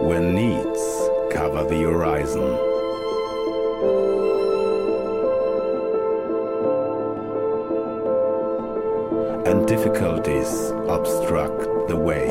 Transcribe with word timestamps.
when 0.00 0.34
needs 0.34 1.08
cover 1.30 1.64
the 1.64 1.82
horizon. 1.82 2.42
And 9.46 9.66
difficulties 9.66 10.70
obstruct 10.88 11.88
the 11.88 11.96
way. 11.96 12.26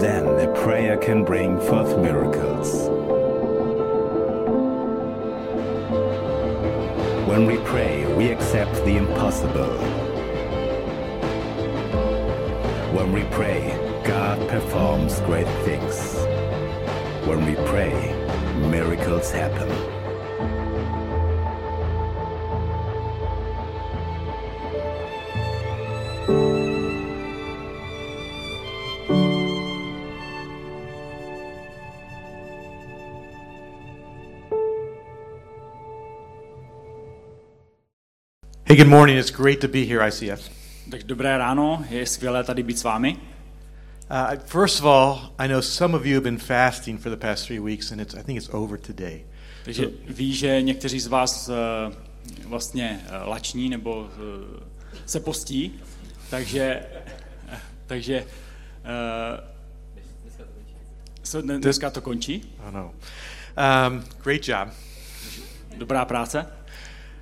Then 0.00 0.26
a 0.26 0.52
prayer 0.62 0.96
can 0.96 1.24
bring 1.24 1.60
forth 1.60 1.96
miracles. 1.98 2.88
When 7.28 7.46
we 7.46 7.58
pray, 7.58 8.12
we 8.16 8.30
accept 8.30 8.74
the 8.84 8.96
impossible. 8.96 10.09
When 12.92 13.12
we 13.12 13.22
pray, 13.30 13.70
God 14.04 14.48
performs 14.48 15.20
great 15.20 15.46
things. 15.64 16.14
When 17.24 17.46
we 17.46 17.54
pray, 17.68 17.92
miracles 18.68 19.30
happen. 19.30 19.68
Hey, 38.64 38.74
good 38.74 38.88
morning. 38.88 39.16
It's 39.16 39.30
great 39.30 39.60
to 39.60 39.68
be 39.68 39.86
here, 39.86 40.00
ICF. 40.00 40.59
Tak 41.00 41.06
dobré 41.06 41.38
ráno, 41.38 41.84
je 41.90 42.06
skvělé 42.06 42.44
tady 42.44 42.62
být 42.62 42.78
s 42.78 42.84
vámi. 42.84 43.16
Uh, 44.10 44.38
first 44.44 44.80
of 44.80 44.86
all, 44.86 45.32
I 45.38 45.48
know 45.48 45.60
some 45.60 45.96
of 45.96 46.04
you 46.04 46.14
have 46.14 46.24
been 46.24 46.38
fasting 46.38 47.00
for 47.00 47.12
the 47.12 47.16
past 47.16 47.46
three 47.46 47.60
weeks, 47.60 47.92
and 47.92 48.00
it's, 48.00 48.14
I 48.14 48.22
think 48.22 48.38
it's 48.38 48.48
over 48.52 48.78
today. 48.78 49.24
Takže 49.64 49.86
ví, 50.08 50.34
že 50.34 50.62
někteří 50.62 51.00
z 51.00 51.06
vás 51.06 51.48
uh, 51.48 51.54
vlastně 52.48 53.00
uh, 53.06 53.28
lační 53.28 53.68
nebo 53.68 54.00
uh, 54.00 54.08
se 55.06 55.20
postí, 55.20 55.80
takže, 56.30 56.86
uh, 57.52 57.58
takže 57.86 58.24
uh, 58.24 59.40
so 61.22 61.46
dne- 61.46 61.60
dneska 61.60 61.90
to 61.90 62.00
končí. 62.00 62.42
Oh, 62.66 62.74
no. 62.74 62.92
Um, 63.88 64.04
great 64.22 64.48
job. 64.48 64.68
Dobrá 65.76 66.04
práce. 66.04 66.46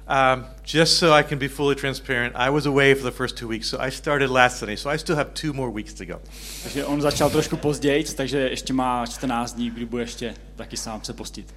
Um, 0.09 0.47
just 0.65 0.99
so 0.99 1.13
I 1.13 1.23
can 1.23 1.39
be 1.39 1.49
fully 1.49 1.75
transparent, 1.75 2.35
I 2.35 2.49
was 2.49 2.67
away 2.67 2.95
for 2.95 3.03
the 3.03 3.17
first 3.17 3.37
two 3.37 3.47
weeks, 3.47 3.69
so 3.69 3.79
I 3.79 3.91
started 3.91 4.31
last 4.31 4.59
Sunday, 4.59 4.77
so 4.77 4.89
I 4.89 4.97
still 4.97 5.17
have 5.17 5.35
two 5.35 5.53
more 5.53 5.71
weeks 5.71 5.93
to 5.95 6.07
go. 6.07 6.21
Takže 6.63 6.85
on 6.85 7.01
začal 7.01 7.31
trošku 7.31 7.57
později, 7.57 8.05
takže 8.05 8.39
ještě 8.39 8.73
má 8.73 9.07
14 9.07 9.53
dní, 9.53 9.71
kdy 9.71 9.85
bude 9.85 10.03
ještě 10.03 10.35
taky 10.57 10.77
sám 10.77 11.05
se 11.05 11.13
postit. 11.13 11.55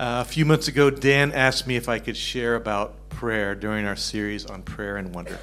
Uh, 0.00 0.06
a 0.06 0.24
few 0.24 0.46
months 0.46 0.68
ago, 0.68 0.90
Dan 0.90 1.32
asked 1.34 1.66
me 1.66 1.74
if 1.74 1.88
I 1.88 2.00
could 2.00 2.16
share 2.16 2.56
about 2.56 2.90
prayer 3.20 3.54
during 3.54 3.88
our 3.88 3.96
series 3.96 4.44
on 4.44 4.62
prayer 4.62 4.96
and 4.96 5.14
wonder. 5.14 5.38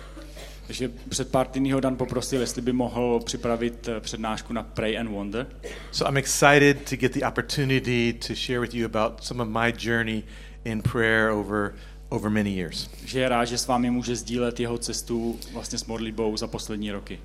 Takže 0.68 0.90
před 1.10 1.32
pár 1.32 1.48
týdny 1.48 1.72
ho 1.72 1.80
Dan 1.80 1.96
poprosil, 1.96 2.42
jestli 2.42 2.62
by 2.62 2.74
mohl 2.74 3.20
připravit 3.26 3.88
eh, 3.88 4.00
přednášku 4.00 4.54
na 4.54 4.64
Pray 4.64 5.00
and 5.00 5.10
Wonder. 5.10 5.48
So 5.92 6.10
I'm 6.10 6.18
excited 6.18 6.90
to 6.90 6.96
get 6.96 7.14
the 7.14 7.26
opportunity 7.26 8.14
to 8.28 8.36
share 8.36 8.60
with 8.60 8.74
you 8.74 8.86
about 8.86 9.24
some 9.24 9.44
of 9.44 9.50
my 9.50 9.88
journey 9.88 10.24
in 10.66 10.82
prayer 10.82 11.32
over 11.32 11.74
over 12.12 12.30
many 12.30 12.50
years. 12.50 12.90
že 13.06 13.20
je 13.20 13.30
rád, 13.30 13.46
že 13.46 13.58
s 13.58 13.68
vámi 13.68 13.90
může 13.92 14.16
sdílet 14.16 14.60
jeho 14.60 14.78
cestu 14.78 15.40
vlastně 15.54 15.78
s 15.78 15.86
modlitbou 15.86 16.38
za 16.38 16.48
poslední 16.48 16.92
roky. 16.92 17.20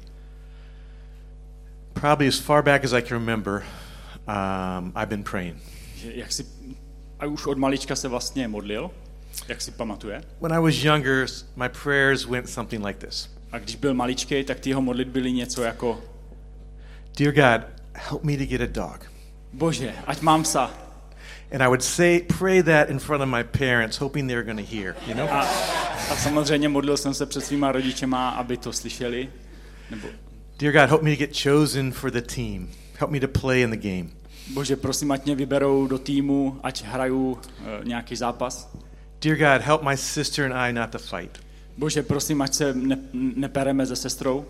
Probably 1.92 2.28
as 2.28 2.38
far 2.38 2.62
back 2.62 2.84
as 2.84 2.92
I 2.92 3.02
can 3.02 3.18
remember, 3.18 3.62
um, 4.28 4.92
I've 4.96 5.06
been 5.06 5.24
praying. 5.24 5.56
Že 5.96 6.12
jak 6.14 6.32
si, 6.32 6.46
a 7.18 7.26
už 7.26 7.46
od 7.46 7.58
malička 7.58 7.96
se 7.96 8.08
vlastně 8.08 8.48
modlil, 8.48 8.90
jak 9.48 9.60
si 9.62 9.70
pamatuje. 9.70 10.22
When 10.40 10.52
I 10.52 10.58
was 10.60 10.74
younger, 10.84 11.26
my 11.56 11.68
prayers 11.82 12.24
went 12.26 12.48
something 12.50 12.84
like 12.86 13.06
this. 13.06 13.30
A 13.52 13.58
když 13.58 13.76
byl 13.76 13.94
maličký, 13.94 14.44
tak 14.44 14.60
ty 14.60 14.70
jeho 14.70 14.82
modlit 14.82 15.08
byly 15.08 15.32
něco 15.32 15.62
jako 15.62 16.00
Dear 17.18 17.32
God, 17.32 17.68
help 17.94 18.24
me 18.24 18.36
to 18.36 18.44
get 18.44 18.60
a 18.60 18.66
dog. 18.66 19.12
Bože, 19.52 19.94
ať 20.06 20.20
mám 20.20 20.42
psa. 20.42 20.85
And 21.52 21.62
I 21.62 21.66
would 21.68 21.82
say, 21.82 22.20
pray 22.38 22.62
that 22.62 22.90
in 22.90 22.98
front 22.98 23.22
of 23.22 23.28
my 23.28 23.42
parents, 23.44 23.96
hoping 23.96 24.26
they 24.26 24.36
were 24.36 24.44
going 24.44 24.58
to 24.58 24.76
hear, 24.76 24.96
you 25.06 25.14
know? 25.14 25.28
A, 25.30 25.40
a 26.10 26.16
samozřejmě 26.16 26.68
modlil 26.68 26.96
jsem 26.96 27.14
se 27.14 27.26
před 27.26 27.40
svýma 27.40 27.72
rodičema, 27.72 28.30
aby 28.30 28.56
to 28.56 28.72
slyšeli. 28.72 29.28
Nebo, 29.90 30.08
Dear 30.58 30.72
God, 30.72 30.88
help 30.88 31.02
me 31.02 31.10
to 31.10 31.16
get 31.16 31.42
chosen 31.42 31.92
for 31.92 32.10
the 32.10 32.20
team. 32.20 32.68
Help 32.98 33.10
me 33.10 33.20
to 33.20 33.28
play 33.28 33.62
in 33.62 33.70
the 33.70 33.76
game. 33.76 34.08
bože, 34.54 34.76
prosím, 34.76 35.12
ať 35.12 35.24
mě 35.24 35.34
vyberou 35.34 35.86
do 35.86 35.98
týmu, 35.98 36.60
ať 36.62 36.84
hraju 36.84 37.32
uh, 37.32 37.38
nějaký 37.84 38.16
zápas. 38.16 38.70
Dear 39.20 39.36
God, 39.36 39.66
help 39.66 39.82
my 39.82 39.96
sister 39.96 40.44
and 40.44 40.54
I 40.54 40.72
not 40.72 40.90
to 40.90 40.98
fight. 40.98 41.38
Bože, 41.78 42.02
prosím, 42.02 42.42
ať 42.42 42.54
se 42.54 42.74
ne, 42.74 42.98
nepereme 43.12 43.86
se 43.86 43.96
sestrou. 43.96 44.46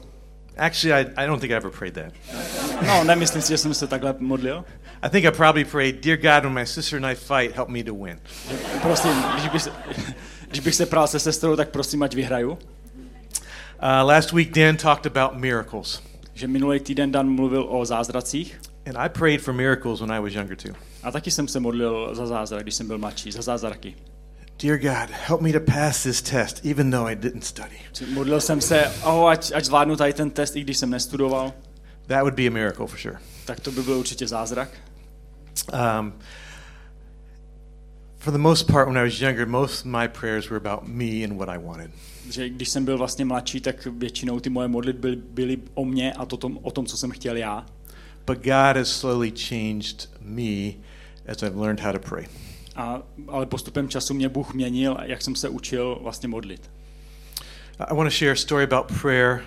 Actually, 0.57 0.93
I, 0.93 1.25
I 1.25 1.27
don't 1.27 1.41
think 1.41 1.51
I 1.53 1.57
ever 1.57 1.71
prayed 1.71 1.95
that. 1.95 2.13
No, 2.87 3.05
nemyslím 3.05 3.43
si, 3.43 3.49
že 3.49 3.59
jsem 3.59 3.75
se 3.75 3.87
takhle 3.87 4.15
modlil. 4.19 4.65
I 5.07 5.09
think 5.09 5.25
I 5.25 5.31
probably 5.31 5.65
prayed, 5.65 6.01
Dear 6.01 6.17
God, 6.17 6.45
when 6.45 6.55
my 6.55 6.67
sister 6.67 6.97
and 6.97 7.07
I 7.07 7.15
fight, 7.15 7.55
help 7.55 7.69
me 7.69 7.85
to 7.85 7.95
win. 7.95 8.19
Prosím, 8.83 9.13
když 9.35 9.49
bych, 9.49 9.63
se, 9.63 9.73
když 10.49 10.61
bych 10.61 10.75
se 10.75 10.87
prál 10.87 11.07
se 11.07 11.19
sestrou, 11.21 11.57
tak 11.57 11.69
prosím, 11.69 12.03
ať 12.03 12.15
vyhraju. 12.15 12.51
Uh, 12.51 12.59
last 14.09 14.33
week, 14.33 14.53
Dan 14.53 14.77
talked 14.77 15.07
about 15.17 15.41
miracles. 15.41 16.03
Že 16.35 16.47
minulý 16.49 16.81
týden 16.81 17.13
Dan 17.13 17.29
mluvil 17.31 17.67
o 17.69 17.85
zázracích 17.85 18.61
And 18.87 18.97
I 18.97 19.09
prayed 19.09 19.41
for 19.43 19.55
miracles 19.55 20.01
when 20.01 20.13
I 20.13 20.21
was 20.21 20.35
younger 20.35 20.57
too. 20.57 20.73
a 21.03 21.11
taky 21.11 21.31
jsem 21.31 21.49
se 21.49 21.61
modlil 21.61 22.15
za 22.15 22.27
zázrak, 22.27 22.63
když 22.63 22.75
jsem 22.75 22.87
byl 22.87 22.99
mladší, 22.99 23.33
za 23.33 23.43
zázraky. 23.43 23.95
Dear 24.63 24.79
God, 24.79 25.11
help 25.27 25.41
me 25.41 25.53
to 25.53 25.61
pass 25.61 26.03
this 26.03 26.23
test, 26.23 26.67
even 26.67 26.91
though 26.91 27.07
I 27.11 27.17
didn't 27.17 27.45
study. 27.45 27.77
Modlil 28.13 28.41
jsem 28.41 28.61
se, 28.61 28.93
oh, 29.05 29.31
ať, 29.31 29.53
ať 29.55 29.65
zvládnu 29.65 29.97
tady 29.97 30.13
ten 30.13 30.31
test, 30.31 30.57
i 30.57 30.61
když 30.61 30.77
jsem 30.79 30.91
nestudoval, 30.91 31.53
That 32.07 32.21
would 32.21 32.35
be 32.35 32.47
a 32.47 32.51
miracle 32.51 32.87
for 32.87 32.99
sure. 32.99 33.19
tak 33.45 33.61
to 33.61 33.71
by 33.71 33.83
byl 33.83 33.95
určitě 33.99 34.27
zázrak. 34.27 34.69
Um, 35.73 36.13
for 38.19 38.33
the 38.33 38.39
most 38.39 38.67
part, 38.67 38.89
when 38.89 38.97
I 38.97 39.03
was 39.03 39.21
younger, 39.21 39.47
most 39.47 39.81
of 39.81 39.87
my 39.87 40.09
prayers 40.09 40.51
were 40.51 40.57
about 40.57 40.89
me 40.89 41.25
and 41.25 41.39
what 41.39 41.49
I 41.49 41.59
wanted. 41.59 41.91
Že 42.31 42.49
když 42.49 42.69
jsem 42.69 42.85
byl 42.85 42.99
vlastně 42.99 43.25
mladší, 43.25 43.61
tak 43.61 43.87
většinou 43.87 44.41
ty 44.41 44.51
moje 44.51 44.69
modlitby 44.69 45.17
byly, 45.17 45.59
o 45.75 45.85
mně 45.85 46.13
a 46.13 46.27
to 46.27 46.37
tom, 46.37 46.59
o 46.63 46.71
tom, 46.71 46.87
co 46.87 46.97
jsem 46.97 47.11
chtěl 47.11 47.37
já. 47.37 47.67
But 48.27 48.39
God 48.39 48.77
has 48.77 48.89
slowly 48.89 49.31
changed 49.31 50.11
me 50.21 50.73
as 51.29 51.43
I've 51.43 51.61
learned 51.61 51.81
how 51.81 51.93
to 51.93 51.99
pray. 51.99 52.27
A, 52.77 53.03
ale 53.29 53.47
postupem 53.47 53.89
času 53.89 54.15
mě 54.15 54.29
Bůh 54.29 54.55
měnil, 54.55 54.97
jak 55.03 55.23
jsem 55.23 55.35
se 55.35 55.49
učil 55.49 55.99
vlastně 56.03 56.29
modlit. 56.29 56.71
I 57.79 57.95
want 57.95 58.11
to 58.11 58.17
share 58.19 58.33
a 58.33 58.37
story 58.37 58.65
about 58.65 59.01
prayer 59.01 59.43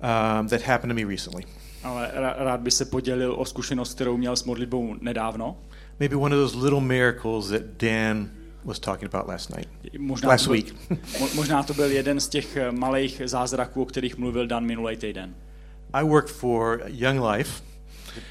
um, 0.00 0.48
that 0.48 0.62
happened 0.62 0.90
to 0.90 0.94
me 0.94 1.04
recently. 1.04 1.44
Ale 1.86 2.10
rád 2.38 2.60
by 2.60 2.70
se 2.70 2.84
podělil 2.84 3.34
o 3.38 3.44
zkušenost, 3.44 3.94
kterou 3.94 4.16
měl 4.16 4.36
s 4.36 4.44
modlitbou 4.44 4.94
nedávno. 5.00 5.56
Maybe 6.00 6.16
one 6.16 6.36
of 6.36 6.42
those 6.52 6.64
little 6.64 6.80
miracles 6.80 7.48
that 7.48 7.62
Dan 7.62 8.30
was 8.64 8.78
talking 8.78 9.14
about 9.14 9.28
last 9.28 9.56
night, 9.56 9.68
Možná 9.98 10.28
last 10.28 10.44
to 10.44 10.50
byl, 10.50 10.52
week. 10.52 10.74
mo- 11.20 11.34
možná 11.34 11.62
to 11.62 11.74
byl 11.74 11.90
jeden 11.90 12.20
z 12.20 12.28
těch 12.28 12.56
eh, 12.56 12.72
malých 12.72 13.22
zázraků, 13.24 13.82
o 13.82 13.84
kterých 13.84 14.16
mluvil 14.18 14.46
Dan 14.46 14.66
minulý 14.66 14.96
týden. 14.96 15.34
I 15.92 16.04
work 16.04 16.26
for 16.28 16.82
Young 16.86 17.20
Life, 17.32 17.62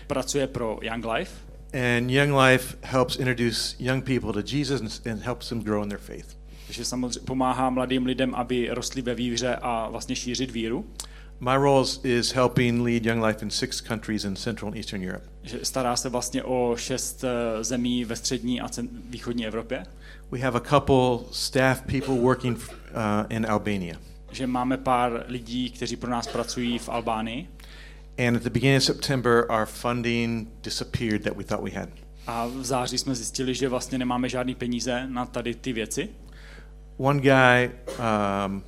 Pracuje 0.07 0.47
pro 0.47 0.79
Young 0.81 1.05
Life 1.05 1.31
and 1.73 2.09
Young 2.11 2.33
Life 2.33 2.77
helps 2.81 3.16
introduce 3.16 3.75
young 3.79 4.03
people 4.03 4.33
to 4.33 4.55
Jesus 4.57 4.81
and, 4.81 5.07
and 5.11 5.22
helps 5.22 5.49
them 5.49 5.59
grow 5.63 5.83
in 5.83 5.89
their 5.89 5.99
faith. 6.01 6.37
Takže 6.66 6.85
samozřejmě 6.85 7.19
pomáhá 7.25 7.69
mladým 7.69 8.05
lidem, 8.05 8.35
aby 8.35 8.69
rostli 8.72 9.01
ve 9.01 9.16
víře 9.16 9.55
a 9.61 9.89
vlastně 9.89 10.16
šířit 10.16 10.51
víru. 10.51 10.85
My 11.40 11.55
role 11.55 11.85
is, 12.03 12.32
helping 12.32 12.84
lead 12.84 13.05
Young 13.05 13.22
Life 13.22 13.43
in 13.43 13.49
six 13.49 13.82
countries 13.82 14.26
in 14.26 14.35
Central 14.35 14.67
and 14.67 14.78
Eastern 14.78 15.03
Europe. 15.03 15.23
Že 15.43 15.59
stará 15.64 15.96
se 15.96 16.09
vlastně 16.09 16.43
o 16.43 16.76
šest 16.78 17.23
eh, 17.23 17.64
zemí 17.64 18.05
ve 18.05 18.16
střední 18.16 18.61
a 18.61 18.70
východní 19.09 19.47
Evropě. 19.47 19.85
We 20.32 20.40
have 20.40 20.58
a 20.58 20.70
couple 20.70 21.28
staff 21.32 21.82
people 21.82 22.16
working 22.16 22.58
uh, 22.58 23.26
in 23.29 23.46
Albania. 23.49 23.97
Že 24.32 24.47
máme 24.47 24.78
pár 24.78 25.26
lidí, 25.28 25.70
kteří 25.70 25.96
pro 25.96 26.09
nás 26.09 26.28
pracují 26.28 26.79
v 26.79 26.90
Albánii. 26.90 27.47
And 28.28 28.35
at 28.35 28.43
the 28.43 28.49
beginning 28.49 28.78
of 28.78 28.84
September, 28.84 29.46
our 29.49 29.66
funding 29.66 30.47
disappeared 30.64 31.23
that 31.23 31.37
we 31.37 31.43
thought 31.43 31.64
we 31.64 31.79
had. 31.79 31.90
A 32.28 32.47
v 32.47 32.66
září 32.66 32.97
jsme 32.97 33.16
zjistili, 33.16 33.55
že 33.55 33.70
vlastně 33.70 33.97
nemáme 33.97 34.29
žádný 34.29 34.55
peníze 34.55 35.08
na 35.08 35.26
tady 35.26 35.55
ty 35.55 35.73
věci. 35.73 36.09
One 36.97 37.20
guy 37.20 37.72
um, 37.87 38.64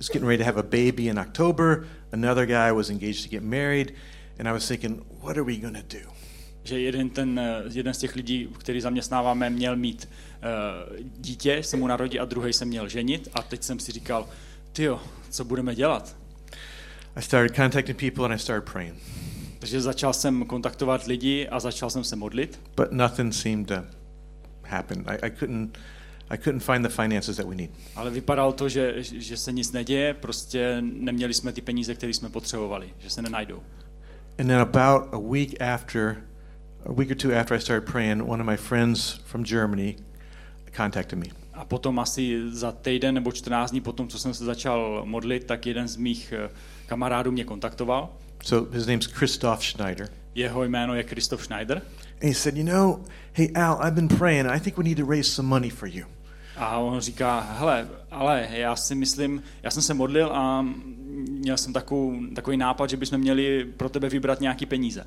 is 0.00 0.08
getting 0.08 0.28
ready 0.28 0.38
to 0.38 0.44
have 0.44 0.60
a 0.60 0.62
baby 0.62 1.08
in 1.08 1.18
October. 1.18 1.86
Another 2.12 2.46
guy 2.46 2.72
was 2.72 2.90
engaged 2.90 3.22
to 3.22 3.28
get 3.28 3.42
married. 3.42 3.94
And 4.38 4.48
I 4.48 4.52
was 4.52 4.68
thinking, 4.68 5.04
what 5.20 5.36
are 5.36 5.44
we 5.44 5.56
going 5.56 5.74
to 5.74 5.98
do? 5.98 6.08
Že 6.64 6.80
jeden, 6.80 7.10
ten, 7.10 7.38
eh, 7.38 7.62
jeden 7.72 7.94
z 7.94 7.98
těch 7.98 8.16
lidí, 8.16 8.48
který 8.58 8.80
zaměstnáváme, 8.80 9.50
měl 9.50 9.76
mít 9.76 10.08
uh, 10.08 10.96
dítě, 11.18 11.62
se 11.62 11.76
mu 11.76 11.86
narodí 11.86 12.18
a 12.18 12.24
druhý 12.24 12.52
se 12.52 12.64
měl 12.64 12.88
ženit. 12.88 13.28
A 13.34 13.42
teď 13.42 13.62
jsem 13.62 13.78
si 13.78 13.92
říkal, 13.92 14.28
tyjo, 14.72 15.00
co 15.30 15.44
budeme 15.44 15.74
dělat? 15.74 16.16
I 17.16 17.22
started 17.22 17.56
contacting 17.56 17.98
people 17.98 18.24
and 18.24 18.32
I 18.32 18.38
started 18.38 18.72
praying. 18.72 18.94
Takže 19.58 19.80
začal 19.80 20.12
jsem 20.12 20.44
kontaktovat 20.44 21.06
lidi 21.06 21.48
a 21.48 21.60
začal 21.60 21.90
jsem 21.90 22.04
se 22.04 22.16
modlit, 22.16 22.60
but 22.76 22.92
nothing 22.92 23.34
seemed 23.34 23.66
to 23.68 23.84
happen. 24.64 25.04
I, 25.06 25.26
I 25.26 25.30
couldn't 25.30 25.78
I 26.30 26.36
couldn't 26.36 26.60
find 26.60 26.84
the 26.84 27.02
finances 27.02 27.36
that 27.36 27.46
we 27.46 27.54
need. 27.54 27.70
ale 27.96 28.10
vypadalo 28.10 28.52
to, 28.52 28.68
že, 28.68 28.94
že 29.02 29.36
se 29.36 29.52
nic 29.52 29.72
neděje, 29.72 30.14
prostě 30.14 30.78
neměli 30.80 31.34
jsme 31.34 31.52
ty 31.52 31.60
peníze, 31.60 31.94
které 31.94 32.14
jsme 32.14 32.28
potřebovali, 32.28 32.90
že 32.98 33.10
se 33.10 33.22
nenajdou. 33.22 33.62
And 34.38 34.46
then 34.46 34.60
about 34.60 35.14
a 35.14 35.18
week 35.18 35.60
after, 35.60 36.16
a 36.86 36.92
week 36.92 37.10
or 37.10 37.16
two 37.16 37.32
after 37.40 37.56
I 37.56 37.60
started 37.60 37.92
praying, 37.92 38.28
one 38.28 38.42
of 38.42 38.46
my 38.50 38.56
friends 38.56 39.20
from 39.24 39.44
Germany 39.44 39.96
contacted 40.76 41.18
me. 41.18 41.26
A 41.54 41.64
potom 41.64 41.98
asi 41.98 42.42
za 42.50 42.72
týden 42.72 43.14
nebo 43.14 43.32
14 43.32 43.70
dní 43.70 43.80
potom, 43.80 44.08
co 44.08 44.18
jsem 44.18 44.34
se 44.34 44.44
začal 44.44 45.02
modlit, 45.04 45.44
tak 45.44 45.66
jeden 45.66 45.88
z 45.88 45.96
mých 45.96 46.32
eh, 46.32 46.50
kamarádů 46.86 47.30
mě 47.32 47.44
kontaktoval. 47.44 48.10
So 48.44 48.76
his 48.76 48.86
name's 48.86 49.06
Christoph 49.06 49.62
Schneider. 49.62 50.08
Jeho 50.34 50.64
jméno 50.64 50.94
je 50.94 51.02
Christoph 51.02 51.44
Schneider. 51.44 51.82
And 52.24 52.30
he 52.30 52.34
said, 52.34 52.56
You 52.56 52.64
know, 52.64 53.04
hey, 53.34 53.50
Al, 53.54 53.78
I've 53.82 53.94
been 53.94 54.08
praying, 54.08 54.46
I 54.46 54.58
think 54.58 54.78
we 54.78 54.84
need 54.84 54.96
to 54.96 55.04
raise 55.04 55.30
some 55.30 55.46
money 55.46 55.68
for 55.68 55.86
you. 55.86 56.06
A 56.56 56.78
on 56.78 57.00
říká, 57.00 57.40
hele, 57.58 57.88
ale 58.10 58.48
já 58.50 58.76
si 58.76 58.94
myslím, 58.94 59.42
já 59.62 59.70
jsem 59.70 59.82
se 59.82 59.94
modlil 59.94 60.32
a 60.32 60.66
měl 61.30 61.56
jsem 61.56 61.72
takovou, 61.72 62.14
takový 62.34 62.56
nápad, 62.56 62.90
že 62.90 62.96
bychom 62.96 63.18
měli 63.18 63.64
pro 63.76 63.88
tebe 63.88 64.08
vybrat 64.08 64.40
nějaký 64.40 64.66
peníze. 64.66 65.06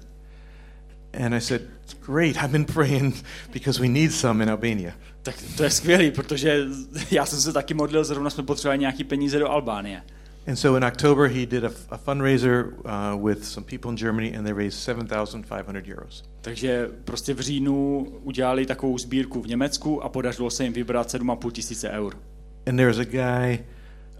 And 1.25 1.33
I 1.33 1.41
said, 1.41 1.61
Great, 2.05 2.35
I've 2.35 2.47
been 2.47 2.65
praying 2.65 3.23
because 3.53 3.81
we 3.81 3.87
need 3.87 4.13
some 4.13 4.43
in 4.43 4.49
Albania. 4.49 4.93
Tak 5.23 5.35
to 5.57 5.63
je 5.63 5.69
skvělý, 5.69 6.11
protože 6.11 6.65
já 7.11 7.25
jsem 7.25 7.39
se 7.39 7.53
taky 7.53 7.73
modlil, 7.73 8.03
zrovna 8.03 8.29
jsme 8.29 8.43
potřebovali 8.43 8.79
nějaký 8.79 9.03
peníze 9.03 9.39
do 9.39 9.49
Albánie. 9.49 10.03
And 10.47 10.57
so 10.57 10.77
in 10.77 10.83
October, 10.83 11.27
he 11.27 11.45
did 11.45 11.65
a, 11.65 11.71
a 11.91 11.97
fundraiser 11.97 12.73
uh, 12.85 13.17
with 13.17 13.43
some 13.43 13.65
people 13.65 13.91
in 13.91 13.97
Germany, 13.97 14.33
and 14.33 14.47
they 14.47 14.53
raised 14.53 14.79
7,500 14.79 15.87
euros. 15.87 16.23
Takže 16.41 16.89
prostě 17.03 17.33
v 17.33 17.39
říjnu 17.39 18.07
udělali 18.23 18.65
takovou 18.65 18.97
sbírku 18.97 19.41
v 19.41 19.47
Německu 19.47 20.03
a 20.03 20.09
podařilo 20.09 20.49
se 20.49 20.63
jim 20.63 20.73
vybrat 20.73 21.13
7,5 21.13 21.51
tisíce 21.51 21.89
eur. 21.89 22.17
And 22.65 22.77
there 22.77 22.87
was 22.87 22.99
a 22.99 23.03
guy 23.03 23.59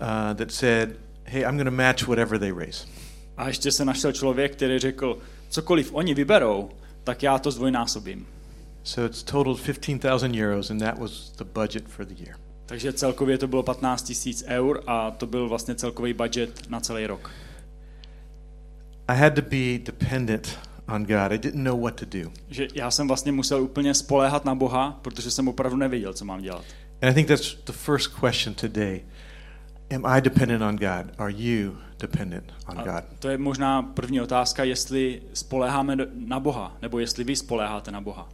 uh, 0.01 0.33
that 0.33 0.51
said, 0.51 0.99
Hey, 1.23 1.41
I'm 1.41 1.57
going 1.57 1.65
to 1.65 1.71
match 1.71 2.07
whatever 2.07 2.39
they 2.39 2.51
raise. 2.51 2.87
A 3.37 3.47
ještě 3.47 3.71
se 3.71 3.85
našel 3.85 4.11
člověk, 4.11 4.55
který 4.55 4.79
řekl, 4.79 5.19
cokoliv 5.49 5.93
oni 5.93 6.13
vyberou, 6.13 6.69
tak 7.03 7.23
já 7.23 7.39
to 7.39 7.51
zdvojnásobím. 7.51 8.27
So 8.83 9.05
it's 9.05 9.23
totaled 9.23 9.61
15,000 9.61 10.35
euros, 10.35 10.71
and 10.71 10.79
that 10.79 10.99
was 10.99 11.31
the 11.37 11.43
budget 11.43 11.87
for 11.87 12.05
the 12.05 12.23
year. 12.23 12.46
Takže 12.67 12.93
celkově 12.93 13.37
to 13.37 13.47
bylo 13.47 13.63
15 13.63 14.03
tisíc 14.03 14.43
eur 14.47 14.83
a 14.87 15.11
to 15.11 15.25
byl 15.27 15.49
vlastně 15.49 15.75
celkový 15.75 16.13
budget 16.13 16.69
na 16.69 16.79
celý 16.79 17.07
rok. 17.07 17.31
I 19.07 19.17
had 19.17 19.33
to 19.33 19.41
be 19.41 19.77
dependent 19.79 20.59
on 20.95 21.03
God. 21.05 21.31
I 21.31 21.37
didn't 21.37 21.63
know 21.63 21.81
what 21.81 21.95
to 21.95 22.05
do. 22.05 22.31
Že 22.49 22.67
já 22.73 22.91
jsem 22.91 23.07
vlastně 23.07 23.31
musel 23.31 23.61
úplně 23.63 23.93
spoléhat 23.93 24.45
na 24.45 24.55
Boha, 24.55 24.99
protože 25.01 25.31
jsem 25.31 25.47
opravdu 25.47 25.77
nevěděl, 25.77 26.13
co 26.13 26.25
mám 26.25 26.41
dělat. 26.41 26.65
And 27.01 27.09
I 27.09 27.13
think 27.13 27.27
that's 27.27 27.55
the 27.65 27.71
first 27.73 28.07
question 28.19 28.53
today. 28.55 29.01
Am 29.95 30.05
I 30.05 30.21
dependent 30.21 30.61
on 30.63 30.75
God? 30.75 31.13
Are 31.17 31.33
you 31.37 31.77
dependent 31.99 32.53
on 32.69 32.79
A 32.79 32.83
God? 32.83 33.03
to 33.19 33.29
je 33.29 33.37
možná 33.37 33.81
první 33.81 34.21
otázka, 34.21 34.63
jestli 34.63 35.21
spoléháme 35.33 35.97
na 36.13 36.39
Boha, 36.39 36.77
nebo 36.81 36.99
jestli 36.99 37.23
vy 37.23 37.35
spoléháte 37.35 37.91
na 37.91 38.01
Boha. 38.01 38.29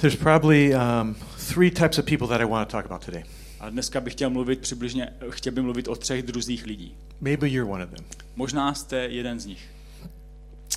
There's 0.00 0.16
probably 0.16 0.74
um, 0.74 1.16
three 1.54 1.70
types 1.70 1.98
of 1.98 2.04
people 2.04 2.28
that 2.28 2.40
I 2.40 2.44
want 2.44 2.68
to 2.68 2.76
talk 2.76 2.86
about 2.86 3.04
today. 3.04 3.24
A 3.60 3.70
dneska 3.70 4.00
bych 4.00 4.12
chtěl 4.12 4.30
mluvit 4.30 4.60
přibližně, 4.60 5.08
chtěl 5.30 5.52
bych 5.52 5.64
mluvit 5.64 5.88
o 5.88 5.96
třech 5.96 6.22
druzích 6.22 6.66
lidí. 6.66 6.96
Maybe 7.20 7.48
you're 7.48 7.72
one 7.72 7.84
of 7.84 7.90
them. 7.90 8.04
Možná 8.36 8.74
jste 8.74 8.96
jeden 8.96 9.40
z 9.40 9.46
nich. 9.46 9.70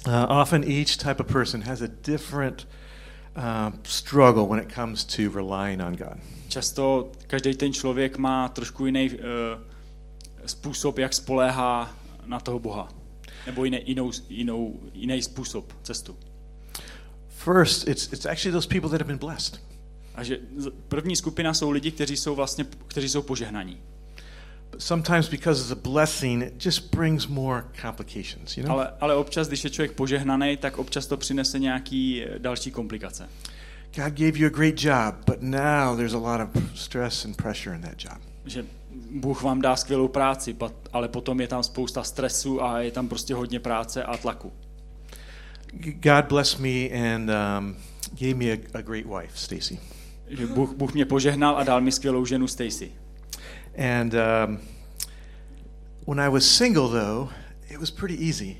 Uh, 0.07 0.13
often 0.41 0.63
each 0.63 0.97
type 0.97 1.23
of 1.23 1.31
person 1.31 1.63
has 1.63 1.81
a 1.81 1.87
different 2.07 2.67
uh, 3.37 3.73
struggle 3.83 4.47
when 4.47 4.59
it 4.59 4.73
comes 4.75 5.05
to 5.05 5.21
relying 5.35 5.81
on 5.81 5.95
God. 5.95 6.17
Často 6.47 7.11
každý 7.27 7.55
ten 7.55 7.73
člověk 7.73 8.17
má 8.17 8.49
trošku 8.49 8.85
jiný 8.85 9.09
uh, 9.09 9.17
způsob, 10.45 10.97
jak 10.97 11.13
spoléhá 11.13 11.95
na 12.25 12.39
toho 12.39 12.59
Boha. 12.59 12.89
Nebo 13.45 13.65
jiný, 13.65 13.79
jinou, 13.85 14.11
jinou, 14.29 14.79
jiný 14.93 15.21
způsob, 15.21 15.73
cestu. 15.83 16.17
First, 17.27 17.87
it's, 17.87 18.13
it's 18.13 18.25
actually 18.25 18.51
those 18.51 18.67
people 18.67 18.89
that 18.89 19.01
have 19.01 19.07
been 19.07 19.17
blessed. 19.17 19.70
A 20.15 20.23
že 20.23 20.39
první 20.87 21.15
skupina 21.15 21.53
jsou 21.53 21.69
lidi, 21.71 21.91
kteří 21.91 22.17
jsou 22.17 22.35
vlastně, 22.35 22.65
kteří 22.87 23.09
jsou 23.09 23.21
požehnaní. 23.21 23.77
Sometimes 24.77 25.29
because 25.29 25.61
it's 25.61 25.71
a 25.71 25.89
blessing, 25.89 26.43
it 26.43 26.65
just 26.65 26.95
brings 26.95 27.27
more 27.27 27.63
complications, 27.81 28.57
you 28.57 28.63
know? 28.63 28.71
Ale, 28.71 28.93
ale 29.01 29.15
občas, 29.15 29.47
když 29.47 29.63
je 29.63 29.69
člověk 29.69 29.91
požehnaný, 29.91 30.57
tak 30.57 30.77
občas 30.77 31.07
to 31.07 31.17
přinese 31.17 31.59
nějaký 31.59 32.23
eh, 32.23 32.39
další 32.39 32.71
komplikace. 32.71 33.29
God 33.95 34.13
gave 34.13 34.39
you 34.39 34.47
a 34.47 34.49
great 34.49 34.83
job, 34.83 35.15
but 35.25 35.41
now 35.41 35.95
there's 35.95 36.13
a 36.13 36.17
lot 36.17 36.41
of 36.41 36.79
stress 36.79 37.25
and 37.25 37.37
pressure 37.37 37.75
in 37.75 37.81
that 37.81 38.03
job. 38.03 38.17
Že 38.45 38.65
Bůh 39.11 39.43
vám 39.43 39.61
dá 39.61 39.75
skvělou 39.75 40.07
práci, 40.07 40.55
ale 40.93 41.07
potom 41.07 41.41
je 41.41 41.47
tam 41.47 41.63
spousta 41.63 42.03
stresu 42.03 42.63
a 42.63 42.79
je 42.79 42.91
tam 42.91 43.07
prostě 43.07 43.33
hodně 43.33 43.59
práce 43.59 44.03
a 44.03 44.17
tlaku. 44.17 44.51
God 45.79 46.25
blessed 46.29 46.59
me 46.59 46.89
and 46.89 47.29
um, 47.29 47.75
gave 48.19 48.33
me 48.33 48.45
a, 48.45 48.57
a 48.73 48.81
great 48.81 49.05
wife, 49.05 49.37
Stacy. 49.37 49.79
Že 50.31 50.47
Bůh, 50.47 50.73
Bůh 50.73 50.93
mě 50.93 51.05
požehnal 51.05 51.57
a 51.57 51.63
dal 51.63 51.81
mi 51.81 51.91
skvělou 51.91 52.25
ženu 52.25 52.47
Stacy. 52.47 52.91
And 53.77 54.13
um, 54.13 54.59
when 56.07 56.19
I 56.19 56.29
was 56.29 56.43
single, 56.43 56.87
though, 56.87 57.31
it 57.69 57.77
was 57.77 57.91
pretty 57.91 58.27
easy. 58.27 58.57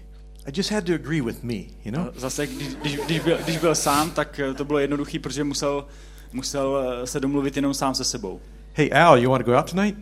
I 0.48 0.52
just 0.58 0.72
had 0.72 0.86
to 0.86 0.94
agree 0.94 1.22
with 1.22 1.44
me, 1.44 1.56
you 1.86 1.92
know? 1.92 2.08
Zase, 2.16 2.48
když, 2.48 2.68
když, 2.68 2.96
když, 2.96 3.20
byl, 3.20 3.38
když 3.44 3.58
byl 3.58 3.76
sám, 3.76 4.12
tak 4.12 4.40
eh, 4.40 4.54
to 4.54 4.66
bylo 4.66 4.80
jednoduché, 4.80 5.20
protože 5.20 5.44
musel, 5.44 5.88
musel 6.34 6.98
eh, 7.04 7.08
se 7.08 7.20
domluvit 7.20 7.56
jenom 7.56 7.74
sám 7.74 7.96
se 7.96 8.04
sebou. 8.04 8.42
Hey, 8.74 8.90
Al, 8.94 9.20
you 9.20 9.30
want 9.30 9.46
to 9.46 9.52
go 9.52 9.58
out 9.58 9.72
tonight? 9.72 9.98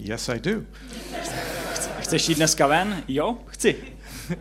Yes, 0.00 0.28
I 0.28 0.40
do. 0.40 0.62
Chceš 2.00 2.28
jít 2.28 2.34
dneska 2.34 2.66
ven? 2.66 3.02
Jo, 3.08 3.38
chci. 3.46 3.76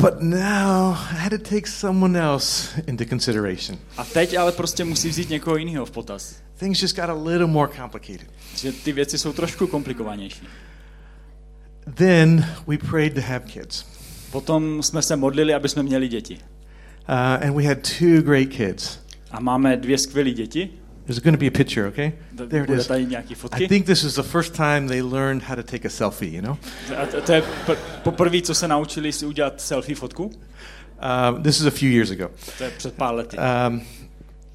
But 0.00 0.22
now 0.22 0.96
I 1.12 1.14
had 1.14 1.30
to 1.30 1.38
take 1.38 1.66
someone 1.66 2.16
else 2.16 2.82
into 2.86 3.04
consideration. 3.04 3.78
A 3.96 4.04
teď 4.04 4.36
ale 4.36 4.52
prostě 4.52 4.84
musí 4.84 5.08
vzít 5.08 5.30
někoho 5.30 5.56
jiného 5.56 5.86
v 5.86 5.90
potaz. 5.90 6.36
Things 6.56 6.82
just 6.82 6.96
got 6.96 7.10
a 7.10 7.14
little 7.14 7.46
more 7.46 7.72
complicated. 7.76 8.26
Že 8.56 8.72
ty 8.72 8.92
věci 8.92 9.18
jsou 9.18 9.32
trošku 9.32 9.66
komplikovanější. 9.66 10.42
Then 11.94 12.46
we 12.66 12.78
prayed 12.78 13.14
to 13.14 13.20
have 13.20 13.40
kids. 13.40 13.84
Potom 14.32 14.82
jsme 14.82 15.02
se 15.02 15.16
modlili, 15.16 15.54
aby 15.54 15.68
jsme 15.68 15.82
měli 15.82 16.08
děti. 16.08 16.34
Uh, 17.08 17.46
and 17.46 17.56
we 17.56 17.64
had 17.64 17.78
two 17.98 18.22
great 18.22 18.48
kids. 18.48 18.98
A 19.30 19.40
máme 19.40 19.76
dvě 19.76 19.98
skvělé 19.98 20.30
děti. 20.30 20.70
There's 21.10 21.18
going 21.18 21.34
to 21.34 21.38
be 21.40 21.48
a 21.48 21.50
picture, 21.50 21.86
okay? 21.86 22.12
There 22.32 22.62
it 22.62 22.70
is. 22.70 22.88
I 22.88 23.66
think 23.66 23.86
this 23.86 24.04
is 24.04 24.14
the 24.14 24.22
first 24.22 24.54
time 24.54 24.86
they 24.86 25.02
learned 25.02 25.42
how 25.42 25.56
to 25.56 25.62
take 25.64 25.84
a 25.84 25.88
selfie, 25.88 26.30
you 26.30 26.40
know? 26.40 26.56
A 26.96 27.06
to, 27.06 27.32
je 27.32 27.42
poprvé, 28.02 28.42
co 28.42 28.54
se 28.54 28.68
naučili 28.68 29.12
si 29.12 29.26
udělat 29.26 29.60
selfie 29.60 29.96
fotku. 29.96 30.24
Um, 31.02 31.42
this 31.42 31.60
is 31.60 31.66
a 31.66 31.70
few 31.70 31.90
years 31.90 32.10
ago. 32.10 32.30
To 32.58 32.64
je 32.64 32.70
před 32.70 32.94
pár 32.94 33.14
lety. 33.14 33.36
Um, 33.36 33.82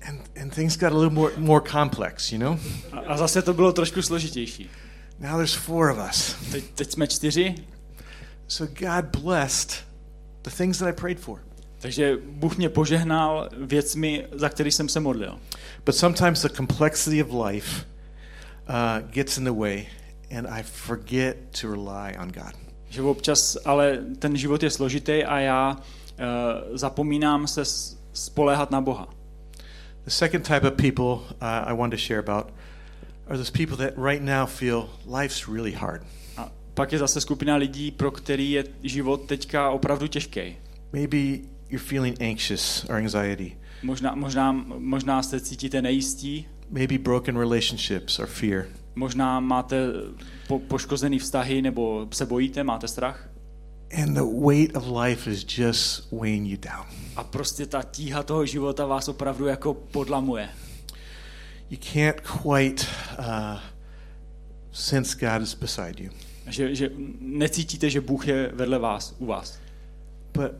and, 0.07 0.21
and 0.41 0.53
things 0.53 0.77
got 0.77 0.91
a 0.91 0.95
little 0.95 1.13
more, 1.13 1.33
more 1.37 1.61
complex, 1.71 2.31
you 2.31 2.39
know? 2.39 2.57
A, 2.91 2.99
a 2.99 3.17
zase 3.17 3.41
to 3.41 3.53
bylo 3.53 3.73
trošku 3.73 4.01
složitější. 4.01 4.69
Now 5.19 5.35
there's 5.35 5.53
four 5.53 5.89
of 5.89 5.97
us. 6.09 6.35
Teď, 6.51 6.63
teď 6.75 6.91
jsme 6.91 7.07
čtyři, 7.07 7.55
So 8.47 8.73
God 8.79 9.05
blessed 9.05 9.83
the 10.43 10.51
things 10.51 10.77
that 10.77 10.87
I 10.87 10.93
prayed 10.93 11.19
for. 11.19 11.39
Takže 11.85 12.17
Bůh 12.25 12.57
mě 12.57 12.69
požehnal 12.69 13.49
věcmi, 13.57 14.27
za 14.31 14.49
který 14.49 14.71
jsem 14.71 14.89
se 14.89 14.99
modlil. 14.99 15.39
But 15.85 15.95
sometimes 15.95 16.41
the 16.41 16.49
complexity 16.49 17.23
of 17.23 17.45
life 17.45 17.85
uh, 18.69 19.09
gets 19.09 19.37
in 19.37 19.43
the 19.43 19.51
way, 19.51 19.85
and 20.37 20.47
I 20.49 20.63
forget 20.63 21.37
to 21.61 21.67
rely 21.71 22.17
on 22.21 22.31
God. 22.31 22.53
Že 22.89 23.01
občas, 23.01 23.57
ale 23.65 23.97
ten 24.19 24.37
život 24.37 24.63
je 24.63 24.69
složitý 24.69 25.23
a 25.23 25.39
já 25.39 25.71
uh, 25.71 26.77
zapomínám 26.77 27.47
se 27.47 27.61
spoléhat 28.13 28.71
na 28.71 28.81
Boha. 28.81 29.07
The 30.03 30.11
second 30.11 30.47
type 30.47 30.67
of 30.67 30.73
people 30.73 31.35
uh, 31.41 31.71
I 31.71 31.77
want 31.77 31.93
to 31.93 31.97
share 31.97 32.19
about 32.19 32.53
are 33.27 33.37
those 33.37 33.51
people 33.51 33.77
that 33.77 33.93
right 34.05 34.23
now 34.23 34.45
feel 34.45 34.89
life's 35.21 35.47
really 35.47 35.73
hard. 35.73 36.01
A 36.37 36.51
pak 36.73 36.91
je 36.91 36.99
zase 36.99 37.21
skupina 37.21 37.55
lidí, 37.55 37.91
pro 37.91 38.11
který 38.11 38.51
je 38.51 38.63
život 38.83 39.25
teďka 39.25 39.69
opravdu 39.69 40.07
těžký. 40.07 40.55
Maybe 40.93 41.54
you're 41.75 41.87
feeling 41.89 42.15
anxious 42.21 42.85
or 42.89 42.95
anxiety, 42.95 43.57
Možná, 43.83 44.15
možná, 44.15 44.51
možná 44.77 45.23
se 45.23 45.39
cítíte 45.39 45.81
nejistí, 45.81 46.47
maybe 46.69 46.97
broken 46.97 47.37
relationships 47.37 48.19
or 48.19 48.27
fear. 48.27 48.65
možná 48.95 49.39
máte 49.39 49.87
po, 50.47 50.59
poškozený 50.59 51.19
vztahy 51.19 51.61
nebo 51.61 52.07
se 52.11 52.25
bojíte, 52.25 52.63
máte 52.63 52.87
strach. 52.87 53.29
And 54.03 54.13
the 54.13 54.45
weight 54.45 54.75
of 54.75 54.87
life 55.03 55.31
is 55.31 55.45
just 55.57 56.11
weighing 56.11 56.47
you 56.47 56.57
down. 56.57 56.85
A 57.15 57.23
prostě 57.23 57.65
ta 57.65 57.83
tíha 57.83 58.23
toho 58.23 58.45
života 58.45 58.85
vás 58.85 59.07
opravdu 59.07 59.45
jako 59.45 59.73
podlamuje. 59.73 60.49
You 61.69 61.77
can't 61.93 62.21
quite 62.21 62.85
uh, 63.19 63.59
sense 64.71 65.17
God 65.19 65.41
is 65.41 65.53
beside 65.55 66.03
you. 66.03 66.09
Že, 66.47 66.75
že 66.75 66.91
necítíte, 67.19 67.89
že 67.89 68.01
Bůh 68.01 68.27
je 68.27 68.51
vedle 68.53 68.79
vás, 68.79 69.15
u 69.17 69.25
vás. 69.25 69.59
But 70.35 70.51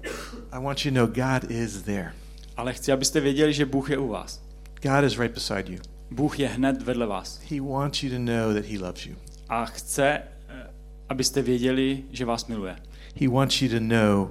I 0.52 0.60
want 0.60 0.86
you 0.86 0.92
to 0.92 0.96
know 0.96 1.08
God 1.08 1.52
is 1.52 1.82
there. 1.82 2.14
Ale 2.58 2.74
chci, 2.74 2.92
abyste 2.92 3.20
věděli, 3.20 3.54
že 3.54 3.66
Bůh 3.66 3.90
je 3.90 3.98
u 3.98 4.08
vás. 4.08 4.42
God 4.82 5.04
is 5.04 5.20
right 5.20 5.34
beside 5.34 5.64
you. 5.74 5.80
Bůh 6.12 6.40
je 6.40 6.48
hned 6.48 6.82
vedle 6.82 7.06
vás. 7.06 7.42
He 7.52 7.62
wants 7.62 8.04
you 8.04 8.10
to 8.10 8.20
know 8.20 8.54
that 8.54 8.66
He 8.66 8.80
loves 8.80 9.06
you. 9.06 9.16
A 9.50 9.66
chce, 9.66 10.22
eh, 10.50 10.68
abyste 11.10 11.42
věděli, 11.42 12.04
že 12.12 12.26
vás 12.26 12.48
miluje. 12.48 12.76
He 13.22 13.28
wants 13.30 13.62
you 13.62 13.70
to 13.70 13.80
know 13.80 14.30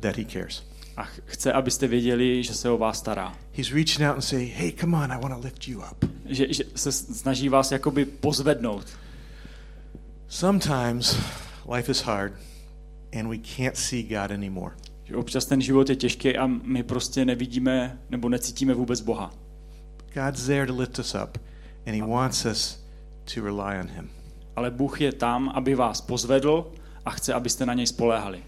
that 0.00 0.16
He 0.16 0.24
cares. 0.24 0.62
A 0.96 1.04
ch- 1.04 1.20
chce, 1.24 1.52
abyste 1.52 1.86
věděli, 1.88 2.42
že 2.42 2.54
se 2.54 2.70
o 2.70 2.78
vás 2.78 2.98
stará. 2.98 3.36
He's 3.52 3.72
reaching 3.72 4.08
out 4.08 4.14
and 4.14 4.22
saying, 4.22 4.52
Hey, 4.54 4.72
come 4.80 4.96
on, 4.96 5.12
I 5.12 5.18
want 5.20 5.34
to 5.34 5.40
lift 5.40 5.68
you 5.68 5.78
up. 5.92 6.04
Že, 6.26 6.52
že 6.52 6.64
se 6.74 6.92
snaží 6.92 7.48
vás 7.48 7.72
jakoby 7.72 8.04
pozvednout. 8.04 8.86
Sometimes 10.28 11.16
life 11.74 11.90
is 11.92 12.02
hard 12.02 12.32
and 13.18 13.28
we 13.28 13.36
can't 13.56 13.76
see 13.76 14.02
God 14.02 14.30
anymore. 14.30 14.74
Že 15.04 15.16
občas 15.16 15.44
ten 15.44 15.60
život 15.60 15.88
je 15.88 15.96
těžký 15.96 16.36
a 16.36 16.46
my 16.46 16.82
prostě 16.82 17.24
nevidíme 17.24 17.98
nebo 18.10 18.28
necítíme 18.28 18.74
vůbec 18.74 19.00
Boha. 19.00 19.34
God's 20.14 20.46
there 20.46 20.66
to 20.66 20.76
lift 20.76 20.98
us 20.98 21.14
up 21.14 21.38
and 21.86 21.94
He 21.94 22.06
wants 22.06 22.44
us 22.44 22.84
to 23.34 23.44
rely 23.44 23.80
on 23.80 23.88
Him. 23.88 24.10
Ale 24.56 24.70
Bůh 24.70 25.00
je 25.00 25.12
tam, 25.12 25.48
aby 25.54 25.74
vás 25.74 26.00
pozvedl 26.00 26.72
a 27.04 27.10
chce, 27.10 27.34
abyste 27.34 27.66
na 27.66 27.74
něj 27.74 27.86
spoléhali. 27.86 28.42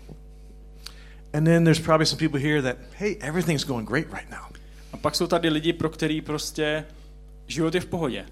And 1.33 1.45
then 1.45 1.65
there's 1.65 1.81
probably 1.81 2.07
some 2.07 2.19
people 2.19 2.41
here 2.41 2.63
that, 2.63 2.77
hey, 2.93 3.17
everything's 3.21 3.65
going 3.65 3.89
great 3.89 4.07
right 4.13 4.31
now. 4.31 4.61
A 4.93 4.97
pak 4.97 5.15
jsou 5.15 5.27
tady 5.27 5.49
lidi, 5.49 5.73
pro 5.73 5.89
který 5.89 6.21
prostě 6.21 6.85
život 7.47 7.75
je 7.75 7.81
v 7.81 7.87
pohodě. 7.87 8.27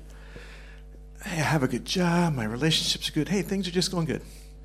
Hey, 1.18 1.38
I 1.38 1.42
have 1.42 1.64
a 1.64 1.66
good 1.66 1.96
job, 1.96 2.34
my 2.34 2.46
relationship's 2.46 3.10
good. 3.14 3.28
Hey, 3.28 3.42
things 3.42 3.66
are 3.66 3.76
just 3.76 3.90
going 3.90 4.10
good. 4.10 4.22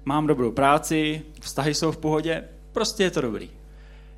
Mám 0.07 0.27
dobrou 0.27 0.51
práci, 0.51 1.21
vztahy 1.41 1.73
jsou 1.73 1.91
v 1.91 1.97
pohodě, 1.97 2.43
prostě 2.71 3.03
je 3.03 3.11
to 3.11 3.21
dobrý. 3.21 3.49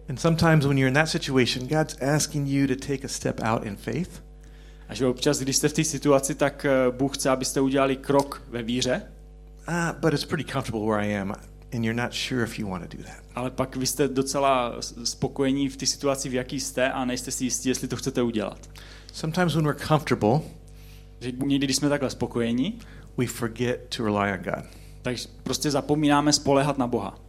And 0.10 0.18
sometimes 0.20 0.66
when 0.66 0.78
you're 0.78 0.88
in 0.88 0.94
that 0.94 1.10
situation, 1.10 1.68
God's 1.68 2.02
asking 2.16 2.48
you 2.48 2.68
to 2.68 2.76
take 2.88 3.06
a 3.06 3.08
step 3.08 3.40
out 3.44 3.64
in 3.64 3.76
faith. 3.76 4.24
A 4.88 4.94
že 4.94 5.06
občas, 5.06 5.40
když 5.40 5.56
jste 5.58 5.70
v 5.70 5.74
té 5.74 5.84
situaci, 5.84 6.36
tak 6.36 6.66
eh, 6.66 6.92
Bůh 6.92 7.18
chce, 7.18 7.30
abyste 7.30 7.62
udělali 7.62 7.96
krok 7.96 8.42
ve 8.50 8.64
víře, 8.64 9.02
Uh, 9.68 10.00
but 10.00 10.14
it's 10.14 10.26
pretty 10.26 10.52
comfortable 10.52 10.90
where 10.90 11.08
I 11.10 11.18
am, 11.18 11.32
and 11.74 11.86
you're 11.86 12.04
not 12.04 12.14
sure 12.14 12.44
if 12.44 12.60
you 12.60 12.70
want 12.70 12.90
to 12.92 12.98
do 12.98 13.04
that. 13.04 13.24
ale 13.36 13.52
pak 13.52 13.76
vy 13.76 13.86
jste 13.88 14.08
docela 14.08 14.76
spokojení 15.04 15.70
v 15.70 15.78
té 15.78 15.86
situaci, 15.86 16.30
v 16.30 16.34
jaký 16.34 16.60
jste 16.60 16.92
a 16.92 17.06
nejste 17.06 17.32
si 17.32 17.44
jistí, 17.44 17.70
jestli 17.70 17.88
to 17.88 17.96
chcete 17.96 18.22
udělat. 18.22 18.70
Sometimes 19.14 19.56
when 19.56 19.66
we're 19.66 19.86
comfortable, 19.88 20.40
Že 21.20 21.32
někdy, 21.32 21.68
když 21.68 21.76
jsme 21.76 21.90
takhle 21.90 22.10
spokojení, 22.10 22.80
we 23.18 23.28
forget 23.28 23.96
to 23.98 24.06
rely 24.06 24.32
on 24.34 24.40
God. 24.44 24.79
Tak 25.14 25.32
prostě 25.44 25.72
zapomínáme 25.72 26.34
spolehat 26.34 26.78
na 26.78 26.88
Boha. 26.88 27.20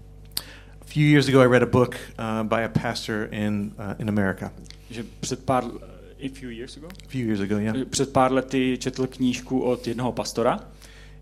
A 0.80 0.84
few 0.84 1.02
years 1.02 1.28
ago, 1.28 1.40
I 1.40 1.46
read 1.46 1.62
a 1.62 1.66
book 1.66 1.94
uh, 1.94 2.48
by 2.48 2.64
a 2.64 2.68
pastor 2.68 3.28
in 3.30 3.72
uh, 3.78 3.94
in 3.98 4.08
America. 4.08 4.52
Že 4.90 5.04
před 5.20 5.44
pár, 5.44 5.64
a 6.26 6.28
few 6.28 6.50
years 6.50 6.76
ago? 6.76 6.88
A 7.06 7.08
few 7.08 7.26
years 7.26 7.40
ago, 7.40 7.58
yeah. 7.58 7.76
Před 7.90 8.12
pár 8.12 8.32
lety 8.32 8.78
četl 8.80 9.06
knížku 9.06 9.60
od 9.60 9.86
jednoho 9.86 10.12
pastora 10.12 10.60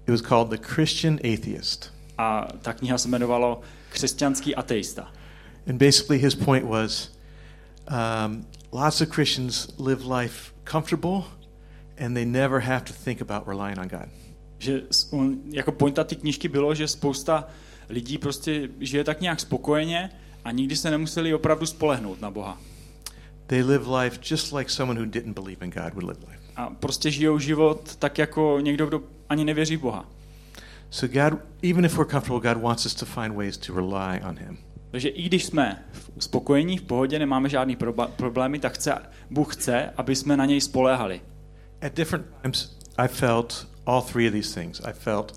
It 0.06 0.10
was 0.10 0.20
called 0.22 0.48
The 0.48 0.66
Christian 0.74 1.14
Atheist. 1.14 1.92
a 2.18 2.48
ta 2.62 2.72
kniha 2.72 2.98
se 2.98 3.08
jmenovalo 3.08 3.60
Křesťanský 3.88 4.54
ateista. 4.54 5.12
And 5.68 5.78
basically, 5.78 6.18
his 6.18 6.34
point 6.34 6.64
was 6.64 7.10
um, 7.90 8.46
lots 8.72 9.00
of 9.00 9.08
Christians 9.08 9.68
live 9.78 10.20
life 10.20 10.52
comfortable 10.64 11.22
and 11.98 12.14
they 12.14 12.24
never 12.24 12.60
have 12.60 12.84
to 12.84 12.92
think 13.04 13.20
about 13.20 13.46
relying 13.48 13.78
on 13.78 13.88
God. 13.88 14.08
Že 14.58 14.82
on, 15.10 15.36
jako 15.50 15.72
pointa 15.72 16.04
ty 16.04 16.16
knížky 16.16 16.48
bylo, 16.48 16.74
že 16.74 16.88
spousta 16.88 17.48
lidí 17.88 18.18
prostě 18.18 18.68
žije 18.80 19.04
tak 19.04 19.20
nějak 19.20 19.40
spokojeně 19.40 20.10
a 20.44 20.50
nikdy 20.50 20.76
se 20.76 20.90
nemuseli 20.90 21.34
opravdu 21.34 21.66
spolehnout 21.66 22.20
na 22.20 22.30
Boha. 22.30 22.60
They 23.46 23.62
live 23.62 23.98
life 23.98 24.18
just 24.30 24.52
like 24.52 24.70
someone 24.70 25.00
who 25.00 25.06
didn't 25.06 25.34
believe 25.34 25.64
in 25.66 25.70
God 25.70 25.94
would 25.94 26.08
live 26.08 26.20
life. 26.30 26.42
A 26.56 26.70
prostě 26.70 27.10
žijou 27.10 27.38
život 27.38 27.96
tak 27.96 28.18
jako 28.18 28.58
někdo, 28.60 28.86
kdo 28.86 29.02
ani 29.28 29.44
nevěří 29.44 29.76
v 29.76 29.80
Boha. 29.80 30.04
So, 30.90 31.22
God, 31.22 31.40
even 31.70 31.84
if 31.84 31.98
we're 31.98 32.10
comfortable, 32.10 32.54
God 32.54 32.62
wants 32.62 32.86
us 32.86 32.94
to 32.94 33.06
find 33.06 33.34
ways 33.34 33.58
to 33.58 33.74
rely 33.74 34.20
on 34.28 34.38
Him. 34.38 34.58
Takže 34.90 35.08
i 35.08 35.22
když 35.22 35.44
jsme 35.44 35.84
spokojení, 36.18 36.78
v 36.78 36.82
pohodě, 36.82 37.18
nemáme 37.18 37.48
žádný 37.48 37.76
proba- 37.76 38.08
problémy, 38.08 38.58
tak 38.58 38.74
chce, 38.74 38.94
Bůh 39.30 39.54
chce, 39.56 39.90
aby 39.96 40.16
jsme 40.16 40.36
na 40.36 40.44
něj 40.44 40.60
spoléhali. 40.60 41.20
At 41.82 41.94
different 41.94 42.26
times, 42.42 42.78
I 42.98 43.08
felt 43.08 43.68
all 43.88 44.02
three 44.02 44.26
of 44.28 44.32
these 44.34 44.60
things. 44.60 44.80
I 44.84 44.92
felt 44.92 45.32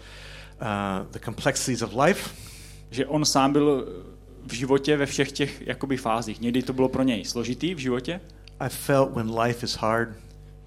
uh, 0.62 1.12
the 1.12 1.20
complexities 1.20 1.82
of 1.82 1.94
life, 1.96 2.30
Že 2.92 3.06
on 3.06 3.26
sám 3.26 3.54
byl 3.54 3.88
v 4.48 4.54
životě 4.54 4.98
ve 4.98 5.06
všech 5.06 5.32
těch 5.32 5.68
jakoby 5.68 5.98
fázích. 5.98 6.42
Někdy 6.42 6.64
to 6.64 6.74
bylo 6.74 6.90
pro 6.90 7.04
něj 7.04 7.26
složitý 7.26 7.76
v 7.76 7.78
životě, 7.78 8.22
I 8.60 8.70
felt 8.70 9.16
when 9.16 9.40
life 9.40 9.66
is 9.66 9.74
hard, 9.74 10.10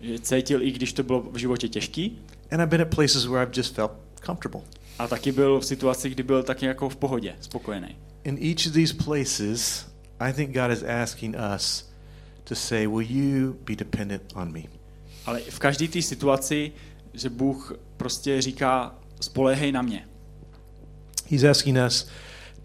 že 0.01 0.19
cítil, 0.19 0.63
i 0.63 0.71
když 0.71 0.93
to 0.93 1.03
bylo 1.03 1.21
v 1.21 1.37
životě 1.37 1.69
těžký, 1.69 2.19
and 2.51 2.61
I've 2.61 2.67
been 2.67 2.81
at 2.83 2.95
places 2.95 3.27
where 3.27 3.43
I've 3.43 3.53
just 3.57 3.75
felt 3.75 3.93
comfortable. 4.27 4.61
a 4.99 5.07
taky 5.09 5.33
byl 5.33 5.61
v 5.61 5.65
situaci, 5.67 6.11
kdy 6.11 6.23
byl 6.23 6.43
taky 6.43 6.67
jako 6.67 6.89
v 6.89 6.97
pohodě, 6.97 7.37
spokojený. 7.41 7.97
In 8.25 8.39
each 8.43 8.67
of 8.67 8.73
these 8.73 8.95
places, 8.95 9.87
I 10.21 10.33
think 10.33 10.55
God 10.55 10.71
is 10.71 10.83
asking 10.83 11.37
us 11.57 11.91
to 12.45 12.55
say, 12.55 12.87
Will 12.87 13.07
you 13.11 13.53
be 13.67 13.77
dependent 13.77 14.23
on 14.35 14.53
me? 14.53 14.63
Ale 15.27 15.41
v 15.41 15.59
každé 15.59 15.89
té 15.89 16.03
situaci, 16.03 16.73
že 17.15 17.31
Bůh 17.31 17.73
prostě 17.97 18.43
říká, 18.43 18.95
spolehej 19.21 19.73
na 19.73 19.83
mě. 19.83 20.09
He's 21.31 21.45
asking 21.45 21.79
us 21.87 22.09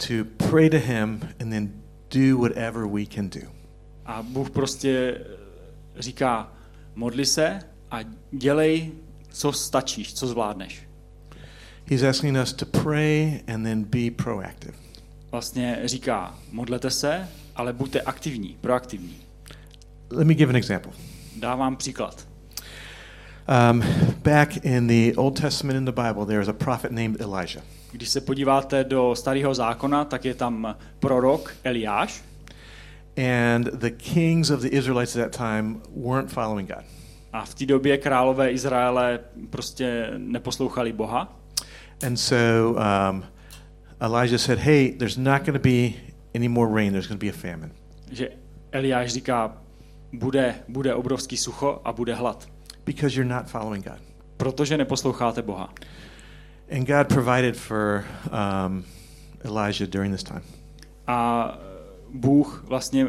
to 0.08 0.14
pray 0.50 0.70
to 0.70 0.78
Him 0.78 1.22
and 1.42 1.50
then 1.50 1.72
do 2.10 2.38
whatever 2.38 2.86
we 2.86 3.06
can 3.06 3.30
do. 3.30 3.42
A 4.06 4.24
Bůh 4.24 4.50
prostě 4.50 5.22
říká, 5.98 6.54
modli 6.96 7.26
se 7.26 7.60
a 7.92 8.00
dělej, 8.32 8.92
co 9.30 9.52
stačíš, 9.52 10.14
co 10.14 10.28
zvládneš. 10.28 10.88
He's 11.86 12.04
asking 12.04 12.38
us 12.44 12.54
to 12.54 12.66
pray 12.66 13.42
and 13.48 13.64
then 13.64 13.84
be 13.84 14.12
proactive. 14.24 14.74
Vlastně 15.32 15.80
říká, 15.86 16.40
modlete 16.52 16.92
se, 16.92 17.30
ale 17.56 17.74
buďte 17.74 18.02
aktivní, 18.02 18.58
proaktivní. 18.62 19.18
Let 20.12 20.28
me 20.28 20.34
give 20.34 20.50
an 20.50 20.56
example. 20.56 20.92
Dávám 21.36 21.76
příklad. 21.78 22.29
Um, 23.50 23.84
back 24.24 24.58
in 24.58 24.88
the 24.88 25.16
Old 25.16 25.36
Testament 25.42 25.78
in 25.78 25.86
the 25.86 25.92
Bible, 25.92 26.26
there 26.26 26.42
is 26.42 26.48
a 26.48 26.54
prophet 26.54 26.92
named 26.92 27.22
Elijah. 27.22 27.64
Když 27.92 28.10
se 28.10 28.22
podíváte 28.22 28.84
do 28.84 29.16
starého 29.16 29.54
zákona, 29.56 30.06
tak 30.06 30.26
je 30.26 30.34
tam 30.34 30.76
prorok 31.00 31.56
Eliáš 31.64 32.24
And 33.18 33.66
the 33.66 33.90
kings 33.90 34.50
of 34.50 34.62
the 34.62 34.68
Israelites 34.68 35.16
at 35.16 35.32
that 35.32 35.38
time 35.38 35.82
weren't 35.96 36.32
following 36.32 36.70
God. 36.70 36.86
a 37.34 37.46
v 37.46 37.56
té 37.56 37.66
době 37.66 37.98
králové 37.98 38.52
Izraele 38.52 39.20
prostě 39.50 40.12
neposlouchali 40.18 40.94
Boha. 40.94 41.40
And 42.08 42.18
so 42.18 42.80
um, 42.80 43.24
Elijah 44.02 44.42
said, 44.42 44.60
Hey, 44.60 44.92
there's 44.98 45.18
not 45.18 45.46
going 45.46 45.54
to 45.54 45.70
be 45.70 45.94
any 46.36 46.48
more 46.48 46.76
rain, 46.76 46.92
there's 46.92 47.08
going 47.08 47.20
to 47.20 47.26
be 47.26 47.30
a 47.30 47.52
famine. 47.52 47.72
Že 48.12 48.30
Eliáš 48.72 49.14
říká, 49.14 49.58
bude, 50.14 50.56
bude 50.68 50.94
obrovský 50.94 51.38
sucho 51.38 51.82
a 51.84 51.92
bude 51.92 52.14
hlad, 52.14 52.48
Because 52.90 53.16
you're 53.16 53.36
not 53.36 53.48
following 53.50 53.86
God. 53.86 54.00
protože 54.38 54.78
neposloucháte 54.78 55.42
Boha. 55.42 55.74
And 56.78 56.88
God 56.88 57.08
provided 57.08 57.58
for 57.58 58.04
um, 58.32 58.84
Elijah 59.44 59.90
during 59.90 60.14
this 60.16 60.24
time. 60.24 60.42
A 61.08 61.58
Bůh 62.14 62.64
vlastně 62.68 63.08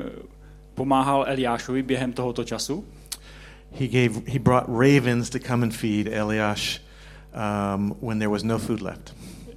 pomáhal 0.74 1.24
Eliášovi 1.28 1.82
během 1.82 2.12
tohoto 2.12 2.44
času. 2.44 2.84
He 3.80 3.86
gave 3.88 4.20
he 4.26 4.38
brought 4.38 4.68
ravens 4.68 5.30
to 5.30 5.38
come 5.38 5.62
and 5.66 5.74
feed 5.74 6.06
Eliash 6.12 6.80
um, 7.34 7.94
when 8.02 8.18
there 8.18 8.28
was 8.30 8.42
no 8.42 8.58
food 8.58 8.80
left, 8.82 9.14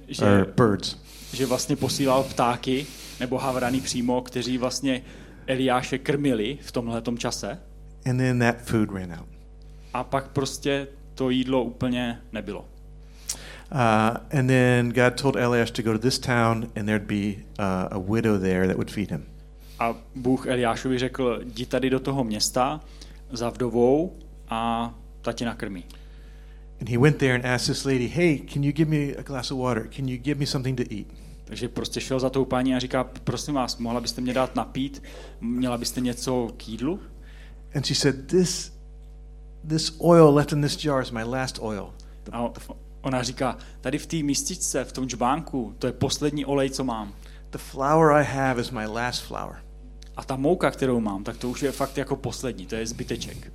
Že, 0.08 0.24
or 0.24 0.44
birds. 0.56 0.96
že 1.32 1.46
vlastně 1.46 1.76
posílal 1.76 2.22
ptáky 2.24 2.86
nebo 3.20 3.38
havrany 3.38 3.80
přímo, 3.80 4.22
kteří 4.22 4.58
vlastně 4.58 5.02
Eliáše 5.46 5.98
krmili 5.98 6.58
v 6.62 6.72
tomhletom 6.72 7.18
čase 7.18 7.58
And 8.06 8.18
then 8.18 8.38
that 8.38 8.56
food 8.62 8.90
ran 8.92 9.12
out. 9.12 9.28
A 9.94 10.04
pak 10.04 10.28
prostě 10.28 10.88
to 11.14 11.30
jídlo 11.30 11.62
úplně 11.62 12.20
nebylo. 12.32 12.64
Uh, 13.72 14.38
and 14.38 14.46
then 14.46 14.92
God 14.92 15.20
told 15.20 15.36
Eliash 15.36 15.70
to 15.70 15.82
go 15.82 15.92
to 15.92 15.98
this 15.98 16.18
town, 16.18 16.68
and 16.76 16.86
there'd 16.86 17.06
be 17.06 17.42
uh, 17.58 17.88
a 17.90 17.98
widow 17.98 18.38
there 18.38 18.66
that 18.66 18.76
would 18.76 18.90
feed 18.90 19.10
him. 19.10 19.24
A 19.78 19.94
Bůh 20.14 20.46
Eliášovi 20.46 20.98
řekl, 20.98 21.40
jdi 21.44 21.66
tady 21.66 21.90
do 21.90 22.00
toho 22.00 22.24
města 22.24 22.80
za 23.30 23.50
vdovou 23.50 24.16
a 24.48 24.94
ta 25.22 25.32
tě 25.32 25.44
nakrmí. 25.44 25.84
And 26.80 26.88
he 26.88 26.98
went 26.98 27.16
there 27.16 27.34
and 27.34 27.46
asked 27.46 27.66
this 27.66 27.84
lady, 27.84 28.06
"Hey, 28.06 28.38
can 28.38 28.64
you 28.64 28.72
give 28.72 28.90
me 28.90 29.14
a 29.18 29.22
glass 29.22 29.50
of 29.50 29.58
water? 29.58 29.88
Can 29.96 30.08
you 30.08 30.18
give 30.18 30.38
me 30.40 30.46
something 30.46 30.76
to 30.76 30.94
eat?" 30.94 31.06
Takže 31.44 31.68
prostě 31.68 32.00
šel 32.00 32.20
za 32.20 32.30
tou 32.30 32.44
paní 32.44 32.74
a 32.74 32.78
říká, 32.78 33.04
prosím 33.04 33.54
vás, 33.54 33.78
mohla 33.78 34.00
byste 34.00 34.20
mě 34.20 34.34
dát 34.34 34.56
napít, 34.56 35.02
měla 35.40 35.78
byste 35.78 36.00
něco 36.00 36.50
k 36.56 36.68
jídlu? 36.68 37.00
And 37.74 37.86
she 37.86 37.94
said, 37.94 38.26
"This, 38.26 38.73
this 39.68 40.00
oil 40.00 40.34
left 40.34 40.52
in 40.52 40.62
this 40.62 40.84
jar 40.84 41.02
is 41.02 41.10
my 41.10 41.24
last 41.24 41.58
oil. 41.62 41.94
A, 42.32 42.50
Ona 43.04 43.22
říká, 43.22 43.56
tady 43.80 43.98
v 43.98 44.06
té 44.06 44.16
místičce, 44.16 44.84
v 44.84 44.92
tom 44.92 45.08
čbánku, 45.08 45.74
to 45.78 45.86
je 45.86 45.92
poslední 45.92 46.44
olej, 46.46 46.70
co 46.70 46.84
mám. 46.84 47.14
The 47.50 47.58
flour 47.58 48.12
I 48.12 48.24
have 48.24 48.60
is 48.60 48.70
my 48.70 48.86
last 48.86 49.22
flour. 49.22 49.56
A 50.16 50.24
ta 50.24 50.36
mouka, 50.36 50.70
kterou 50.70 51.00
mám, 51.00 51.24
tak 51.24 51.36
to 51.36 51.50
už 51.50 51.62
je 51.62 51.72
fakt 51.72 51.98
jako 51.98 52.16
poslední, 52.16 52.66
to 52.66 52.74
je 52.74 52.86
zbyteček. 52.86 53.52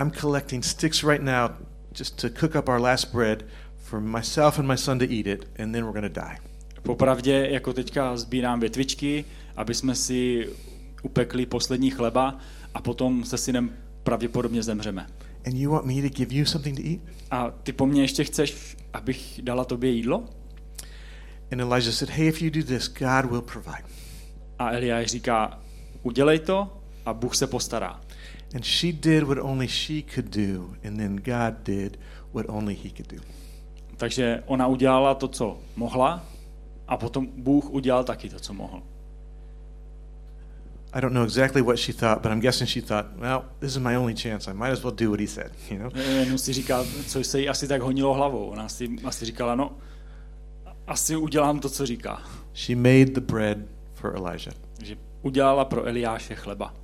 I'm 0.00 0.10
collecting 0.10 0.64
sticks 0.64 1.04
right 1.04 1.24
now 1.24 1.50
just 1.98 2.20
to 2.20 2.28
cook 2.40 2.54
up 2.54 2.68
our 2.68 2.80
last 2.80 3.12
bread 3.12 3.44
for 3.76 4.00
myself 4.00 4.58
and 4.58 4.68
my 4.68 4.76
son 4.76 4.98
to 4.98 5.04
eat 5.04 5.26
it, 5.26 5.48
and 5.58 5.72
then 5.72 5.84
we're 5.84 6.00
going 6.00 6.14
to 6.14 6.20
die. 6.20 6.38
Popravdě, 6.82 7.48
jako 7.50 7.72
teďka 7.72 8.16
sbírám 8.16 8.60
větvičky, 8.60 9.24
aby 9.56 9.74
jsme 9.74 9.94
si 9.94 10.48
upekli 11.02 11.46
poslední 11.46 11.90
chleba 11.90 12.38
a 12.74 12.82
potom 12.82 13.24
se 13.24 13.38
synem 13.38 13.76
pravděpodobně 14.08 14.62
zemřeme. 14.62 15.06
And 15.46 15.54
you 15.54 15.72
want 15.72 15.86
me 15.86 16.02
to 16.02 16.08
give 16.08 16.34
you 16.34 16.44
something 16.44 16.76
to 16.76 16.82
eat? 16.88 17.00
A 17.30 17.50
ty 17.62 17.72
po 17.72 17.86
mně 17.86 18.02
ještě 18.02 18.24
chceš, 18.24 18.76
abych 18.92 19.40
dala 19.42 19.64
tobě 19.64 19.90
jídlo? 19.90 20.24
And 21.52 21.60
Elijah 21.60 21.94
said, 21.94 22.10
Hey, 22.10 22.28
if 22.28 22.42
you 22.42 22.50
do 22.50 22.62
this, 22.62 22.88
God 22.88 23.30
will 23.30 23.42
provide. 23.42 23.84
A 24.58 24.70
Eliáš 24.70 25.06
říká, 25.06 25.60
udělej 26.02 26.38
to 26.38 26.80
a 27.06 27.14
Bůh 27.14 27.36
se 27.36 27.46
postará. 27.46 28.00
And 28.54 28.64
she 28.64 28.92
did 28.92 29.22
what 29.22 29.38
only 29.40 29.68
she 29.68 30.02
could 30.14 30.36
do, 30.36 30.74
and 30.84 30.96
then 30.96 31.16
God 31.16 31.54
did 31.64 32.00
what 32.32 32.46
only 32.48 32.74
he 32.74 32.90
could 32.90 33.12
do. 33.12 33.22
Takže 33.96 34.42
ona 34.46 34.66
udělala 34.66 35.14
to, 35.14 35.28
co 35.28 35.58
mohla 35.76 36.24
a 36.88 36.96
potom 36.96 37.28
Bůh 37.36 37.70
udělal 37.70 38.04
taky 38.04 38.28
to, 38.28 38.40
co 38.40 38.54
mohl. 38.54 38.82
I 40.92 41.00
don't 41.00 41.12
know 41.12 41.24
exactly 41.24 41.60
what 41.60 41.78
she 41.78 41.92
thought, 41.92 42.22
but 42.22 42.32
I'm 42.32 42.40
guessing 42.40 42.66
she 42.66 42.80
thought, 42.80 43.06
well, 43.18 43.44
this 43.60 43.72
is 43.72 43.78
my 43.78 43.94
only 43.94 44.14
chance. 44.14 44.48
I 44.48 44.52
might 44.54 44.70
as 44.70 44.82
well 44.82 44.94
do 44.94 45.10
what 45.10 45.20
he 45.20 45.26
said, 45.26 45.50
you 45.70 45.78
know? 45.78 45.90
Jenom 45.94 46.38
si 46.38 46.52
říká, 46.52 46.84
co 47.06 47.24
se 47.24 47.40
jí 47.40 47.48
asi 47.48 47.68
tak 47.68 47.82
honilo 47.82 48.14
hlavou. 48.14 48.46
Ona 48.46 48.68
si 48.68 48.88
asi 49.04 49.24
říkala, 49.24 49.54
no, 49.54 49.76
asi 50.86 51.16
udělám 51.16 51.60
to, 51.60 51.68
co 51.68 51.86
říká. 51.86 52.22
She 52.54 52.76
made 52.76 53.04
the 53.04 53.20
bread 53.20 53.58
for 53.94 54.16
Elijah. 54.16 54.54
Takže 54.76 54.96
udělala 55.22 55.64
pro 55.64 55.84
Eliáše 55.84 56.34
chleba. 56.34 56.74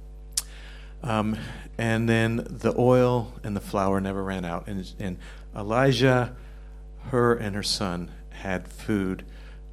Um, 1.20 1.36
and 1.78 2.06
then 2.06 2.44
the 2.50 2.70
oil 2.76 3.26
and 3.44 3.54
the 3.54 3.60
flour 3.60 4.00
never 4.00 4.24
ran 4.24 4.46
out. 4.46 4.68
And, 4.68 4.84
and 5.06 5.18
Elijah, 5.54 6.32
her 7.10 7.38
and 7.40 7.54
her 7.54 7.62
son 7.62 8.10
had 8.30 8.68
food 8.68 9.24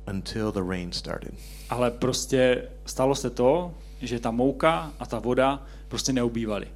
until 0.07 0.51
the 0.51 0.63
rain 0.63 0.91
started. 0.91 1.33
Ale 1.69 1.91
prostě 1.91 2.67
stalo 2.85 3.15
se 3.15 3.29
to, 3.29 3.73
že 4.01 4.20
ta 4.20 4.31
mouka 4.31 4.93
a 5.00 5.05
ta 5.05 5.20
voda 5.20 5.63
prostě 5.88 6.13
neubývaly. 6.13 6.67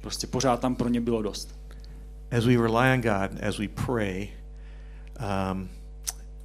Prostě 0.00 0.26
pořád 0.26 0.60
tam 0.60 0.74
pro 0.74 0.88
ně 0.88 1.00
bylo 1.00 1.22
dost. 1.22 1.54
As 2.38 2.44
we 2.44 2.56
rely 2.56 2.94
on 2.94 3.00
God, 3.00 3.42
as 3.48 3.58
we 3.58 3.68
pray, 3.68 4.28
um, 5.20 5.68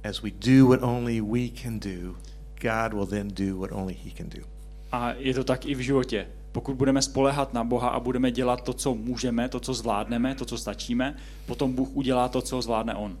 as 0.04 0.22
we 0.22 0.30
do 0.30 0.66
what 0.66 0.82
only 0.82 1.20
we 1.20 1.48
can 1.62 1.80
do, 1.80 2.16
God 2.60 2.92
will 2.92 3.06
then 3.06 3.28
do 3.28 3.58
what 3.58 3.72
only 3.72 3.94
He 4.04 4.10
can 4.16 4.28
do. 4.28 4.46
A 4.92 5.12
je 5.12 5.34
to 5.34 5.44
tak 5.44 5.66
i 5.66 5.74
v 5.74 5.80
životě. 5.80 6.26
Pokud 6.52 6.76
budeme 6.76 7.02
spolehat 7.02 7.54
na 7.54 7.64
Boha 7.64 7.88
a 7.88 8.00
budeme 8.00 8.30
dělat 8.30 8.64
to, 8.64 8.72
co 8.72 8.94
můžeme, 8.94 9.48
to, 9.48 9.60
co 9.60 9.74
zvládneme, 9.74 10.34
to, 10.34 10.44
co 10.44 10.58
stačíme, 10.58 11.16
potom 11.46 11.72
Bůh 11.72 11.88
udělá 11.92 12.28
to, 12.28 12.42
co 12.42 12.62
zvládne 12.62 12.94
On. 12.94 13.18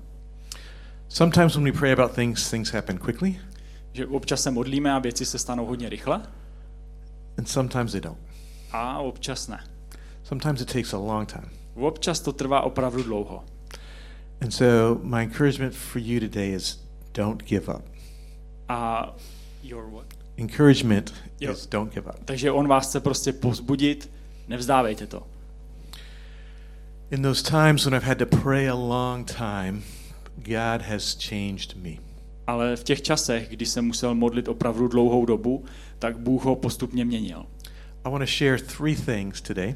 Sometimes 1.08 1.54
when 1.54 1.64
we 1.64 1.72
pray 1.72 1.92
about 1.92 2.12
things, 2.12 2.50
things 2.50 2.70
happen 2.70 2.98
quickly, 2.98 3.40
Že 3.92 4.06
občas 4.06 4.42
se 4.42 4.50
modlíme 4.50 4.92
a 4.92 4.98
věci 4.98 5.26
se 5.26 5.38
stanou 5.38 5.66
hodně 5.66 5.88
rychle 5.88 6.22
and 7.38 7.48
sometimes 7.48 7.92
they 7.92 8.00
don't. 8.00 8.18
a 8.72 8.98
občas 8.98 9.48
ne. 9.48 9.58
Sometimes 10.24 10.60
it 10.60 10.68
takes 10.72 10.92
a 10.92 10.98
long 10.98 11.26
time. 11.26 11.48
Občas 11.74 12.20
to 12.20 12.32
trvá 12.32 12.60
opravdu 12.60 13.02
dlouho. 13.02 13.44
And 14.40 14.50
so, 14.54 15.00
my 15.02 15.22
encouragement 15.22 15.74
for 15.74 15.98
you 16.02 16.20
today 16.20 16.52
is 16.54 16.78
don't 17.14 17.42
give 17.44 17.68
up. 17.68 17.82
A 18.68 19.12
your 19.62 19.86
what? 19.90 20.06
Encouragement 20.36 21.14
Jo. 21.40 21.52
is 21.52 21.66
don't 21.66 21.94
give 21.94 22.06
up. 22.06 22.24
Takže 22.24 22.50
on 22.52 22.68
vás 22.68 22.86
chce 22.88 23.00
prostě 23.00 23.32
povzbudit, 23.32 24.10
nevzdávejte 24.48 25.06
to. 25.06 25.26
In 27.10 27.22
those 27.22 27.42
times 27.42 27.84
when 27.84 27.94
I've 27.94 28.06
had 28.06 28.18
to 28.18 28.26
pray 28.26 28.68
a 28.68 28.74
long 28.74 29.24
time, 29.24 29.82
God 30.36 30.82
has 30.82 31.16
changed 31.28 31.74
me. 31.76 31.90
Ale 32.46 32.76
v 32.76 32.84
těch 32.84 33.02
časech, 33.02 33.48
kdy 33.48 33.66
jsem 33.66 33.84
musel 33.84 34.14
modlit 34.14 34.48
opravdu 34.48 34.88
dlouhou 34.88 35.26
dobu, 35.26 35.64
tak 35.98 36.18
Bůh 36.18 36.44
ho 36.44 36.56
postupně 36.56 37.04
měnil. 37.04 37.46
I 38.04 38.10
want 38.10 38.22
to 38.22 38.32
share 38.38 38.58
three 38.58 38.96
things 38.96 39.40
today. 39.40 39.74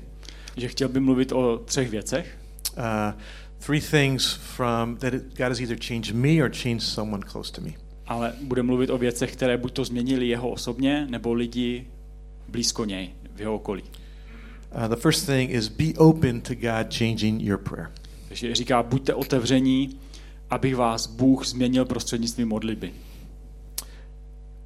Že 0.57 0.69
chtěl 0.69 0.89
by 0.89 1.01
mluvit 1.01 1.33
o 1.33 1.59
třech 1.65 1.91
věcech. 1.91 2.39
Uh, 2.77 2.85
three 3.59 3.81
things 3.81 4.33
from 4.33 4.97
that 4.97 5.13
God 5.13 5.49
has 5.49 5.61
either 5.61 5.77
changed 5.87 6.15
me 6.15 6.43
or 6.45 6.51
changed 6.63 6.83
someone 6.83 7.23
close 7.33 7.53
to 7.53 7.61
me. 7.61 7.71
ale 8.07 8.33
bude 8.43 8.63
mluvit 8.63 8.91
o 8.91 8.99
věcech, 8.99 9.33
které 9.33 9.57
buď 9.57 9.73
to 9.73 9.85
změnili 9.85 10.29
jeho 10.29 10.51
osobně, 10.51 11.07
nebo 11.11 11.33
lidi 11.33 11.87
blízko 12.49 12.85
něj, 12.85 13.11
v 13.35 13.41
jeho 13.41 13.55
okolí. 13.55 13.83
Uh, 13.83 14.89
the 14.89 14.97
first 14.97 15.27
thing 15.27 15.51
is 15.51 15.69
be 15.69 15.85
open 15.97 16.41
to 16.41 16.55
God 16.55 16.95
changing 16.99 17.43
your 17.43 17.59
prayer. 17.59 17.91
Takže 18.29 18.55
říká, 18.55 18.83
buďte 18.83 19.15
otevření, 19.15 19.99
aby 20.51 20.75
vás 20.75 21.07
Bůh 21.07 21.47
změnil 21.47 21.85
prostřednictvím 21.85 22.49
modlitby. 22.49 22.93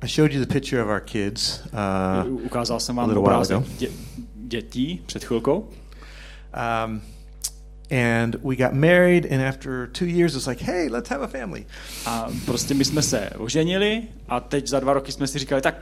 I 0.02 0.06
showed 0.08 0.32
you 0.32 0.40
the 0.44 0.52
picture 0.52 0.82
of 0.82 0.88
our 0.88 1.00
kids. 1.00 1.60
Uh, 2.26 2.32
Ukázal 2.44 2.80
jsem 2.80 2.96
vám 2.96 3.16
obrázek 3.16 3.58
dě, 3.78 3.88
dětí 4.34 5.02
před 5.06 5.24
chvilkou. 5.24 5.68
um, 6.86 7.00
and 7.90 8.34
we 8.44 8.56
got 8.56 8.72
married, 8.72 9.32
and 9.32 9.40
after 9.42 9.88
two 9.92 10.06
years, 10.06 10.34
it's 10.36 10.46
like, 10.46 10.64
hey, 10.64 10.88
let's 10.88 11.10
have 11.10 11.24
a 11.24 11.26
family. 11.26 11.66
A 12.06 12.28
prostě 12.44 12.74
my 12.74 12.84
jsme 12.84 13.02
se 13.02 13.30
oženili 13.38 14.02
a 14.28 14.40
teď 14.40 14.66
za 14.68 14.80
dva 14.80 14.92
roky 14.92 15.12
jsme 15.12 15.26
si 15.26 15.38
říkali, 15.38 15.62
tak 15.62 15.74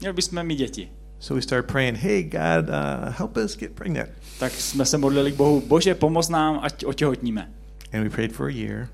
měli 0.00 0.12
bychom 0.12 0.42
mít 0.42 0.56
děti. 0.56 0.88
So 1.20 1.34
we 1.34 1.42
started 1.42 1.72
praying, 1.72 1.98
hey, 1.98 2.22
God, 2.22 2.68
uh, 2.68 2.74
help 3.18 3.36
us 3.36 3.56
get 3.56 3.72
pregnant. 3.72 4.10
Tak 4.38 4.52
jsme 4.52 4.84
se 4.84 4.98
modlili 4.98 5.32
k 5.32 5.36
Bohu, 5.36 5.60
bože, 5.66 5.94
pomoz 5.94 6.28
nám, 6.28 6.58
ať 6.62 6.84
otěhotníme. 6.84 7.50
And 7.92 8.02
we 8.02 8.10
prayed 8.10 8.32
for 8.32 8.46
a 8.46 8.52
year, 8.52 8.88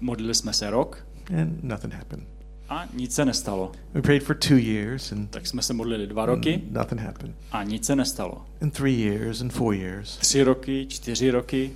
Modlili 0.00 0.34
jsme 0.34 0.52
se 0.52 0.70
rok 0.70 1.06
and 1.40 1.64
nothing 1.64 1.94
happened. 1.94 2.24
A 2.70 2.88
nic 2.94 3.14
se 3.14 3.24
nestalo. 3.24 3.72
We 3.94 4.02
prayed 4.02 4.22
for 4.22 4.36
two 4.36 4.56
years, 4.58 5.12
and 5.12 5.30
Tak 5.30 5.46
jsme 5.46 5.62
se 5.62 5.72
modlili 5.74 6.06
dva 6.06 6.26
roky 6.26 6.62
nothing 6.70 7.00
happened. 7.00 7.34
a 7.52 7.62
nic 7.62 7.84
se 7.86 7.96
nestalo. 7.96 8.44
And 8.62 8.70
three 8.74 9.00
years, 9.00 9.40
and 9.40 9.52
four 9.52 9.74
years. 9.74 10.16
Tři 10.16 10.42
roky, 10.42 10.86
čtyři 10.86 11.30
roky. 11.30 11.70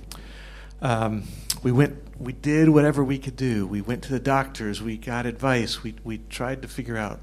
Um, 1.07 1.23
we 1.63 1.71
went, 1.71 1.93
we 2.19 2.33
did 2.33 2.69
whatever 2.69 3.03
we 3.05 3.17
could 3.17 3.41
do. 3.41 3.67
We 3.67 3.81
went 3.81 4.07
to 4.07 4.13
the 4.19 4.29
doctors. 4.29 4.81
We 4.81 4.95
got 4.97 5.25
advice. 5.25 5.79
We 5.83 5.93
we 6.05 6.17
tried 6.37 6.59
to 6.61 6.67
figure 6.67 6.99
out 7.05 7.19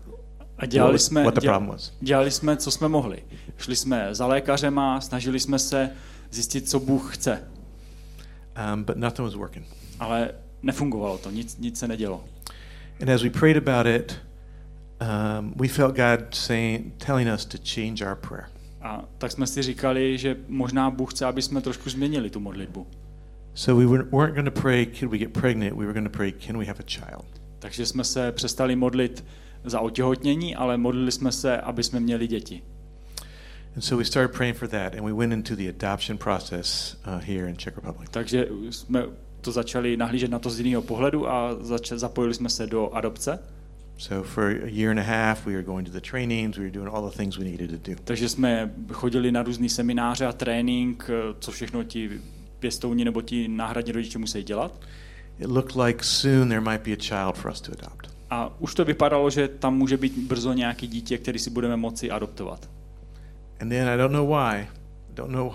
A 0.59 0.67
dělali 0.67 0.99
jsme, 0.99 1.23
what 1.25 1.35
the 1.35 1.41
problem 1.41 1.67
was. 1.71 1.93
dělali 2.01 2.31
jsme, 2.31 2.57
co 2.57 2.71
jsme 2.71 2.89
mohli. 2.89 3.23
Šli 3.59 3.77
jsme 3.77 4.15
za 4.15 4.27
lékařema, 4.27 5.01
snažili 5.01 5.41
jsme 5.41 5.59
se 5.59 5.91
zjistit, 6.31 6.69
co 6.71 6.81
Bůh 6.81 7.17
chce. 7.17 7.45
Um, 8.75 8.85
but 8.85 8.97
nothing 8.97 9.25
was 9.27 9.35
working. 9.35 9.67
Ale 10.01 10.31
nefungovalo 10.63 11.19
to, 11.19 11.31
nic, 11.31 11.59
nic 11.59 11.79
se 11.79 11.89
nedělo. 11.89 12.25
And 13.03 13.11
as 13.11 13.23
we 13.23 13.31
prayed 13.31 13.57
about 13.57 13.87
it, 13.87 14.21
um, 15.01 15.55
we 15.57 15.69
felt 15.69 15.97
God 15.97 16.33
saying, 16.35 16.93
telling 16.99 17.29
us 17.29 17.45
to 17.47 17.59
change 17.59 18.01
our 18.01 18.15
prayer. 18.15 18.49
A 18.83 19.05
tak 19.19 19.33
jsme 19.33 19.47
si 19.47 19.63
říkali, 19.63 20.19
že 20.19 20.37
možná 20.49 20.91
Bůh 20.91 21.15
chce, 21.15 21.27
aby 21.27 21.43
jsme 21.43 21.61
trošku 21.61 21.91
změnili 21.91 22.31
tu 22.31 22.41
modlitbu. 22.41 22.87
So 23.55 23.87
we 23.87 23.87
weren't, 23.87 24.35
going 24.35 24.55
to 24.55 24.61
pray, 24.61 24.87
could 24.87 25.11
we 25.11 25.19
get 25.19 25.33
pregnant? 25.33 25.73
We 25.73 25.85
were 25.85 25.93
going 25.93 26.13
to 26.13 26.17
pray, 26.19 26.33
can 26.33 26.59
we 26.59 26.65
have 26.65 26.79
a 26.79 26.83
child? 26.87 27.27
Takže 27.59 27.87
jsme 27.87 28.05
se 28.05 28.33
přestali 28.33 28.77
modlit 28.77 29.25
za 29.65 29.81
otěhotnění, 29.81 30.57
ale 30.57 30.77
modlili 30.77 31.13
jsme 31.13 31.33
se, 31.33 31.61
aby 31.61 31.83
jsme 31.83 32.01
měli 32.01 32.27
děti. 32.27 32.63
And 33.75 33.83
so 33.83 33.97
we 33.97 34.05
started 34.05 34.37
praying 34.37 34.57
for 34.57 34.69
that, 34.69 34.95
and 34.95 35.05
we 35.05 35.13
went 35.13 35.33
into 35.33 35.57
the 35.57 35.69
adoption 35.69 36.19
process 36.19 36.97
uh, 37.07 37.21
here 37.21 37.51
in 37.51 37.57
Czech 37.57 37.77
Republic. 37.77 38.11
Takže 38.11 38.47
jsme 38.71 39.05
to 39.43 39.53
začali 39.53 39.97
nahlížet 39.97 40.31
na 40.31 40.39
to 40.39 40.51
z 40.51 40.61
jiného 40.61 40.83
pohledu 40.83 41.29
a 41.31 41.57
zač- 41.61 41.93
zapojili 41.93 42.35
jsme 42.35 42.49
se 42.49 42.67
do 42.67 42.95
adopce. 42.95 43.39
So 43.99 44.29
for 44.29 44.45
a 44.45 44.67
year 44.67 44.91
and 44.91 44.99
a 44.99 45.03
half, 45.03 45.47
we 45.47 45.53
were 45.53 45.63
going 45.63 45.89
to 45.89 45.93
the 45.93 46.01
trainings, 46.11 46.57
we 46.57 46.65
were 46.65 46.71
doing 46.71 46.95
all 46.95 47.11
the 47.11 47.17
things 47.17 47.39
we 47.39 47.45
needed 47.45 47.71
to 47.71 47.91
do. 47.91 47.97
Takže 48.05 48.29
jsme 48.29 48.75
chodili 48.93 49.33
na 49.33 49.43
různé 49.43 49.69
semináře 49.69 50.27
a 50.27 50.33
trénink, 50.33 51.11
eh, 51.11 51.35
co 51.41 51.51
všechno 51.51 51.85
ti 51.85 52.11
pěstouni 52.59 53.05
nebo 53.05 53.23
ti 53.23 53.49
náhradní 53.49 53.93
rodiče 53.93 54.19
musí 54.19 54.43
dělat. 54.43 54.81
It 55.39 55.47
looked 55.47 55.77
like 55.77 56.05
soon 56.05 56.49
there 56.49 56.61
might 56.61 56.83
be 56.87 56.93
a 56.93 56.97
child 57.01 57.37
for 57.37 57.51
us 57.51 57.61
to 57.61 57.73
adopt. 57.73 58.11
A 58.31 58.55
už 58.59 58.75
to 58.75 58.85
vypadalo, 58.85 59.31
že 59.31 59.49
tam 59.49 59.79
může 59.79 59.97
být 59.97 60.19
brzo 60.19 60.53
nějaký 60.53 60.87
dítě, 60.87 61.19
který 61.19 61.39
si 61.39 61.51
budeme 61.51 61.77
moci 61.77 62.11
adoptovat. 62.11 62.71
And 63.61 63.69
then 63.69 63.89
I 63.89 63.97
don't 63.97 64.13
know 64.13 64.29
why, 64.29 64.67
don't 65.15 65.33
know 65.33 65.53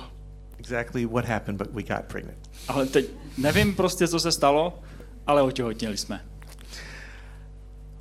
exactly 0.59 1.05
what 1.05 1.25
happened, 1.25 1.57
but 1.61 1.73
we 1.73 1.83
got 1.83 2.05
pregnant. 2.07 2.37
Ale 2.67 2.85
teď 2.85 3.05
nevím 3.37 3.75
prostě, 3.75 4.07
co 4.07 4.19
se 4.19 4.31
stalo, 4.31 4.79
ale 5.27 5.41
otěhotněli 5.41 5.97
jsme. 5.97 6.25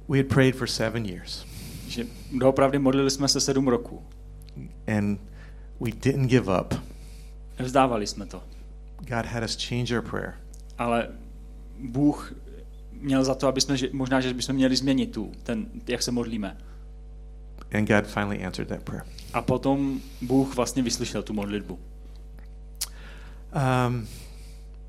We 0.08 0.18
had 0.18 0.26
prayed 0.26 0.56
for 0.56 0.66
seven 0.68 1.06
years, 1.06 1.44
Že 1.88 2.06
doopravdy 2.38 2.78
modlili 2.78 3.10
jsme 3.10 3.28
se 3.28 3.40
sedm 3.40 3.68
roků. 3.68 4.02
and 4.98 5.20
we 5.80 5.90
didn't 5.90 6.26
give 6.30 6.60
up. 6.60 6.74
Nevzdávali 7.58 8.06
jsme 8.06 8.26
to. 8.26 8.42
God 9.00 9.26
had 9.26 9.44
us 9.44 9.56
change 9.68 9.98
our 9.98 10.04
prayer. 10.10 10.34
Ale 10.78 11.08
Bůh 11.78 12.34
měl 12.92 13.24
za 13.24 13.34
to, 13.34 13.48
aby 13.48 13.60
jsme, 13.60 13.76
možná, 13.92 14.20
že 14.20 14.34
bychom 14.34 14.54
měli 14.54 14.76
změnit 14.76 15.06
tu, 15.12 15.32
ten, 15.42 15.66
jak 15.88 16.02
se 16.02 16.10
modlíme. 16.10 16.56
And 17.74 17.88
God 17.88 18.06
finally 18.06 18.44
answered 18.44 18.68
that 18.68 18.82
prayer. 18.82 19.04
A 19.32 19.42
potom 19.42 20.00
Bůh 20.22 20.56
vlastně 20.56 20.82
vyslyšel 20.82 21.22
tu 21.22 21.32
modlitbu. 21.32 21.78
Um, 23.52 24.06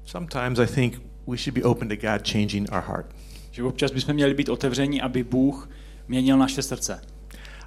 sometimes 0.05 0.59
I 0.59 0.65
think 0.65 1.01
we 1.27 1.37
should 1.37 1.53
be 1.53 1.63
open 1.63 1.89
to 1.89 1.95
God 1.95 2.27
changing 2.31 2.71
our 2.71 2.81
heart. 2.81 3.05
Že 3.51 3.63
občas 3.63 3.91
bychom 3.91 4.13
měli 4.13 4.33
být 4.33 4.49
otevření, 4.49 5.01
aby 5.01 5.23
Bůh 5.23 5.69
měnil 6.07 6.37
naše 6.37 6.61
srdce. 6.61 7.01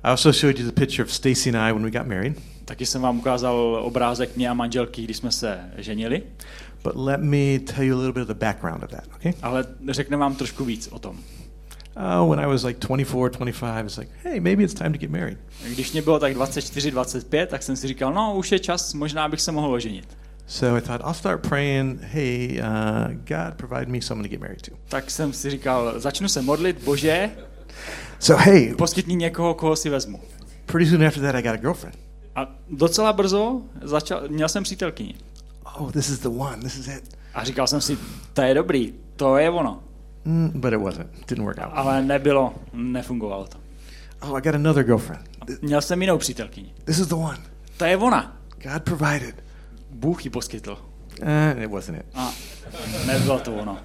I 0.02 0.10
also 0.10 0.32
showed 0.32 0.58
you 0.58 0.64
the 0.64 0.80
picture 0.80 1.04
of 1.04 1.12
Stacy 1.12 1.48
and 1.48 1.56
I 1.56 1.72
when 1.72 1.82
we 1.82 1.90
got 1.90 2.06
married. 2.06 2.42
Taky 2.64 2.86
jsem 2.86 3.02
vám 3.02 3.18
ukázal 3.18 3.80
obrázek 3.82 4.36
mě 4.36 4.48
a 4.48 4.54
manželky, 4.54 5.04
když 5.04 5.16
jsme 5.16 5.32
se 5.32 5.70
ženili, 5.76 6.22
But 6.82 6.96
let 6.96 7.20
me 7.20 7.58
tell 7.58 7.84
you 7.84 7.94
a 7.94 7.98
little 7.98 8.12
bit 8.12 8.22
of 8.22 8.28
the 8.28 8.34
background 8.34 8.82
of 8.82 8.90
that, 8.90 9.04
okay? 9.14 9.32
ale 9.42 9.64
řekne 9.88 10.16
vám 10.16 10.34
trošku 10.34 10.64
víc 10.64 10.88
o 10.92 10.98
tom. 10.98 11.18
Uh, 11.96 12.30
when 12.30 12.40
I 12.40 12.46
was 12.46 12.64
like 12.64 12.80
24, 12.80 13.30
25, 13.38 13.86
it's 13.86 13.96
like, 13.96 14.10
hey, 14.22 14.40
maybe 14.40 14.62
it's 14.62 14.74
time 14.74 14.92
to 14.92 14.98
get 14.98 15.10
married. 15.10 15.38
Když 15.68 15.92
mě 15.92 16.02
bylo 16.02 16.18
tak 16.18 16.34
24, 16.34 16.90
25, 16.90 17.48
tak 17.48 17.62
jsem 17.62 17.76
si 17.76 17.88
říkal, 17.88 18.14
no 18.14 18.34
už 18.36 18.52
je 18.52 18.58
čas, 18.58 18.94
možná 18.94 19.28
bych 19.28 19.40
se 19.40 19.52
mohl 19.52 19.72
oženit. 19.72 20.16
So 20.50 20.74
I 20.76 20.80
thought, 20.80 21.00
I'll 21.04 21.14
start 21.14 21.46
praying, 21.48 22.00
hey, 22.02 22.60
uh, 22.60 23.12
God, 23.24 23.54
provide 23.56 23.86
me 23.88 24.00
someone 24.00 24.28
to 24.28 24.30
get 24.30 24.40
married 24.40 24.62
to. 24.62 24.72
Tak 24.88 25.10
jsem 25.10 25.32
si 25.32 25.50
říkal, 25.50 26.00
začnu 26.00 26.28
se 26.28 26.42
modlit, 26.42 26.84
bože, 26.84 27.30
So, 28.18 28.42
hey, 28.44 28.74
poskytni 28.74 29.14
někoho, 29.16 29.54
koho 29.54 29.76
si 29.76 29.90
vezmu. 29.90 30.20
pretty 30.66 30.90
soon 30.90 31.04
after 31.06 31.22
that, 31.22 31.34
I 31.34 31.42
got 31.42 31.52
a 31.52 31.56
girlfriend. 31.56 31.98
A 32.36 32.46
docela 32.70 33.12
brzo 33.12 33.62
začal, 33.82 34.22
měl 34.28 34.48
jsem 34.48 34.62
přítelkyni. 34.62 35.14
Oh, 35.78 35.92
this 35.92 36.08
is 36.08 36.18
the 36.18 36.28
one. 36.28 36.56
This 36.62 36.76
is 36.76 36.88
it. 36.88 37.16
A 37.34 37.44
říkal 37.44 37.66
jsem 37.66 37.80
si, 37.80 37.98
to 38.32 38.42
je 38.42 38.54
dobrý, 38.54 38.94
to 39.16 39.36
je 39.36 39.50
ono. 39.50 39.82
Mm, 40.24 40.50
but 40.54 40.72
it 40.72 40.80
wasn't. 40.80 41.06
Didn't 41.28 41.44
work 41.44 41.58
out. 41.58 41.70
Ale 41.72 42.02
nebylo, 42.02 42.54
nefungovalo 42.72 43.44
to. 43.46 43.58
Oh, 44.22 44.38
I 44.38 44.40
got 44.42 44.54
another 44.54 44.84
girlfriend. 44.84 45.24
Th- 45.46 45.58
Měl 45.62 45.80
jsem 45.82 46.00
jinou 46.02 46.18
přítelkyni. 46.18 46.72
This 46.84 46.98
is 46.98 47.06
the 47.06 47.14
one. 47.14 47.38
To 47.76 47.84
je 47.84 47.96
ona. 47.96 48.36
God 48.62 48.82
provided. 48.82 49.34
Bůh 50.00 50.24
ji 50.24 50.30
poskytl. 50.30 50.78
Uh, 51.22 51.62
it 51.62 51.70
wasn't 51.70 51.98
it. 51.98 52.06
A 52.14 52.32
nebylo 53.06 53.38
to 53.38 53.54
ono. 53.54 53.78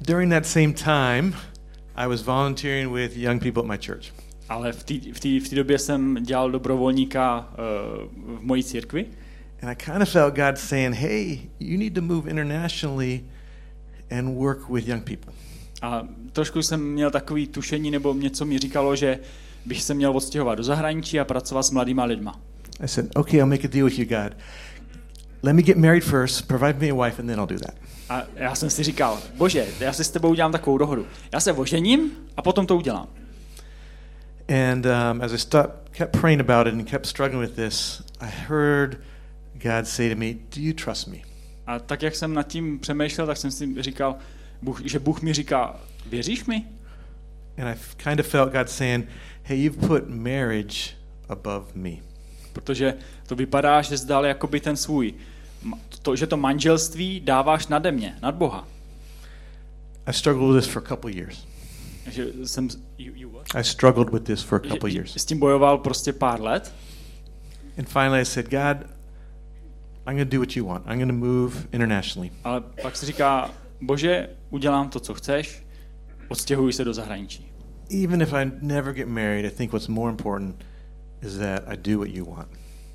During 0.00 0.32
that 0.32 0.46
same 0.46 0.72
time, 0.72 1.34
I 1.96 2.06
was 2.06 2.22
volunteering 2.22 2.92
with 2.94 3.16
young 3.16 3.40
people 3.42 3.62
at 3.62 3.68
my 3.68 3.78
church. 3.86 4.12
Ale 4.48 4.72
v 4.72 4.84
té 4.84 4.94
v 5.12 5.20
té- 5.20 5.40
v 5.46 5.48
té 5.48 5.56
době 5.56 5.78
jsem 5.78 6.18
dělal 6.22 6.50
dobrovolníka 6.50 7.38
uh, 7.50 8.36
v 8.38 8.42
mojí 8.42 8.64
církvi 8.64 9.06
And 9.62 9.68
I 9.70 9.76
kind 9.76 10.02
of 10.02 10.08
felt 10.08 10.34
God 10.34 10.58
saying, 10.58 10.94
hey, 10.96 11.38
you 11.60 11.78
need 11.78 11.94
to 11.94 12.02
move 12.02 12.30
internationally 12.30 13.24
and 14.18 14.34
work 14.36 14.68
with 14.70 14.88
young 14.88 15.04
people. 15.04 15.32
a 15.82 16.02
trošku 16.32 16.62
jsem 16.62 16.92
měl 16.92 17.10
takový 17.10 17.46
tušení, 17.46 17.90
nebo 17.90 18.14
něco 18.14 18.44
mi 18.44 18.58
říkalo, 18.58 18.96
že 18.96 19.18
bych 19.66 19.82
se 19.82 19.94
měl 19.94 20.16
odstěhovat 20.16 20.58
do 20.58 20.64
zahraničí 20.64 21.20
a 21.20 21.24
pracovat 21.24 21.62
s 21.62 21.70
mladýma 21.70 22.04
lidma. 22.04 22.40
I 22.82 22.86
said, 22.86 23.10
okay, 23.16 23.38
I'll 23.38 23.46
make 23.46 23.64
a 23.64 23.68
deal 23.68 23.84
with 23.84 23.98
you, 23.98 24.04
God. 24.04 24.34
Let 25.42 25.54
me 25.54 25.62
get 25.62 25.76
married 25.76 26.04
first, 26.04 26.48
provide 26.48 26.80
me 26.80 26.88
a 26.88 26.94
wife, 26.94 27.18
and 27.18 27.28
then 27.28 27.38
I'll 27.38 27.46
do 27.46 27.58
that. 27.58 27.74
A 28.08 28.22
já 28.36 28.54
jsem 28.54 28.70
si 28.70 28.82
říkal, 28.82 29.18
bože, 29.36 29.66
já 29.80 29.92
si 29.92 30.04
s 30.04 30.10
tebou 30.10 30.30
udělám 30.30 30.52
takovou 30.52 30.78
dohodu. 30.78 31.06
Já 31.32 31.40
se 31.40 31.52
ožením 31.52 32.10
a 32.36 32.42
potom 32.42 32.66
to 32.66 32.76
udělám. 32.76 33.08
And 34.48 34.86
um, 34.86 35.22
as 35.22 35.32
I 35.32 35.38
stopped, 35.38 35.90
kept 35.90 36.20
praying 36.20 36.40
about 36.40 36.66
it 36.66 36.74
and 36.74 36.84
kept 36.84 37.06
struggling 37.06 37.40
with 37.40 37.56
this, 37.56 38.02
I 38.20 38.28
heard 38.48 38.98
God 39.54 39.86
say 39.86 40.10
to 40.10 40.16
me, 40.16 40.34
Do 40.34 40.60
you 40.60 40.72
trust 40.72 41.08
me? 41.08 41.18
A 41.66 41.78
tak, 41.78 42.02
jak 42.02 42.14
jsem 42.14 42.34
nad 42.34 42.46
tím 42.46 42.78
přemýšlel, 42.78 43.26
tak 43.26 43.36
jsem 43.36 43.50
si 43.50 43.82
říkal, 43.82 44.16
Bůh, 44.62 44.80
že 44.84 44.98
Bůh 44.98 45.22
mi 45.22 45.32
říká, 45.32 45.80
věříš 46.06 46.44
mi? 46.44 46.66
And 47.58 47.68
I 47.68 47.74
kind 47.96 48.20
of 48.20 48.26
felt 48.26 48.52
God 48.52 48.68
saying, 48.70 49.08
Hey, 49.42 49.62
you've 49.62 49.86
put 49.88 50.08
marriage 50.08 50.90
above 51.28 51.66
me. 51.74 52.11
Protože 52.52 52.94
to 53.26 53.36
vypadá, 53.36 53.82
že 53.82 53.96
zdal 53.96 54.26
jakoby 54.26 54.60
ten 54.60 54.76
svůj, 54.76 55.14
to, 56.02 56.16
že 56.16 56.26
to 56.26 56.36
manželství 56.36 57.20
dáváš 57.20 57.66
nade 57.66 57.92
mě, 57.92 58.16
nad 58.22 58.34
Boha. 58.34 58.68
I 60.06 60.12
struggled 60.12 60.54
with 60.54 60.64
this 60.64 60.72
for 60.72 60.82
a 60.84 60.88
couple 60.88 61.12
years. 61.12 61.46
Že 62.10 62.26
jsem 62.44 62.68
you, 62.98 63.12
you 63.14 63.30
what? 63.30 63.46
I 63.54 63.64
struggled 63.64 64.10
with 64.12 64.22
this 64.24 64.42
for 64.42 64.60
a 64.64 64.68
couple 64.68 64.90
Že- 64.90 64.98
years. 64.98 65.16
s 65.16 65.24
tím 65.24 65.38
bojoval 65.38 65.78
prostě 65.78 66.12
pár 66.12 66.40
let 66.40 66.74
And 67.78 67.88
finally 67.88 68.20
I 68.20 68.24
said, 68.24 68.50
God, 68.50 68.86
I'm 70.06 70.14
going 70.16 70.28
to 70.30 70.36
do 70.36 70.40
what 70.40 70.56
you 70.56 70.66
want. 70.66 70.84
I'm 70.86 70.98
going 70.98 71.08
to 71.10 71.26
move 71.26 71.68
internationally. 71.72 72.30
Ale 72.44 72.60
pak 72.60 72.96
si 72.96 73.06
říká, 73.06 73.50
bože, 73.80 74.28
udělám 74.50 74.88
to, 74.90 75.00
co 75.00 75.14
chceš, 75.14 75.66
odstěhuji 76.28 76.72
se 76.72 76.84
do 76.84 76.94
zahraničí. 76.94 77.46
Even 78.04 78.22
if 78.22 78.32
I 78.32 78.50
never 78.60 78.92
get 78.94 79.08
married, 79.08 79.44
I 79.44 79.50
think 79.50 79.72
what's 79.72 79.88
more 79.88 80.10
important 80.10 80.56
is 81.22 81.38
that 81.38 81.62
I 81.66 81.76
do 81.76 81.98
what 81.98 82.08
you 82.08 82.24
want. 82.24 82.48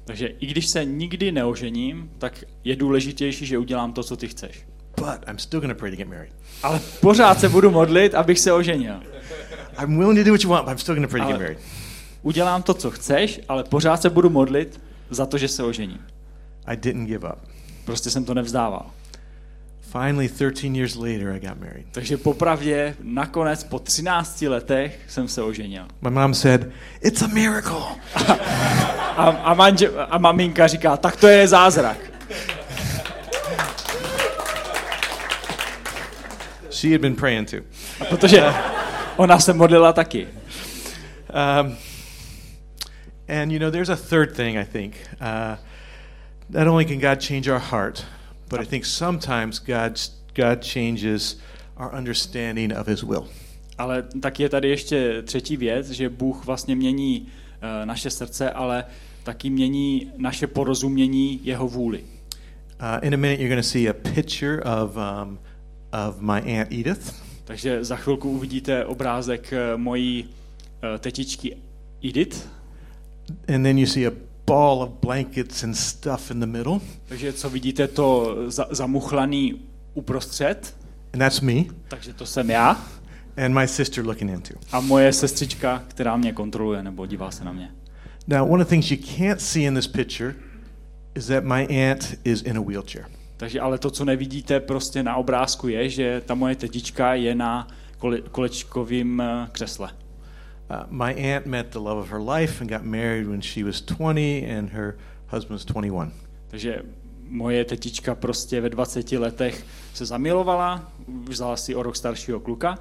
Takže 0.05 0.27
i 0.27 0.45
když 0.45 0.67
se 0.67 0.85
nikdy 0.85 1.31
neožením, 1.31 2.11
tak 2.17 2.43
je 2.63 2.75
důležitější, 2.75 3.45
že 3.45 3.57
udělám 3.57 3.93
to, 3.93 4.03
co 4.03 4.17
ty 4.17 4.27
chceš. 4.27 4.65
But 4.97 5.29
I'm 5.29 5.39
still 5.39 5.59
going 5.59 5.73
to 5.73 5.79
pray 5.79 5.91
to 5.91 5.97
get 5.97 6.07
married. 6.07 6.33
Ale 6.63 6.81
pořád 7.01 7.39
se 7.39 7.49
budu 7.49 7.71
modlit, 7.71 8.15
abych 8.15 8.39
se 8.39 8.53
oženil. 8.53 8.95
I'm 9.81 9.97
willing 9.97 10.19
to 10.19 10.23
do 10.23 10.31
what 10.31 10.43
you 10.43 10.49
want, 10.49 10.65
but 10.65 10.71
I'm 10.71 10.77
still 10.77 10.95
going 10.95 11.07
to 11.07 11.11
pray 11.11 11.21
to 11.21 11.27
get 11.27 11.39
married. 11.39 11.59
udělám 12.21 12.63
to, 12.63 12.73
co 12.73 12.91
chceš, 12.91 13.39
ale 13.49 13.63
pořád 13.63 14.01
se 14.01 14.09
budu 14.09 14.29
modlit 14.29 14.81
za 15.09 15.25
to, 15.25 15.37
že 15.37 15.47
se 15.47 15.63
ožením. 15.63 15.99
I 16.65 16.77
didn't 16.77 17.07
give 17.07 17.27
up. 17.29 17.39
Prostě 17.85 18.09
jsem 18.09 18.25
to 18.25 18.33
nevzdával. 18.33 18.85
Finally, 19.91 20.27
13 20.27 20.75
years 20.75 20.95
later, 20.97 21.31
I 21.31 21.39
got 21.39 21.59
married. 21.59 21.85
Takže 21.91 22.17
popravdě 22.17 22.95
nakonec 23.03 23.63
po 23.63 23.79
13 23.79 24.41
letech 24.41 24.99
jsem 25.07 25.27
se 25.27 25.41
oženil. 25.41 25.87
My 26.01 26.09
mom 26.09 26.33
said, 26.33 26.71
It's 27.01 27.21
a 27.21 27.27
miracle. 27.27 27.81
A, 29.17 29.29
a, 29.29 29.53
manže, 29.53 29.89
a 30.09 30.17
maminka 30.17 30.67
říká, 30.67 30.97
tak 30.97 31.15
to 31.15 31.27
je 31.27 31.47
zázrak. 31.47 31.97
She 36.71 36.91
had 36.91 37.01
been 37.01 37.15
praying 37.15 37.49
too. 37.51 37.61
A 37.99 38.05
protože 38.05 38.43
ona 39.15 39.39
se 39.39 39.53
modlila 39.53 39.93
taky. 39.93 40.27
Um, 41.29 41.77
and 43.41 43.51
you 43.51 43.59
know, 43.59 43.71
there's 43.71 43.89
a 43.89 43.95
third 43.95 44.35
thing 44.35 44.57
I 44.57 44.65
think. 44.65 44.95
Uh, 45.21 45.57
not 46.49 46.67
only 46.67 46.85
can 46.85 46.99
God 46.99 47.21
change 47.21 47.51
our 47.51 47.61
heart, 47.61 48.05
but 48.49 48.59
I 48.59 48.65
think 48.65 48.85
sometimes 48.85 49.59
God 49.59 49.99
God 50.35 50.63
changes 50.63 51.39
our 51.77 51.93
understanding 51.97 52.73
of 52.79 52.87
His 52.87 53.03
will. 53.03 53.27
Ale 53.77 54.03
tak 54.21 54.39
je 54.39 54.49
tady 54.49 54.69
ještě 54.69 55.21
třetí 55.21 55.57
věc, 55.57 55.89
že 55.89 56.09
Bůh 56.09 56.45
vlastně 56.45 56.75
mění 56.75 57.27
eh, 57.61 57.85
naše 57.85 58.09
srdce, 58.09 58.51
ale 58.51 58.85
taky 59.23 59.49
mění 59.49 60.11
naše 60.17 60.47
porozumění 60.47 61.39
jeho 61.43 61.67
vůli. 61.67 62.03
Uh, 62.81 63.07
in 63.07 63.13
a 63.13 63.17
minute, 63.17 63.41
you're 63.41 63.55
going 63.55 63.65
to 63.65 63.69
see 63.69 63.89
a 63.89 63.93
picture 63.93 64.63
of 64.63 64.95
um, 64.95 65.39
of 65.91 66.21
my 66.21 66.41
aunt 66.41 66.71
Edith, 66.71 67.13
Takže 67.43 67.83
za 67.83 67.95
chvilku 67.95 68.29
uvidíte 68.31 68.85
obrázek 68.85 69.53
eh, 69.53 69.77
mojí 69.77 70.29
eh, 70.95 70.99
tetičky 70.99 71.57
Edith. 72.03 72.49
and 73.47 73.63
then 73.63 73.77
you 73.77 73.85
see 73.87 74.07
a 74.07 74.11
ball 74.47 74.81
of 74.83 74.89
blankets 74.89 75.63
and 75.63 75.73
stuff 75.77 76.31
in 76.31 76.39
the 76.39 76.45
middle, 76.45 76.79
Takže 77.05 77.33
co 77.33 77.49
vidíte, 77.49 77.87
to 77.87 78.35
za, 78.47 78.67
zamuchlaný 78.71 79.61
uprostřed, 79.93 80.75
and 81.13 81.19
that's 81.19 81.41
me 81.41 81.53
takže 81.87 82.13
to 82.13 82.25
jsem 82.25 82.49
já 82.49 82.81
and 83.45 83.53
my 83.53 83.67
sister 83.67 84.05
looking 84.05 84.31
into. 84.31 84.53
a 84.71 84.79
moje 84.79 85.13
sestřička, 85.13 85.83
která 85.87 86.17
mě 86.17 86.33
kontroluje 86.33 86.83
nebo 86.83 87.05
dívá 87.05 87.31
se 87.31 87.43
na 87.43 87.51
mě. 87.51 87.71
Now, 88.27 88.51
one 88.51 88.63
of 88.63 88.67
the 88.67 88.69
things 88.69 88.91
you 88.91 88.97
can't 89.17 89.41
see 89.41 89.63
in 89.63 89.75
this 89.75 89.87
picture 89.87 90.35
is 91.15 91.27
that 91.27 91.43
my 91.43 91.67
aunt 91.89 92.19
is 92.23 92.41
in 92.41 92.57
a 92.57 92.61
wheelchair. 92.61 93.05
Takže 93.37 93.59
ale 93.61 93.77
to, 93.77 93.91
co 93.91 94.05
nevidíte 94.05 94.59
prostě 94.59 95.03
na 95.03 95.15
obrázku 95.15 95.67
je, 95.67 95.89
že 95.89 96.21
ta 96.25 96.35
moje 96.35 96.55
tetička 96.55 97.13
je 97.13 97.35
na 97.35 97.67
kole, 97.97 98.21
kolečkovém 98.31 99.21
eh, 99.21 99.47
křesle. 99.51 99.89
Uh, 100.69 100.83
my 100.89 101.13
aunt 101.13 101.45
met 101.45 101.71
the 101.71 101.79
love 101.79 101.97
of 101.97 102.09
her 102.09 102.19
life 102.19 102.61
and 102.61 102.69
got 102.69 102.83
married 102.83 103.27
when 103.27 103.41
she 103.41 103.63
was 103.63 103.81
20, 103.81 104.43
and 104.43 104.69
her 104.69 104.97
husband 105.27 105.51
was 105.51 105.65
21. 105.65 106.11
Takže 106.47 106.83
moje 107.29 107.65
tetička 107.65 108.15
prostě 108.15 108.61
ve 108.61 108.69
20 108.69 109.11
letech 109.11 109.65
se 109.93 110.05
zamilovala, 110.05 110.91
vzala 111.07 111.57
si 111.57 111.75
o 111.75 111.83
rok 111.83 111.95
staršího 111.95 112.39
kluka 112.39 112.77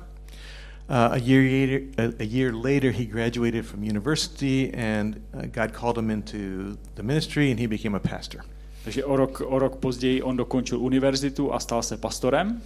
Uh, 0.88 1.14
a 1.14 1.18
year 1.18 1.42
later, 1.42 2.14
a, 2.20 2.24
year 2.24 2.52
later, 2.52 2.92
he 2.92 3.06
graduated 3.06 3.66
from 3.66 3.82
university, 3.82 4.72
and 4.72 5.20
uh, 5.34 5.42
God 5.46 5.72
called 5.72 5.98
him 5.98 6.12
into 6.12 6.78
the 6.94 7.02
ministry, 7.02 7.50
and 7.50 7.58
he 7.58 7.66
became 7.66 7.96
a 7.96 8.00
pastor. 8.00 8.44
Takže 8.84 9.04
o 9.04 9.16
rok, 9.16 9.40
o 9.40 9.58
rok 9.58 9.76
později 9.76 10.22
on 10.22 10.36
dokončil 10.36 10.78
univerzitu 10.78 11.54
a 11.54 11.60
stal 11.60 11.82
se 11.82 11.96
pastorem. 11.96 12.62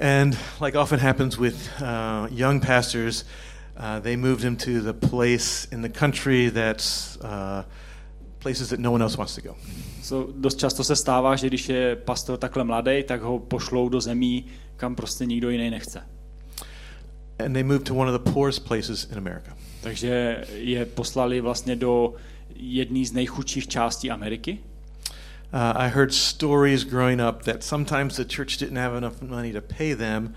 And 0.00 0.36
like 0.60 0.78
often 0.78 1.00
happens 1.00 1.38
with 1.38 1.56
uh, 1.80 2.28
young 2.30 2.60
pastors, 2.66 3.24
uh, 3.76 4.00
they 4.00 4.16
moved 4.16 4.42
him 4.42 4.56
to 4.56 4.80
the 4.80 4.92
place 4.92 5.68
in 5.72 5.82
the 5.82 5.88
country 5.88 6.50
that's 6.50 7.18
uh, 7.20 7.64
places 8.38 8.68
that 8.68 8.80
no 8.80 8.90
one 8.90 9.02
else 9.02 9.18
wants 9.18 9.34
to 9.34 9.40
go. 9.40 9.56
So, 10.02 10.32
dost 10.36 10.58
často 10.58 10.84
se 10.84 10.96
stává, 10.96 11.36
že 11.36 11.46
když 11.46 11.68
je 11.68 11.96
pastor 11.96 12.38
takhle 12.38 12.64
mladý, 12.64 13.02
tak 13.02 13.22
ho 13.22 13.38
pošlou 13.38 13.88
do 13.88 14.00
zemí, 14.00 14.44
kam 14.76 14.94
prostě 14.94 15.26
nikdo 15.26 15.50
jiný 15.50 15.70
nechce. 15.70 16.02
And 17.44 17.52
they 17.52 17.62
moved 17.62 17.86
to 17.86 17.94
one 17.94 18.10
of 18.10 18.22
the 18.22 18.30
poorest 18.32 18.64
places 18.68 19.08
in 19.12 19.18
America. 19.18 19.56
Takže 19.80 20.44
je 20.54 20.86
poslali 20.86 21.40
vlastně 21.40 21.76
do 21.76 22.14
jedné 22.54 23.06
z 23.06 23.12
nejchudších 23.12 23.68
částí 23.68 24.10
Ameriky. 24.10 24.58
Uh, 25.52 25.58
I 25.76 25.88
heard 25.88 26.12
stories 26.12 26.84
growing 26.84 27.20
up 27.20 27.42
that 27.44 27.64
sometimes 27.64 28.16
the 28.16 28.24
church 28.24 28.58
didn't 28.58 28.76
have 28.76 28.96
enough 28.96 29.22
money 29.22 29.52
to 29.52 29.60
pay 29.60 29.94
them, 29.94 30.34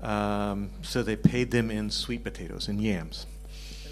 um, 0.00 0.70
so 0.82 1.04
they 1.04 1.16
paid 1.16 1.50
them 1.50 1.70
in 1.70 1.90
sweet 1.90 2.22
potatoes 2.22 2.68
and 2.68 2.80
yams. 2.80 3.26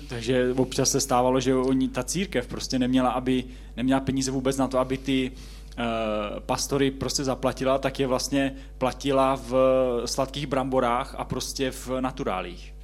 Takže 0.09 0.53
občas 0.57 0.90
se 0.90 1.01
stávalo, 1.01 1.40
že 1.40 1.55
oni, 1.55 1.88
ta 1.88 2.03
církev 2.03 2.47
prostě 2.47 2.79
neměla, 2.79 3.11
aby, 3.11 3.44
neměla 3.77 4.01
peníze 4.01 4.31
vůbec 4.31 4.57
na 4.57 4.68
to, 4.68 4.79
aby 4.79 4.99
ty 4.99 5.31
uh, 5.31 6.40
pastory 6.40 6.90
prostě 6.90 7.25
zaplatila, 7.25 7.79
tak 7.79 8.01
je 8.01 8.07
vlastně 8.07 8.55
platila 8.79 9.37
v 9.37 9.53
sladkých 10.05 10.47
bramborách 10.47 11.14
a 11.18 11.25
prostě 11.25 11.71
v 11.71 11.90
naturálích. 12.01 12.75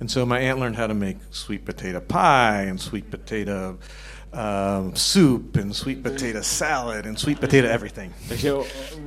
And 0.00 0.08
so 0.08 0.34
my 0.34 0.50
aunt 0.50 0.60
learned 0.60 0.78
how 0.78 0.86
to 0.88 0.94
make 0.94 1.18
sweet 1.30 1.64
potato 1.64 2.00
pie 2.00 2.70
and 2.70 2.78
sweet 2.78 3.04
potato 3.04 3.78
um, 4.32 4.92
soup 4.94 5.56
and 5.56 5.72
sweet 5.72 6.02
potato 6.02 6.42
salad 6.42 7.06
and 7.06 7.16
sweet 7.16 7.40
potato 7.40 7.68
everything. 7.68 8.12
Takže 8.28 8.52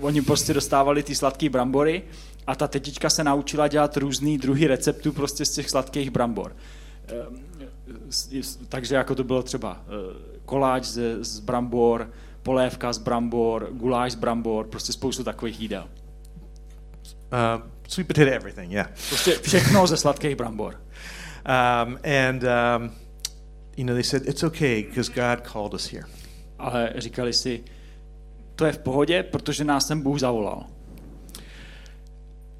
oni 0.01 0.21
prostě 0.21 0.53
dostávali 0.53 1.03
ty 1.03 1.15
sladké 1.15 1.49
brambory 1.49 2.03
a 2.47 2.55
ta 2.55 2.67
tetička 2.67 3.09
se 3.09 3.23
naučila 3.23 3.67
dělat 3.67 3.97
různý 3.97 4.37
druhy 4.37 4.67
receptů 4.67 5.11
prostě 5.13 5.45
z 5.45 5.51
těch 5.53 5.69
sladkých 5.69 6.11
brambor. 6.11 6.55
Ehm, 7.07 7.39
s- 8.09 8.55
Takže 8.69 8.95
jako 8.95 9.15
to 9.15 9.23
bylo 9.23 9.43
třeba 9.43 9.81
eh, 9.87 10.15
koláč 10.45 10.83
z, 10.85 11.23
z 11.23 11.39
brambor, 11.39 12.09
polévka 12.43 12.93
z 12.93 12.97
brambor, 12.97 13.69
guláš 13.71 14.11
z 14.11 14.15
brambor, 14.15 14.67
prostě 14.67 14.93
spoustu 14.93 15.23
takových 15.23 15.59
jídel. 15.61 15.87
Uh, 17.33 17.61
sweet 17.87 18.07
potato 18.07 18.31
everything, 18.31 18.71
yeah. 18.71 18.89
Prostě 19.09 19.31
všechno 19.39 19.87
ze 19.87 19.97
sladkých 19.97 20.35
brambor. 20.35 20.81
Um, 21.39 21.97
and 22.27 22.43
um, 22.43 22.91
you 23.77 23.85
know, 23.85 23.93
they 23.95 24.03
said 24.03 24.27
it's 24.27 24.43
okay 24.43 24.83
because 24.83 25.11
God 25.13 25.47
called 25.51 25.73
us 25.73 25.91
here. 25.91 26.03
Ale 26.59 26.93
říkali 26.97 27.33
si, 27.33 27.63
to 28.55 28.65
je 28.65 28.71
v 28.71 28.77
pohodě, 28.77 29.23
protože 29.23 29.63
nás 29.63 29.87
sem 29.87 30.01
Bůh 30.01 30.19
zavolal. 30.19 30.63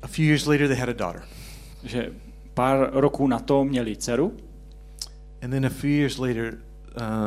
A 0.01 0.07
few 0.07 0.25
years 0.25 0.45
later, 0.47 0.67
they 0.67 0.77
had 0.77 0.89
a 0.89 0.93
daughter, 0.93 1.21
Že 1.83 2.11
pár 2.53 2.89
roků 2.93 3.27
na 3.27 3.39
to 3.39 3.63
měli 3.63 3.95
dceru 3.95 4.37
and 5.41 5.51
then 5.51 5.65
a 5.65 5.69
few 5.69 5.89
years 5.89 6.17
later, 6.17 6.57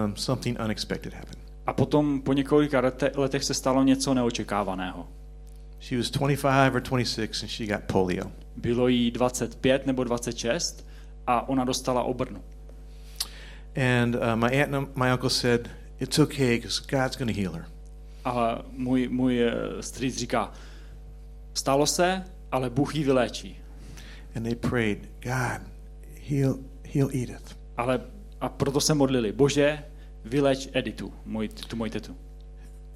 um, 0.06 0.16
something 0.16 0.58
unexpected 0.64 1.12
happened. 1.14 1.38
a 1.66 1.72
potom 1.72 2.20
po 2.20 2.32
několika 2.32 2.80
lete- 2.80 3.10
letech 3.14 3.44
se 3.44 3.54
stalo 3.54 3.82
něco 3.82 4.14
neočekávaného. 4.14 5.08
She 5.80 5.98
was 5.98 6.10
25 6.10 6.74
or 6.74 6.80
26, 6.80 7.42
and 7.42 7.48
she 7.50 7.66
got 7.66 7.80
polio. 7.92 8.32
Bylo 8.56 8.88
jí 8.88 9.10
25 9.10 9.86
nebo 9.86 10.04
26 10.04 10.86
a 11.26 11.48
ona 11.48 11.64
dostala 11.64 12.02
obrnu. 12.02 12.42
And 14.00 14.14
uh, 14.14 14.20
my 14.34 14.62
aunt 14.62 14.74
and 14.74 14.96
my 14.96 15.12
uncle 15.12 15.30
said, 15.30 15.70
"It's 16.00 16.18
okay 16.18 16.56
because 16.56 16.82
God's 16.90 17.16
going 17.16 17.36
to 17.36 17.40
heal 17.42 17.52
her." 17.52 17.64
A 18.24 18.62
můj, 18.72 19.08
můj 19.08 19.42
eh, 19.42 19.52
strýc 19.80 20.16
říká, 20.18 20.52
stalo 21.54 21.86
se, 21.86 22.24
ale 22.52 22.70
Bůh 22.70 22.94
ji 22.94 23.04
vyléčí. 23.04 23.58
And 24.36 24.42
they 24.42 24.54
prayed, 24.54 24.98
"God, 25.22 25.62
heal, 26.28 26.58
heal 26.94 27.08
Edith." 27.12 27.56
Ale 27.76 28.00
a 28.40 28.48
proto 28.48 28.80
se 28.80 28.94
modlili, 28.94 29.32
Bože, 29.32 29.84
vyléč 30.24 30.68
Editu, 30.72 31.12
můj, 31.26 31.48
tu 31.48 31.76
moji 31.76 31.90
tetu. 31.90 32.16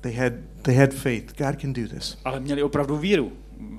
They 0.01 0.13
had 0.15 0.33
they 0.63 0.75
had 0.75 0.95
faith. 0.95 1.39
God 1.39 1.61
can 1.61 1.73
do 1.73 1.89
this. 1.89 2.19
Ale 2.25 2.41
měli 2.41 2.63
opravdu 2.63 2.97
víru. 2.97 3.33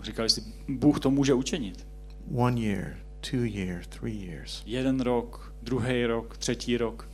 Říkali 0.04 0.30
si, 0.30 0.44
Bůh 0.68 1.00
to 1.00 1.12
může 1.12 1.34
učinit. 1.34 1.88
One 2.36 2.62
year, 2.62 2.98
two 3.32 3.44
years, 3.46 3.88
three 3.88 4.16
years, 4.26 4.63
Jeden 4.66 5.00
rok, 5.00 5.54
druhý 5.63 6.06
rok, 6.06 6.38
třetí 6.38 6.78
rok, 6.78 7.10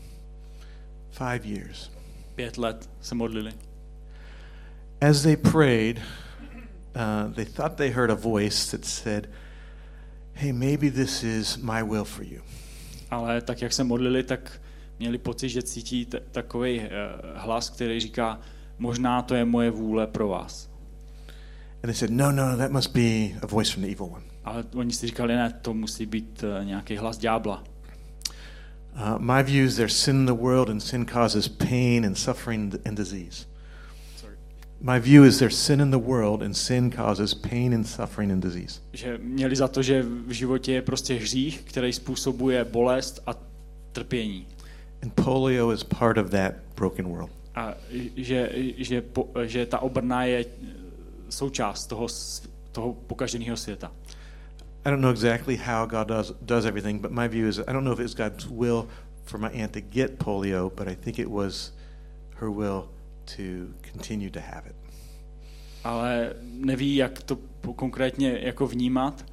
five 1.12 1.40
years. 1.46 1.92
pět 2.36 2.58
let 2.58 2.90
se 3.02 3.16
modlili. 3.16 3.52
As 5.10 5.22
they 5.24 5.36
prayed, 5.36 6.00
uh, 6.96 7.34
they 7.34 7.46
thought 7.46 7.76
they 7.76 7.92
heard 7.92 8.12
a 8.12 8.16
voice 8.16 8.72
that 8.72 8.86
said, 8.86 9.30
"Hey, 10.34 10.54
maybe 10.54 10.92
this 10.92 11.24
is 11.24 11.58
my 11.58 11.84
will 11.84 12.06
for 12.06 12.26
you." 12.26 12.42
Ale 13.12 13.42
tak, 13.42 13.62
jak 13.62 13.74
se 13.74 13.84
modlili, 13.84 14.24
tak 14.24 14.62
měli 15.00 15.18
pocit, 15.18 15.50
že 15.50 15.64
cítí 15.64 16.06
t- 16.06 16.20
takový 16.32 16.80
uh, 16.80 16.86
hlas, 17.36 17.70
který 17.70 18.00
říká, 18.00 18.40
možná 18.80 19.22
to 19.22 19.36
je 19.36 19.46
moje 19.46 19.72
vůle 19.72 20.08
pro 20.08 20.28
vás. 20.28 20.70
And 21.84 21.88
they 21.88 21.94
said, 21.94 22.12
"No, 22.12 22.32
no, 22.32 22.58
that 22.58 22.72
must 22.72 22.94
be 22.94 23.40
a 23.42 23.48
voice 23.48 23.74
from 23.74 23.84
the 23.84 23.92
evil 23.92 24.06
one." 24.06 24.24
Ale 24.44 24.64
oni 24.76 24.92
si 24.92 25.08
říkali, 25.08 25.36
ne, 25.36 25.54
to 25.62 25.74
musí 25.74 26.06
být 26.06 26.44
uh, 26.44 26.66
nějaký 26.66 26.98
hlas 26.98 27.18
ďábla. 27.18 27.64
Uh, 28.96 29.20
my 29.20 29.44
view 29.44 29.66
is 29.66 29.76
there's 29.76 29.96
sin 29.98 30.16
in 30.16 30.26
the 30.26 30.34
world, 30.34 30.70
and 30.70 30.80
sin 30.80 31.06
causes 31.06 31.48
pain 31.48 32.06
and 32.06 32.18
suffering 32.18 32.76
and 32.86 32.98
disease. 32.98 33.46
My 34.86 35.00
view 35.00 35.24
is 35.24 35.40
there's 35.40 35.58
sin 35.58 35.80
in 35.80 35.92
the 35.92 35.98
world, 35.98 36.44
and 36.44 36.58
sin 36.58 36.92
causes 36.92 37.34
pain 37.34 37.74
and 37.74 37.88
suffering 37.88 38.32
and 38.32 38.44
disease. 38.44 38.82
Že 38.94 39.18
měli 39.18 39.56
za 39.56 39.68
to, 39.68 39.82
že 39.82 40.04
v 40.04 40.32
životě 40.32 40.72
je 40.74 40.82
prostě 40.82 41.14
hřích, 41.14 41.62
který 41.62 41.94
způsobuje 41.94 42.64
bolest 42.66 43.24
a 43.28 43.36
trpění. 43.92 44.48
And 45.04 45.14
polio 45.14 45.72
is 45.72 45.84
part 45.84 46.18
of 46.18 46.30
that 46.30 46.54
broken 46.76 47.08
world. 47.08 47.32
A 47.56 47.74
že, 48.16 48.50
že, 48.78 49.02
po, 49.02 49.30
že 49.46 49.66
ta 49.66 49.80
obrna 49.80 50.24
je 50.24 50.46
eh, 50.46 50.68
součást 51.30 51.88
toho, 51.88 52.08
toho 52.72 52.94
pokaženého 52.94 53.58
světa. 53.58 53.92
I 54.86 54.90
don't 54.90 55.02
know 55.02 55.12
exactly 55.12 55.56
how 55.56 55.86
God 55.86 56.08
does 56.08 56.34
does 56.42 56.66
everything, 56.66 57.02
but 57.02 57.12
my 57.12 57.28
view 57.28 57.48
is 57.48 57.60
I 57.60 57.74
don't 57.74 57.86
know 57.86 57.94
if 57.94 58.00
it's 58.00 58.16
God's 58.16 58.46
will 58.46 58.88
for 59.24 59.40
my 59.40 59.62
aunt 59.62 59.72
to 59.72 59.80
get 59.80 60.18
polio, 60.18 60.70
but 60.76 60.88
I 60.88 60.96
think 60.96 61.20
it 61.20 61.30
was 61.30 61.72
her 62.36 62.50
will 62.50 62.90
to 63.26 63.44
continue 63.92 64.30
to 64.32 64.40
have 64.40 64.70
it. 64.70 64.76
ale 65.84 66.34
neví, 66.42 66.96
jak 66.96 67.24
to 67.24 67.38
konkrétně 67.76 68.40
jako 68.42 68.68
vnímat, 68.68 69.26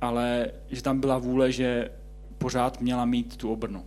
ale 0.00 0.50
že 0.70 0.82
tam 0.82 1.00
byla 1.00 1.18
vůle, 1.18 1.52
že 1.52 1.90
pořád 2.38 2.80
měla 2.80 3.04
mít 3.04 3.36
tu 3.36 3.52
obrnu. 3.52 3.84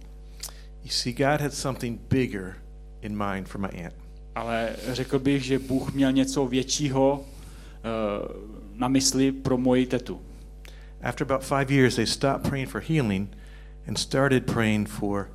You 0.83 0.89
see, 0.89 1.13
God 1.13 1.41
had 1.41 1.53
something 1.53 2.01
bigger 2.09 2.55
in 3.01 3.17
mind 3.25 3.47
for 3.47 3.61
my 3.61 3.67
aunt. 3.67 3.95
Ale 4.35 4.75
řekl 4.91 5.19
bych, 5.19 5.43
že 5.43 5.59
Bůh 5.59 5.93
měl 5.93 6.11
něco 6.11 6.47
většího 6.47 7.25
uh, 7.25 8.77
na 8.79 8.87
mysli 8.87 9.31
pro 9.31 9.57
moji 9.57 9.85
tetu. 9.85 10.21
After 11.01 11.31
about 11.31 11.43
five 11.43 11.71
years, 11.71 11.95
they 11.95 12.05
stopped 12.07 12.49
praying 12.49 12.69
for 12.69 12.81
healing 12.81 13.37
and 13.87 13.97
started 13.99 14.45
praying 14.45 14.89
for 14.89 15.29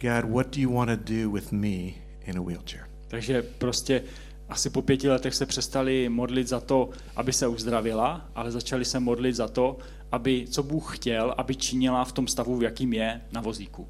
God, 0.00 0.24
what 0.24 0.54
do 0.54 0.60
you 0.60 0.74
want 0.74 0.90
to 0.90 0.96
do 0.96 1.30
with 1.30 1.52
me 1.52 1.92
in 2.26 2.38
a 2.38 2.42
wheelchair? 2.42 2.89
Takže 3.10 3.42
prostě 3.42 4.02
asi 4.48 4.70
po 4.70 4.82
pěti 4.82 5.08
letech 5.08 5.34
se 5.34 5.46
přestali 5.46 6.08
modlit 6.08 6.48
za 6.48 6.60
to, 6.60 6.90
aby 7.16 7.32
se 7.32 7.48
uzdravila, 7.48 8.30
ale 8.34 8.50
začali 8.50 8.84
se 8.84 9.00
modlit 9.00 9.36
za 9.36 9.48
to, 9.48 9.78
aby, 10.12 10.46
co 10.50 10.62
Bůh 10.62 10.96
chtěl, 10.96 11.34
aby 11.38 11.56
činila 11.56 12.04
v 12.04 12.12
tom 12.12 12.26
stavu, 12.26 12.56
v 12.56 12.62
jakým 12.62 12.92
je 12.92 13.20
na 13.32 13.40
vozíku. 13.40 13.88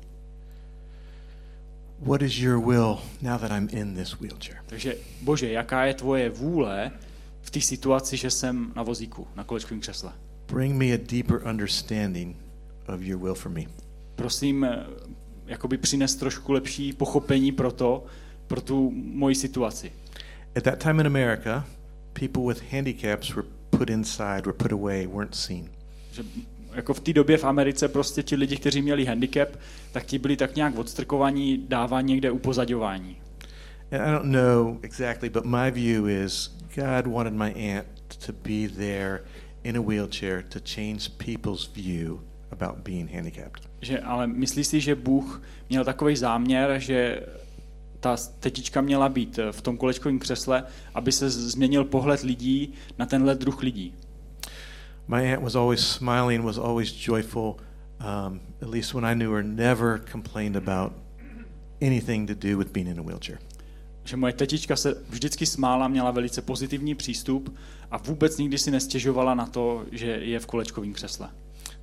What 1.98 2.22
is 2.22 2.38
your 2.38 2.66
will 2.66 2.98
now 3.22 3.38
that 3.40 3.50
I'm 3.50 3.68
in 3.70 3.94
this 3.94 4.20
wheelchair? 4.20 4.56
Takže 4.66 4.96
Bože, 5.22 5.50
jaká 5.50 5.85
je 5.85 5.94
tvoje 5.94 6.30
vůle 6.30 6.90
v 7.42 7.50
té 7.50 7.61
situaci, 7.61 8.16
že 8.16 8.30
jsem 8.30 8.72
na 8.76 8.83
vozíku, 8.83 9.26
na 9.37 9.44
kolečkovém 9.44 9.80
křesle? 9.80 10.12
Bring 10.52 10.74
me 10.76 10.85
a 10.85 10.98
deeper 11.11 11.40
understanding 11.50 12.37
of 12.94 13.00
your 13.00 13.20
will 13.20 13.35
for 13.35 13.52
me. 13.52 13.62
Prosím, 14.14 14.64
eh, 14.64 14.87
jakoby 15.46 15.78
přines 15.78 16.16
trošku 16.16 16.52
lepší 16.52 16.92
pochopení 16.92 17.52
pro 17.52 17.72
to, 17.72 18.04
pro 18.50 18.60
tu 18.60 18.90
moji 18.94 19.34
situaci. 19.34 19.92
At 20.56 20.62
that 20.62 20.82
time 20.82 21.00
in 21.00 21.06
America, 21.06 21.64
people 22.12 22.42
with 22.42 22.72
handicaps 22.72 23.34
were 23.34 23.48
put 23.70 23.90
inside, 23.90 24.42
were 24.46 24.52
put 24.52 24.72
away, 24.72 25.06
weren't 25.06 25.34
seen. 25.34 25.68
Že 26.12 26.22
jako 26.74 26.94
v 26.94 27.00
té 27.00 27.12
době 27.12 27.36
v 27.36 27.44
Americe 27.44 27.88
prostě 27.88 28.22
ti 28.22 28.36
lidi, 28.36 28.56
kteří 28.56 28.82
měli 28.82 29.04
handicap, 29.04 29.48
tak 29.92 30.04
ti 30.04 30.18
byli 30.18 30.36
tak 30.36 30.56
nějak 30.56 30.78
odstrkovaní, 30.78 31.64
dáváni 31.68 32.12
někde 32.12 32.30
upozaďování. 32.30 33.16
And 33.92 34.02
I 34.02 34.12
don't 34.12 34.32
know 34.32 34.78
exactly, 34.82 35.30
but 35.30 35.44
my 35.44 35.70
view 35.70 36.08
is 36.08 36.50
God 36.74 37.06
wanted 37.06 37.32
my 37.32 37.74
aunt 37.74 37.86
to 38.26 38.32
be 38.32 38.68
there 38.76 39.20
in 39.64 39.76
a 39.76 39.80
wheelchair 39.80 40.42
to 40.42 40.58
change 40.74 41.10
people's 41.16 41.70
view 41.74 42.20
about 42.50 42.76
being 42.78 43.14
handicapped. 43.14 43.62
Že, 43.80 43.98
ale 43.98 44.26
myslíš 44.26 44.66
si, 44.66 44.80
že 44.80 44.94
Bůh 44.94 45.42
měl 45.68 45.84
takový 45.84 46.16
záměr, 46.16 46.74
že 46.78 47.22
ta 48.00 48.16
tetička 48.40 48.80
měla 48.80 49.08
být 49.08 49.38
v 49.50 49.62
tom 49.62 49.76
kolečkovém 49.76 50.18
křesle, 50.18 50.64
aby 50.94 51.12
se 51.12 51.30
změnil 51.30 51.84
pohled 51.84 52.22
lidí 52.22 52.72
na 52.98 53.06
tenhle 53.06 53.34
druh 53.34 53.62
lidí. 53.62 53.94
My 55.08 55.34
aunt 55.34 55.44
was 55.44 55.54
always 55.54 55.80
smiling, 55.80 56.44
was 56.44 56.58
always 56.58 57.06
joyful. 57.06 57.56
Um, 58.00 58.40
at 58.62 58.68
least 58.68 58.94
when 58.94 59.04
I 59.04 59.14
knew 59.14 59.32
her, 59.32 59.44
never 59.44 60.00
complained 60.12 60.56
about 60.56 60.92
anything 61.82 62.28
to 62.28 62.48
do 62.48 62.58
with 62.58 62.72
being 62.72 62.88
in 62.88 62.98
a 62.98 63.02
wheelchair. 63.02 63.38
že 64.04 64.16
moje 64.16 64.32
tetička 64.32 64.76
se 64.76 64.94
vždycky 65.08 65.46
smála, 65.46 65.88
měla 65.88 66.10
velice 66.10 66.42
pozitivní 66.42 66.94
přístup 66.94 67.56
a 67.90 67.98
vůbec 67.98 68.38
nikdy 68.38 68.58
si 68.58 68.70
nestěžovala 68.70 69.34
na 69.34 69.46
to, 69.46 69.86
že 69.92 70.06
je 70.06 70.40
v 70.40 70.46
kolečkovém 70.46 70.92
křesle. 70.92 71.30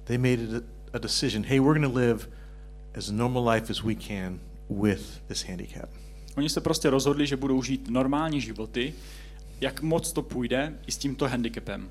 They 0.04 0.18
made 0.18 0.58
a, 0.58 0.62
a 0.94 0.98
decision 0.98 1.46
hey, 1.46 1.60
we're 1.60 1.80
going 1.80 1.94
to 1.94 2.00
live 2.00 2.28
as 2.96 3.10
normal 3.10 3.50
life 3.50 3.72
as 3.72 3.84
we 3.84 3.96
can 3.96 4.40
with 4.70 5.22
this 5.28 5.44
handicap. 5.44 5.90
Oni 6.38 6.50
se 6.50 6.62
prostě 6.62 6.90
rozhodli, 6.90 7.28
že 7.28 7.38
budou 7.38 7.64
žít 7.64 7.90
normální 7.90 8.42
životy, 8.42 8.94
jak 9.62 9.82
moc 9.82 10.12
to 10.12 10.22
půjde 10.22 10.74
i 10.88 10.92
s 10.92 10.98
tímto 10.98 11.28
handicapem. 11.28 11.90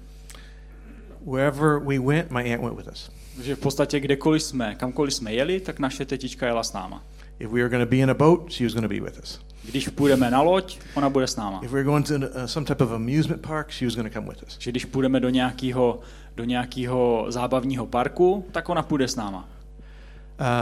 Wherever 1.27 1.79
we 1.79 1.99
went, 1.99 2.31
my 2.31 2.55
aunt 2.55 2.65
went 2.65 2.77
with 2.77 2.89
us. 2.93 3.11
Že 3.43 3.57
v 3.57 3.59
podstatě 3.59 4.01
kdekoliv 4.01 4.43
jsme, 4.43 4.75
kamkoliv 4.75 5.15
jsme 5.15 5.33
jeli, 5.33 5.61
tak 5.61 5.79
naše 5.79 6.05
tetička 6.05 6.47
jela 6.47 6.63
s 6.63 6.73
náma. 6.73 7.05
If 7.39 7.51
we 7.51 7.61
were 7.61 7.69
going 7.69 7.85
to 7.85 7.91
be 7.91 7.97
in 7.97 8.11
a 8.11 8.15
boat, 8.15 8.53
she 8.53 8.67
was 8.67 8.75
going 8.75 8.85
to 8.85 8.95
be 8.95 9.01
with 9.01 9.19
us. 9.23 9.41
Když 9.65 9.89
půjdeme 9.89 10.31
na 10.31 10.43
loď, 10.43 10.79
ona 10.95 11.11
bude 11.11 11.27
s 11.27 11.37
náma. 11.37 11.61
If 11.63 11.71
we 11.71 11.75
were 11.75 11.85
going 11.85 12.07
to 12.07 12.15
uh, 12.15 12.23
some 12.47 12.67
type 12.67 12.85
of 12.85 12.91
amusement 12.91 13.43
park, 13.43 13.71
she 13.71 13.87
was 13.87 13.95
going 13.95 14.13
to 14.13 14.21
come 14.21 14.29
with 14.29 14.43
us. 14.43 14.59
Že 14.59 14.71
když 14.71 14.85
půjdeme 14.85 15.21
do 15.21 15.29
nějakého, 15.29 16.01
do 16.37 16.45
nějakého 16.45 17.27
zábavního 17.29 17.87
parku, 17.87 18.45
tak 18.53 18.69
ona 18.69 18.83
půjde 18.83 19.09
s 19.09 19.17
náma. 19.17 19.49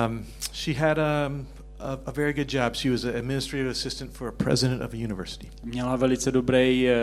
Um, 0.09 0.27
she 0.53 0.81
had 0.81 0.99
um, 0.99 1.47
a, 1.85 1.99
a 2.07 2.13
very 2.13 2.33
good 2.33 2.49
job. 2.49 2.75
She 2.75 2.91
was 2.91 3.05
an 3.05 3.17
administrative 3.17 3.71
assistant 3.71 4.13
for 4.13 4.29
a 4.29 4.33
president 4.33 4.83
of 4.83 4.95
a 4.95 4.97
university. 4.97 5.51
Měla 5.63 5.97
velice 5.97 6.31
dobrý, 6.31 6.89
eh, 6.89 6.97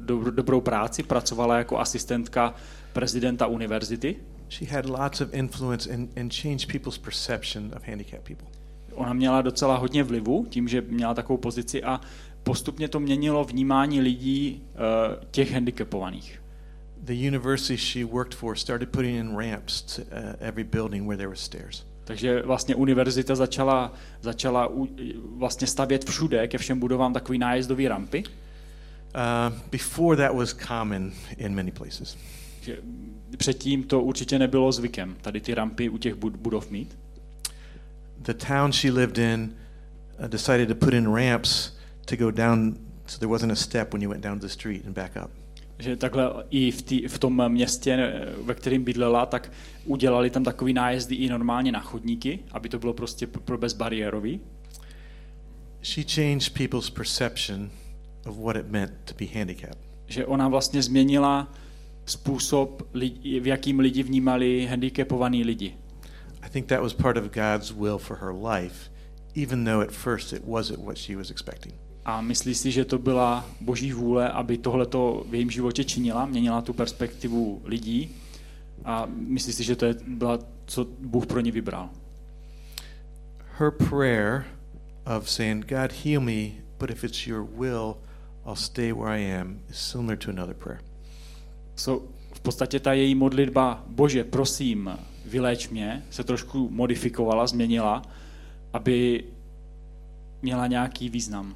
do, 0.00 0.30
dobrou 0.30 0.60
práci, 0.60 1.02
pracovala 1.02 1.58
jako 1.58 1.78
asistentka 1.78 2.54
prezidenta 2.92 3.46
univerzity. 3.46 4.16
She 4.48 4.74
had 4.74 4.86
lots 4.86 5.20
of 5.20 5.34
influence 5.34 5.94
and, 5.94 6.18
and 6.18 6.34
changed 6.34 6.72
people's 6.72 6.98
perception 6.98 7.70
of 7.76 7.88
handicapped 7.88 8.24
people. 8.24 8.48
Ona 8.94 9.12
měla 9.12 9.42
docela 9.42 9.76
hodně 9.76 10.02
vlivu 10.02 10.46
tím, 10.48 10.68
že 10.68 10.80
měla 10.80 11.14
takovou 11.14 11.36
pozici 11.36 11.82
a 11.82 12.00
postupně 12.42 12.88
to 12.88 13.00
měnilo 13.00 13.44
vnímání 13.44 14.00
lidí 14.00 14.62
uh, 14.62 15.24
těch 15.30 15.52
handicapovaných. 15.52 16.42
The 17.02 17.28
university 17.28 17.76
she 17.78 18.04
worked 18.04 18.34
for 18.34 18.56
started 18.56 18.88
putting 18.88 19.16
in 19.16 19.36
ramps 19.36 19.82
to 19.82 20.02
uh, 20.02 20.08
every 20.40 20.64
building 20.64 21.06
where 21.06 21.16
there 21.16 21.28
were 21.28 21.36
stairs. 21.36 21.91
Takže 22.04 22.42
vlastně 22.42 22.74
univerzita 22.74 23.34
začala, 23.34 23.92
začala 24.20 24.72
vlastně 25.36 25.66
stavět 25.66 26.10
všude 26.10 26.48
ke 26.48 26.58
všem 26.58 26.80
budovám 26.80 27.12
takový 27.12 27.38
nájezdový 27.38 27.88
rampy. 27.88 28.24
Uh, 28.26 29.58
before 29.70 30.16
that 30.16 30.36
was 30.36 30.54
common 30.68 31.12
in 31.36 31.54
many 31.54 31.70
places. 31.70 32.16
Že 32.60 32.78
předtím 33.36 33.82
to 33.82 34.00
určitě 34.00 34.38
nebylo 34.38 34.72
zvykem, 34.72 35.16
tady 35.20 35.40
ty 35.40 35.54
rampy 35.54 35.88
u 35.88 35.98
těch 35.98 36.14
bud- 36.14 36.36
budov 36.36 36.70
mít. 36.70 36.98
The 38.18 38.34
town 38.34 38.72
she 38.72 38.92
lived 38.92 39.18
in 39.18 39.54
uh, 40.18 40.26
decided 40.26 40.68
to 40.68 40.74
put 40.74 40.94
in 40.94 41.14
ramps 41.14 41.76
to 42.04 42.16
go 42.16 42.30
down 42.30 42.76
so 43.06 43.18
there 43.18 43.30
wasn't 43.30 43.52
a 43.52 43.56
step 43.56 43.92
when 43.92 44.02
you 44.02 44.10
went 44.10 44.24
down 44.24 44.38
the 44.38 44.48
street 44.48 44.86
and 44.86 44.94
back 44.94 45.12
up. 45.24 45.41
Že 45.78 45.96
takhle 45.96 46.44
i 46.50 46.70
v, 46.70 46.82
tý, 46.82 47.08
v 47.08 47.18
tom 47.18 47.48
městě, 47.48 48.22
ve 48.42 48.54
kterém 48.54 48.84
bydlela, 48.84 49.26
tak 49.26 49.52
udělali 49.84 50.30
tam 50.30 50.44
takový 50.44 50.72
nájezdy 50.72 51.14
i 51.14 51.28
normálně 51.28 51.72
na 51.72 51.80
chodníky, 51.80 52.38
aby 52.50 52.68
to 52.68 52.78
bylo 52.78 52.92
prostě 52.92 53.26
pro 53.26 53.58
bezbariérový. 53.58 54.40
She 55.82 56.04
changed 56.04 56.54
people's 56.54 56.90
perception 56.90 57.70
of 58.26 58.36
what 58.38 58.56
it 58.56 58.70
meant 58.70 58.92
to 59.04 59.14
be 59.18 59.26
handicapped. 59.38 59.78
Že 60.06 60.26
ona 60.26 60.48
vlastně 60.48 60.82
změnila 60.82 61.52
způsob, 62.06 62.88
lidi, 62.94 63.40
v 63.40 63.46
jakým 63.46 63.80
lidi 63.80 64.02
vnímali 64.02 64.66
handicapovaný 64.66 65.44
lidi. 65.44 65.76
I 66.42 66.50
think 66.50 66.66
that 66.66 66.80
was 66.80 66.92
part 66.94 67.16
of 67.16 67.24
God's 67.24 67.70
will 67.70 67.98
for 67.98 68.16
her 68.16 68.34
life, 68.34 68.90
even 69.34 69.64
though 69.64 69.82
at 69.82 69.90
first 69.90 70.32
it 70.32 70.42
wasn't 70.46 70.78
what 70.78 70.98
she 70.98 71.16
was 71.16 71.30
expecting. 71.30 71.74
A 72.04 72.20
myslí 72.20 72.54
si, 72.54 72.70
že 72.70 72.84
to 72.84 72.98
byla 72.98 73.46
boží 73.60 73.92
vůle, 73.92 74.30
aby 74.30 74.58
tohleto 74.58 75.24
v 75.28 75.34
jejím 75.34 75.50
životě 75.50 75.84
činila, 75.84 76.26
měnila 76.26 76.62
tu 76.62 76.72
perspektivu 76.72 77.62
lidí 77.64 78.10
a 78.84 79.06
myslí 79.10 79.52
si, 79.52 79.64
že 79.64 79.76
to 79.76 79.86
je, 79.86 79.94
byla, 80.06 80.38
co 80.66 80.86
Bůh 80.98 81.26
pro 81.26 81.40
ní 81.40 81.50
vybral. 81.50 81.90
Her 83.58 83.70
prayer 83.70 84.44
of 85.16 85.30
saying, 85.30 85.66
God, 85.66 85.92
heal 86.04 86.20
me, 86.20 86.50
but 86.78 86.90
if 86.90 87.04
it's 87.04 87.26
your 87.26 87.48
will, 87.58 87.96
I'll 88.46 88.56
stay 88.56 88.92
where 88.92 89.18
I 89.18 89.40
am, 89.40 89.60
is 89.70 89.78
similar 89.78 90.16
to 90.18 90.30
another 90.30 90.54
prayer. 90.54 90.80
So, 91.76 92.06
v 92.32 92.40
podstatě 92.40 92.80
ta 92.80 92.92
její 92.92 93.14
modlitba, 93.14 93.84
Bože, 93.86 94.24
prosím, 94.24 94.98
vyléč 95.24 95.68
mě, 95.68 96.04
se 96.10 96.24
trošku 96.24 96.70
modifikovala, 96.70 97.46
změnila, 97.46 98.02
aby 98.72 99.24
měla 100.42 100.66
nějaký 100.66 101.08
význam. 101.08 101.54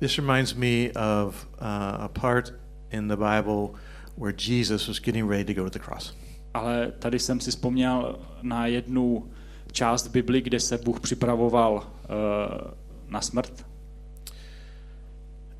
This 0.00 0.18
reminds 0.18 0.54
me 0.54 0.90
of 0.92 1.46
uh, 1.60 2.04
a 2.04 2.08
part 2.08 2.52
in 2.90 3.08
the 3.08 3.16
Bible 3.16 3.74
where 4.16 4.32
Jesus 4.36 4.88
was 4.88 5.00
getting 5.00 5.28
ready 5.28 5.44
to 5.44 5.54
go 5.54 5.64
to 5.64 5.78
the 5.78 5.84
cross. 5.84 6.14
Ale 6.54 6.92
tady 6.98 7.18
jsem 7.18 7.40
si 7.40 7.50
vzpomněl 7.50 8.18
na 8.42 8.66
jednu 8.66 9.30
část 9.72 10.08
Bibli, 10.08 10.40
kde 10.40 10.60
se 10.60 10.78
Bůh 10.78 11.00
připravoval 11.00 11.74
uh, 11.74 12.70
na 13.08 13.20
smrt. 13.20 13.66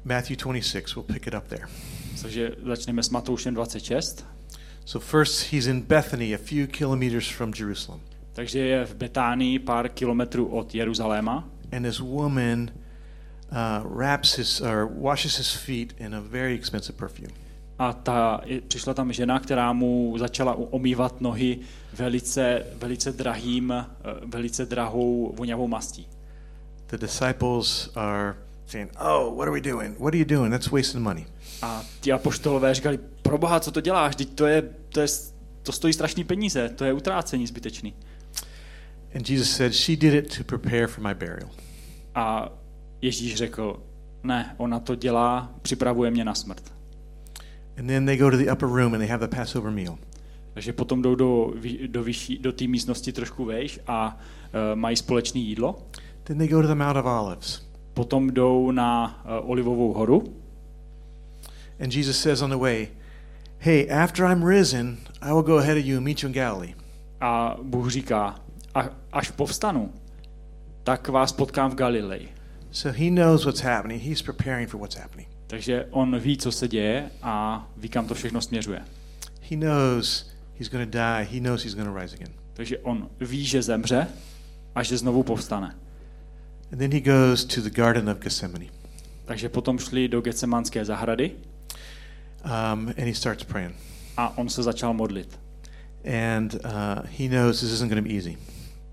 Matthew 0.04 0.36
26, 0.36 0.94
we'll 0.94 1.06
pick 1.06 1.26
it 1.26 1.34
up 1.34 1.44
there. 1.48 1.66
Takže 2.22 2.52
začneme 2.64 3.02
s 3.02 3.10
Matoušem 3.10 3.54
26. 3.54 4.26
So 4.84 5.06
first 5.06 5.52
he's 5.52 5.66
in 5.66 5.82
Bethany, 5.82 6.34
a 6.34 6.38
few 6.38 6.66
kilometers 6.66 7.28
from 7.28 7.52
Jerusalem. 7.58 8.00
Takže 8.32 8.58
je 8.58 8.84
v 8.84 8.94
Betánii 8.94 9.58
pár 9.58 9.88
kilometrů 9.88 10.46
od 10.46 10.74
Jeruzaléma 10.74 11.48
And 11.72 11.82
this 11.82 12.00
woman 12.00 12.70
uh, 13.52 13.82
wraps 13.84 14.36
his 14.36 14.60
or 14.60 14.86
washes 14.86 15.36
his 15.36 15.54
feet 15.54 15.94
in 15.98 16.14
a 16.14 16.20
very 16.20 16.54
expensive 16.54 16.96
perfume. 16.96 17.32
a 17.78 17.92
ta, 17.92 18.40
přišla 18.68 18.94
tam 18.94 19.12
žena, 19.12 19.38
která 19.38 19.72
mu 19.72 20.14
začala 20.18 20.54
omývat 20.54 21.20
nohy 21.20 21.58
velice, 21.92 22.66
velice 22.74 23.12
drahým, 23.12 23.72
eh, 23.72 23.86
velice 24.26 24.66
drahou 24.66 25.34
voňavou 25.36 25.68
mastí. 25.68 26.06
The 26.86 26.96
disciples 26.98 27.90
are 27.94 28.34
saying, 28.66 28.90
"Oh, 29.00 29.36
what 29.36 29.48
are 29.48 29.50
we 29.50 29.60
doing? 29.60 29.98
What 29.98 30.14
are 30.14 30.18
you 30.18 30.24
doing? 30.24 30.52
That's 30.52 30.70
wasting 30.70 31.04
money." 31.04 31.26
A 31.62 31.82
ti 32.00 32.12
apoštolové 32.12 32.74
říkali, 32.74 32.98
proboha, 33.22 33.60
co 33.60 33.70
to 33.70 33.80
děláš? 33.80 34.16
Teď 34.16 34.28
to, 34.34 34.46
je, 34.46 34.62
to, 34.88 35.00
je, 35.00 35.06
to 35.62 35.72
stojí 35.72 35.92
strašný 35.92 36.24
peníze, 36.24 36.68
to 36.68 36.84
je 36.84 36.92
utrácení 36.92 37.46
zbytečný. 37.46 37.94
And 39.14 39.30
Jesus 39.30 39.50
said, 39.50 39.74
"She 39.74 39.96
did 39.96 40.14
it 40.14 40.38
to 40.38 40.44
prepare 40.44 40.86
for 40.86 41.04
my 41.04 41.14
burial." 41.14 41.50
A 42.14 42.52
Ježíš 43.02 43.34
řekl, 43.34 43.82
ne, 44.22 44.54
ona 44.56 44.80
to 44.80 44.94
dělá, 44.94 45.50
připravuje 45.62 46.10
mě 46.10 46.24
na 46.24 46.34
smrt. 46.34 46.72
And 47.78 47.86
then 47.86 48.06
they 48.06 48.16
go 48.16 48.30
to 48.30 48.36
the 48.36 48.52
upper 48.52 48.68
room 48.68 48.94
and 48.94 48.98
they 48.98 49.08
have 49.08 49.26
the 49.26 49.36
Passover 49.36 49.72
meal. 49.72 49.98
Takže 50.54 50.72
potom 50.72 51.02
jdou 51.02 51.14
do, 51.14 51.52
do, 51.86 52.02
vyšší, 52.02 52.38
do 52.38 52.52
té 52.52 52.66
místnosti 52.66 53.12
trošku 53.12 53.44
vejš 53.44 53.80
a 53.86 54.16
uh, 54.16 54.78
mají 54.78 54.96
společné 54.96 55.40
jídlo. 55.40 55.86
Then 56.24 56.38
they 56.38 56.48
go 56.48 56.62
to 56.62 56.68
the 56.68 56.74
Mount 56.74 56.96
of 56.96 57.04
Olives. 57.04 57.68
Potom 57.94 58.30
jdou 58.30 58.70
na 58.70 59.20
uh, 59.24 59.50
Olivovou 59.50 59.92
horu 59.92 60.34
And 61.80 61.94
Jesus 61.94 62.20
says 62.20 62.42
on 62.42 62.50
the 62.50 62.56
way, 62.56 62.88
"Hey, 63.58 63.90
after 63.90 64.26
I'm 64.26 64.44
risen, 64.44 64.98
I 65.22 65.32
will 65.32 65.42
go 65.42 65.58
ahead 65.58 65.78
of 65.78 65.84
you 65.84 65.96
and 65.96 66.04
meet 66.04 66.22
you 66.22 66.28
in 66.28 66.34
Galilee." 66.34 66.74
a 67.20 67.56
Bůh 67.62 67.90
říká, 67.90 68.34
a, 68.74 68.84
až 69.12 69.30
povstanu, 69.30 69.92
tak 70.82 71.08
vás 71.08 71.32
potkám 71.32 71.70
v 71.70 71.74
Galileji. 71.74 72.28
So 72.78 72.92
he 72.92 73.10
knows 73.10 73.44
what's 73.44 73.60
happening. 73.60 73.98
He's 73.98 74.22
preparing 74.22 74.68
for 74.68 74.78
what's 74.80 74.96
happening. 74.96 75.26
Takže 75.46 75.86
on 75.90 76.18
ví, 76.18 76.36
co 76.36 76.52
se 76.52 76.68
děje 76.68 77.10
a 77.22 77.66
ví, 77.76 77.88
kam 77.88 78.06
to 78.06 78.14
všechno 78.14 78.40
směřuje. 78.40 78.84
He 79.50 79.56
knows 79.56 80.30
he's 80.58 80.68
going 80.68 80.90
to 80.90 80.98
die. 80.98 81.24
He 81.32 81.40
knows 81.40 81.64
he's 81.64 81.74
going 81.74 81.88
to 81.88 82.00
rise 82.00 82.16
again. 82.16 82.32
Takže 82.54 82.78
on 82.78 83.10
ví, 83.20 83.44
že 83.44 83.62
zemře 83.62 84.06
a 84.74 84.82
že 84.82 84.98
znovu 84.98 85.22
povstane. 85.22 85.76
And 86.72 86.78
then 86.78 86.92
he 86.92 87.00
goes 87.00 87.44
to 87.44 87.60
the 87.60 87.70
Garden 87.70 88.10
of 88.10 88.18
Gethsemane. 88.18 88.66
Takže 89.24 89.48
potom 89.48 89.78
šli 89.78 90.08
do 90.08 90.20
Getsemanské 90.20 90.84
zahrady 90.84 91.30
Um, 92.44 92.88
and 92.88 92.98
he 92.98 93.14
starts 93.14 93.44
praying. 93.44 93.74
a 94.16 94.38
on 94.38 94.48
se 94.48 94.62
začal 94.62 94.94
modlit. 94.94 95.40
And 96.04 96.54
uh, 96.54 96.60
he 97.18 97.28
knows 97.28 97.60
this 97.60 97.72
isn't 97.72 97.88
going 97.88 98.04
to 98.04 98.08
be 98.08 98.14
easy. 98.14 98.38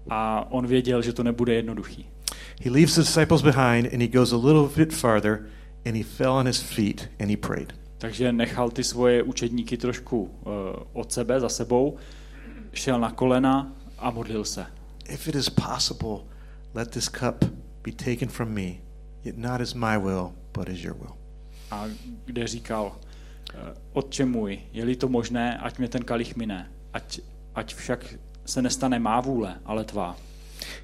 A 0.09 0.51
on 0.51 0.67
věděl, 0.67 1.01
že 1.01 1.13
to 1.13 1.23
nebude 1.23 1.53
jednoduchý. 1.53 2.14
He 2.61 2.69
leaves 2.69 2.95
the 2.95 3.01
disciples 3.01 3.41
behind 3.41 3.87
and 3.93 4.01
he 4.01 4.07
goes 4.07 4.31
a 4.31 4.37
little 4.37 4.67
bit 4.67 4.93
farther 4.93 5.45
and 5.85 5.95
he 5.95 6.03
fell 6.03 6.33
on 6.33 6.45
his 6.45 6.61
feet 6.61 7.09
and 7.19 7.29
he 7.29 7.37
prayed. 7.37 7.73
Takže 7.97 8.31
nechal 8.31 8.69
ty 8.69 8.83
svoje 8.83 9.23
učedníky 9.23 9.77
trošku 9.77 10.21
uh, 10.21 10.51
od 10.93 11.11
sebe, 11.11 11.39
za 11.39 11.49
sebou, 11.49 11.97
šel 12.73 12.99
na 12.99 13.11
kolena 13.11 13.71
a 13.97 14.11
modlil 14.11 14.45
se. 14.45 14.65
If 15.09 15.27
it 15.27 15.35
is 15.35 15.49
possible, 15.49 16.23
let 16.73 16.91
this 16.91 17.09
cup 17.09 17.45
be 17.83 17.91
taken 17.91 18.29
from 18.29 18.53
me, 18.53 18.81
yet 19.23 19.37
not 19.37 19.61
as 19.61 19.73
my 19.73 19.97
will, 19.97 20.33
but 20.53 20.69
as 20.69 20.83
your 20.83 20.95
will. 20.95 21.15
A 21.71 21.85
kde 22.25 22.47
říkal, 22.47 22.85
uh, 22.85 23.59
Otče 23.93 24.25
můj, 24.25 24.59
je-li 24.73 24.95
to 24.95 25.07
možné, 25.07 25.57
ať 25.57 25.77
mě 25.77 25.87
ten 25.87 26.03
kalich 26.03 26.35
mine, 26.35 26.71
ať, 26.93 27.19
ať 27.55 27.75
však 27.75 28.15
se 28.45 28.61
nestane 28.61 28.99
má 28.99 29.21
vůle, 29.21 29.55
ale 29.65 29.83
tvá. 29.83 30.17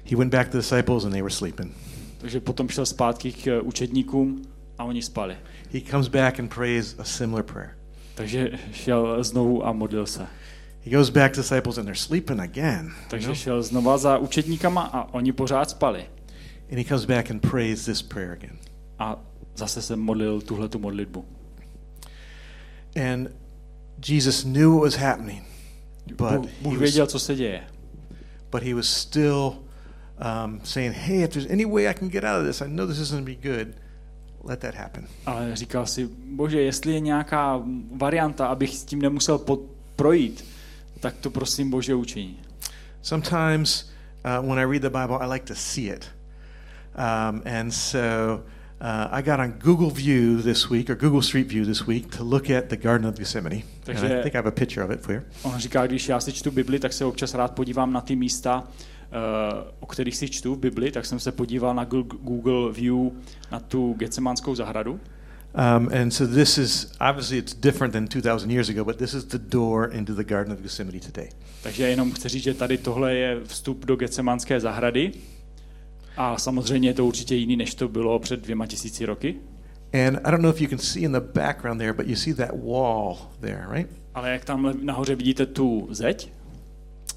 He 0.04 0.16
went 0.16 0.30
back 0.30 0.46
to 0.46 0.52
the 0.52 0.58
disciples 0.58 1.04
and 1.04 1.12
they 1.12 1.22
were 1.22 1.34
sleeping. 1.34 1.74
Takže 2.18 2.40
potom 2.40 2.68
šel 2.68 2.86
zpátky 2.86 3.32
k 3.32 3.60
učedníkům 3.62 4.42
a 4.78 4.84
oni 4.84 5.02
spali. 5.02 5.36
He 5.72 5.80
comes 5.80 6.08
back 6.08 6.40
and 6.40 6.54
prays 6.54 6.94
a 6.98 7.04
similar 7.04 7.42
prayer. 7.44 7.76
Takže 8.14 8.50
šel 8.72 9.24
znovu 9.24 9.66
a 9.66 9.72
modlil 9.72 10.06
se. 10.06 10.26
He 10.84 10.90
goes 10.90 11.10
back 11.10 11.32
to 11.34 11.40
disciples 11.40 11.78
and 11.78 11.84
they're 11.84 11.94
sleeping 11.98 12.40
again. 12.40 12.84
you 12.86 13.08
Takže 13.08 13.26
know? 13.26 13.36
šel 13.36 13.62
znova 13.62 13.98
za 13.98 14.18
učedníkama 14.18 14.82
a 14.82 15.14
oni 15.14 15.32
pořád 15.32 15.70
spali. 15.70 16.04
And 16.70 16.78
he 16.78 16.84
comes 16.84 17.04
back 17.04 17.30
and 17.30 17.40
prays 17.50 17.84
this 17.84 18.02
prayer 18.02 18.30
again. 18.32 18.56
A 18.98 19.16
zase 19.56 19.82
se 19.82 19.96
modlil 19.96 20.40
tuhletu 20.40 20.78
modlitbu. 20.78 21.24
And 23.12 23.28
Jesus 24.08 24.42
knew 24.44 24.70
what 24.74 24.82
was 24.82 24.94
happening, 24.96 25.42
but 26.06 26.18
Bůh, 26.32 26.46
he 26.46 26.52
Bůh 26.62 26.72
was, 26.72 26.80
věděl, 26.80 27.06
co 27.06 27.18
se 27.18 27.34
děje. 27.34 27.62
but 28.52 28.62
he 28.62 28.74
was 28.74 28.86
still 28.88 29.52
um, 30.22 30.60
saying, 30.64 30.94
"Hey, 30.94 31.22
if 31.22 31.30
there's 31.30 31.50
any 31.50 31.64
way 31.64 31.88
I 31.90 31.94
can 31.94 32.08
get 32.08 32.24
out 32.24 32.40
of 32.40 32.46
this, 32.46 32.60
I 32.62 32.68
know 32.68 32.86
this 32.86 32.98
isn't 32.98 33.24
going 33.24 33.40
to 33.40 33.48
be 33.48 33.56
good. 33.58 33.74
Let 34.44 34.60
that 34.60 34.74
happen." 34.74 35.06
Ale 35.26 35.56
říkal 35.56 35.86
si, 35.86 36.08
bože, 36.26 36.60
jestli 36.60 36.92
je 36.92 37.00
nějaká 37.00 37.62
varianta, 37.96 38.46
abych 38.46 38.76
s 38.76 38.84
tím 38.84 39.02
nemusel 39.02 39.38
po, 39.38 39.58
projít, 39.96 40.44
tak 41.00 41.14
to 41.16 41.30
prosím 41.30 41.70
Bože 41.70 41.94
učiní. 41.94 42.36
Sometimes 43.02 43.90
uh, 44.24 44.48
when 44.48 44.58
I 44.58 44.64
read 44.64 44.82
the 44.82 44.90
Bible, 44.90 45.18
I 45.20 45.32
like 45.32 45.44
to 45.46 45.54
see 45.54 45.90
it. 45.90 46.06
Um, 46.94 47.42
and 47.44 47.74
so 47.74 48.42
uh, 48.80 49.08
I 49.10 49.22
got 49.22 49.40
on 49.40 49.52
Google 49.58 49.90
View 49.90 50.42
this 50.42 50.70
week, 50.70 50.90
or 50.90 50.94
Google 50.94 51.22
Street 51.22 51.48
View 51.48 51.64
this 51.66 51.86
week, 51.86 52.16
to 52.16 52.24
look 52.24 52.50
at 52.50 52.68
the 52.68 52.76
Garden 52.76 53.06
of 53.06 53.16
Gethsemane. 53.16 53.54
And 53.56 53.64
I 53.64 54.00
Takže- 54.00 54.22
think 54.22 54.34
I 54.34 54.38
have 54.38 54.48
a 54.48 54.50
picture 54.52 54.84
of 54.84 54.90
it 54.90 55.00
for 55.00 55.14
you. 55.14 55.22
On 55.42 55.58
říká, 55.58 55.86
když 55.86 56.08
já 56.08 56.20
si 56.20 56.32
čtu 56.32 56.50
Bibli, 56.50 56.78
tak 56.78 56.92
se 56.92 57.04
občas 57.04 57.34
rád 57.34 57.54
podívám 57.54 57.92
na 57.92 58.00
ty 58.00 58.16
místa, 58.16 58.64
o 59.80 59.86
kterých 59.86 60.16
si 60.16 60.28
čtu 60.28 60.54
v 60.54 60.58
Bibli, 60.58 60.90
tak 60.90 61.06
jsem 61.06 61.20
se 61.20 61.32
podíval 61.32 61.74
na 61.74 61.84
Google 61.84 62.72
View 62.72 62.96
na 63.50 63.60
tu 63.60 63.94
Getsemanskou 63.98 64.54
zahradu. 64.54 64.92
Um, 65.54 65.88
and 65.92 66.10
so 66.10 66.34
this 66.34 66.58
is 66.58 66.92
obviously 67.00 67.38
it's 67.38 67.54
different 67.54 67.92
than 67.92 68.06
2,000 68.06 68.50
years 68.50 68.70
ago, 68.70 68.84
but 68.84 68.96
this 68.96 69.14
is 69.14 69.24
the 69.24 69.38
door 69.38 69.90
into 69.92 70.14
the 70.14 70.24
Garden 70.24 70.52
of 70.52 70.60
Gethsemane 70.60 71.00
today. 71.00 71.28
Takže 71.62 71.88
jenom 71.88 72.12
chci 72.12 72.28
říct, 72.28 72.42
že 72.42 72.54
tady 72.54 72.78
tohle 72.78 73.14
je 73.14 73.40
vstup 73.44 73.84
do 73.84 73.96
Getsemanské 73.96 74.60
zahrady. 74.60 75.12
A 76.16 76.38
samozřejmě 76.38 76.88
je 76.88 76.94
to 76.94 77.06
určitě 77.06 77.34
jiný, 77.34 77.56
než 77.56 77.74
to 77.74 77.88
bylo 77.88 78.18
před 78.18 78.40
dvěma 78.40 78.66
tisíci 78.66 79.06
roky. 79.06 79.36
And 79.92 80.18
I 80.24 80.30
don't 80.30 80.42
know 80.42 80.54
if 80.54 80.60
you 80.60 80.68
can 80.68 80.78
see 80.78 81.02
in 81.02 81.12
the 81.12 81.20
background 81.20 81.78
there, 81.78 81.92
but 81.92 82.06
you 82.06 82.16
see 82.16 82.34
that 82.34 82.50
wall 82.52 83.16
there, 83.40 83.66
right? 83.70 83.90
Ale 84.14 84.30
jak 84.30 84.44
tam 84.44 84.74
nahoře 84.82 85.14
vidíte 85.14 85.46
tu 85.46 85.88
zeď, 85.90 86.32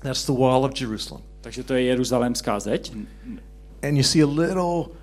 That's 0.05 0.25
the 0.25 0.33
wall 0.33 0.65
of 0.65 0.81
Jerusalem. 0.81 1.23
Takže 1.45 1.63
to 1.63 1.73
je 1.73 1.81
jeruzalémská 1.81 2.59
zeď. 2.59 2.93
And 3.83 3.97
you 3.97 4.03
see 4.03 4.23
a 4.23 4.27
little 4.27 4.97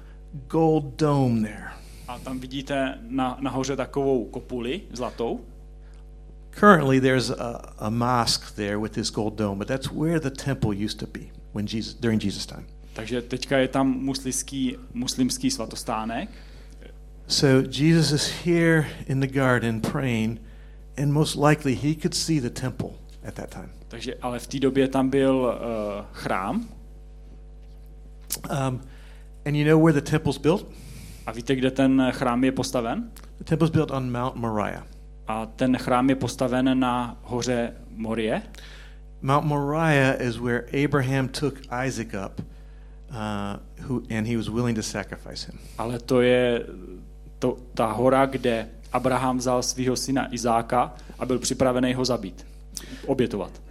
gold 0.49 0.85
dome 0.99 1.43
there. 1.43 1.71
A 2.09 2.19
tam 2.19 2.41
vidíte 2.41 2.99
na, 3.09 3.37
nahoře 3.41 3.77
takovou 3.77 4.25
kopuli 4.25 4.81
zlatou. 4.93 5.41
Currently, 6.51 7.01
there's 7.01 7.31
a, 7.31 7.75
a 7.79 7.91
mosque 7.91 8.55
there 8.57 8.77
with 8.77 8.93
this 8.93 9.11
gold 9.11 9.35
dome, 9.35 9.59
but 9.59 9.69
that's 9.69 9.93
where 9.93 10.21
the 10.21 10.31
temple 10.31 10.85
used 10.85 10.99
to 10.99 11.07
be 11.07 11.31
when 11.55 11.67
Jesus 11.67 11.95
during 11.95 12.23
Jesus' 12.23 12.47
time. 12.47 12.67
Takže 12.93 13.23
teďka 13.23 13.59
je 13.59 13.69
tam 13.69 13.87
muslimský, 13.87 14.77
muslimský 14.95 15.51
svatostánek. 15.51 16.29
So 17.29 17.63
Jesus 17.71 18.13
is 18.13 18.45
here 18.45 18.87
in 19.07 19.21
the 19.21 19.33
garden 19.41 19.81
praying, 19.81 20.41
and 20.99 21.13
most 21.13 21.37
likely 21.37 21.75
he 21.75 21.95
could 21.95 22.15
see 22.15 22.41
the 22.41 22.51
temple 22.51 23.02
at 23.25 23.35
that 23.35 23.51
time. 23.51 23.71
Takže, 23.89 24.15
ale 24.23 24.39
v 24.39 24.47
té 24.47 24.59
době 24.61 24.89
tam 24.89 25.09
byl 25.09 25.35
uh, 25.37 26.05
chrám. 26.13 26.69
Um, 28.51 28.81
and 29.47 29.57
you 29.57 29.65
know 29.65 29.85
where 29.85 30.01
the 30.01 30.11
temple's 30.11 30.39
built? 30.39 30.67
A 31.27 31.33
víte, 31.33 31.57
kde 31.57 31.71
ten 31.71 32.09
chrám 32.11 32.45
je 32.45 32.53
postaven? 32.53 33.11
The 33.39 33.45
temple's 33.45 33.71
built 33.71 33.91
on 33.91 34.13
Mount 34.13 34.35
Moriah. 34.35 34.87
A 35.27 35.47
ten 35.47 35.77
chrám 35.79 36.09
je 36.09 36.15
postaven 36.15 36.79
na 36.79 37.19
hoře 37.23 37.73
Morie. 37.91 38.43
Mount 39.23 39.47
Moriah 39.47 40.21
is 40.21 40.39
where 40.39 40.85
Abraham 40.85 41.29
took 41.29 41.55
Isaac 41.87 42.15
up, 42.27 42.41
uh, 43.11 43.57
who, 43.89 44.03
and 44.11 44.27
he 44.27 44.37
was 44.37 44.49
willing 44.49 44.77
to 44.77 44.83
sacrifice 44.83 45.47
him. 45.47 45.59
Ale 45.79 45.99
to 45.99 46.21
je 46.21 46.67
to, 47.39 47.57
ta 47.75 47.93
hora, 47.93 48.27
kde 48.27 48.69
Abraham 48.93 49.39
vzal 49.39 49.63
svého 49.63 49.97
syna 49.97 50.35
Izáka 50.35 50.95
a 51.19 51.27
byl 51.27 51.39
připravený 51.39 51.95
ho 51.95 52.05
zabít, 52.05 52.47
obětovat. 53.07 53.63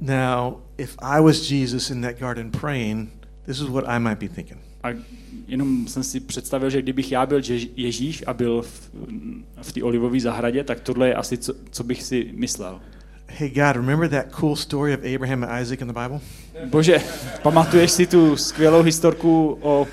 Now, 0.00 0.54
if 0.78 0.96
I 0.98 1.20
was 1.20 1.50
Jesus 1.50 1.90
in 1.90 2.02
that 2.02 2.18
garden 2.18 2.50
praying, 2.50 3.08
this 3.46 3.60
is 3.60 3.68
what 3.68 3.84
I 3.88 3.98
might 3.98 4.18
be 4.18 4.28
thinking. 4.28 4.60
A 4.82 4.88
jenom 5.46 5.86
jsem 5.88 6.02
si 6.02 6.20
představil, 6.20 6.70
že 6.70 6.82
kdybych 6.82 7.12
já 7.12 7.26
byl 7.26 7.40
Jež- 7.40 7.68
Ježíš 7.76 8.24
a 8.26 8.34
byl 8.34 8.62
v, 8.62 8.90
v 9.62 9.72
té 9.72 9.82
olivové 9.82 10.20
zahradě, 10.20 10.64
tak 10.64 10.80
tohle 10.80 11.08
je 11.08 11.14
asi, 11.14 11.38
co, 11.38 11.54
co 11.70 11.84
bych 11.84 12.02
si 12.02 12.30
myslel. 12.34 12.80
Hey, 13.26 13.48
God, 13.50 13.76
remember 13.76 14.08
that 14.08 14.26
cool 14.40 14.56
story 14.56 14.94
of 14.94 15.00
Abraham 15.14 15.44
and 15.44 15.62
Isaac 15.62 15.80
in 15.80 15.86
the 15.88 15.94
Bible? 16.02 16.20
Bože, 16.70 16.98
pamatuješ 17.42 17.90
si 17.90 18.06
tu 18.06 18.36
skvělou 18.36 18.82
historku 18.82 19.58
o 19.60 19.86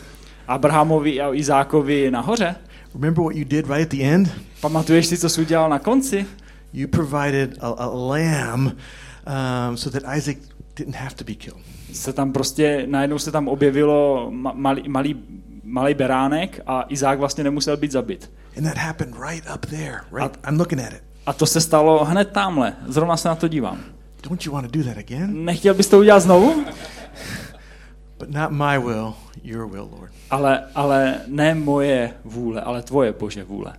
Abrahamovi 0.47 1.21
a 1.21 1.33
Izákovi 1.33 2.11
nahoře? 2.11 2.55
Remember 2.93 3.23
what 3.23 3.35
you 3.35 3.45
did 3.45 3.65
right 3.67 3.81
at 3.81 3.89
the 3.89 4.03
end? 4.03 4.31
Pamatuješ 4.61 5.05
si, 5.05 5.17
co 5.17 5.29
jsi 5.29 5.41
udělal 5.41 5.69
na 5.69 5.79
konci? 5.79 6.25
You 6.73 6.87
provided 6.87 7.57
a, 7.61 7.67
a 7.67 7.87
lamb 7.87 8.65
um, 8.67 9.77
so 9.77 9.99
that 9.99 10.17
Isaac 10.17 10.37
didn't 10.75 10.95
have 10.95 11.15
to 11.15 11.23
be 11.23 11.35
killed. 11.35 11.61
Se 11.93 12.13
tam 12.13 12.33
prostě, 12.33 12.85
najednou 12.87 13.19
se 13.19 13.31
tam 13.31 13.47
objevilo 13.47 14.27
ma- 14.31 14.53
malý, 14.55 14.89
malý, 14.89 15.15
malý 15.63 15.93
beránek 15.93 16.59
a 16.67 16.85
Izák 16.89 17.19
vlastně 17.19 17.43
nemusel 17.43 17.77
být 17.77 17.91
zabit. 17.91 18.31
And 18.57 18.63
that 18.63 18.77
happened 18.77 19.15
right 19.29 19.43
up 19.55 19.65
there, 19.65 20.01
right? 20.11 20.37
I'm 20.47 20.57
looking 20.57 20.81
at 20.81 20.93
it. 20.93 21.03
A 21.25 21.33
to 21.33 21.45
se 21.45 21.61
stalo 21.61 22.05
hned 22.05 22.31
tamhle. 22.31 22.73
Zrovna 22.87 23.17
se 23.17 23.27
na 23.27 23.35
to 23.35 23.47
dívám. 23.47 23.79
Don't 24.23 24.45
you 24.45 24.51
want 24.51 24.71
to 24.71 24.77
do 24.79 24.83
that 24.85 24.97
again? 24.97 25.45
Nechtěl 25.45 25.73
bys 25.73 25.87
to 25.87 25.99
udělat 25.99 26.19
znovu? 26.19 26.65
But 28.19 28.29
not 28.29 28.51
my 28.51 28.77
will, 28.77 29.13
your 29.43 29.69
will, 29.69 29.89
Lord. 29.97 30.11
Ale, 30.29 30.63
ale 30.75 31.15
ne 31.27 31.55
moje 31.55 32.13
vůle, 32.25 32.61
ale 32.61 32.83
tvoje 32.83 33.13
Bože 33.19 33.43
vůle. 33.43 33.73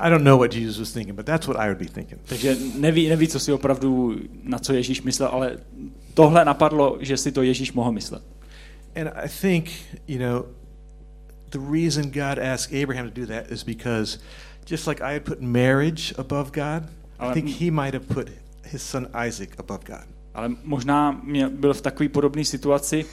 I 0.00 0.10
don't 0.10 0.24
know 0.24 0.38
what 0.38 0.52
Jesus 0.52 0.78
was 0.78 0.92
thinking, 0.92 1.16
but 1.16 1.26
that's 1.26 1.46
what 1.48 1.56
I 1.56 1.68
would 1.68 1.78
be 1.78 1.86
thinking. 1.88 2.20
Takže 2.24 2.56
neví, 2.78 3.08
neví, 3.08 3.28
co 3.28 3.40
si 3.40 3.52
opravdu, 3.52 4.16
na 4.42 4.58
co 4.58 4.72
Ježíš 4.72 5.02
myslel, 5.02 5.28
ale 5.32 5.58
tohle 6.14 6.44
napadlo, 6.44 6.96
že 7.00 7.16
si 7.16 7.32
to 7.32 7.42
Ježíš 7.42 7.72
mohl 7.72 7.92
myslet. 7.92 8.22
And 8.96 9.08
I 9.24 9.28
think, 9.28 9.70
you 10.08 10.18
know, 10.18 10.44
the 11.50 11.58
reason 11.58 12.10
God 12.10 12.38
asked 12.38 12.72
Abraham 12.82 13.10
to 13.10 13.20
do 13.20 13.26
that 13.26 13.50
is 13.50 13.62
because 13.64 14.18
just 14.66 14.86
like 14.86 15.02
I 15.02 15.12
had 15.12 15.24
put 15.24 15.40
marriage 15.40 16.14
above 16.18 16.50
God, 16.52 16.88
I 17.18 17.26
Ale- 17.26 17.34
think 17.34 17.48
he 17.48 17.70
might 17.70 17.94
have 17.94 18.06
put 18.14 18.30
his 18.64 18.82
son 18.82 19.06
Isaac 19.28 19.48
above 19.58 19.84
God. 19.86 20.04
Ale 20.34 20.50
možná 20.64 21.20
mě 21.24 21.48
byl 21.48 21.74
v 21.74 21.80
takové 21.80 22.08
podobné 22.08 22.44
situaci, 22.44 23.06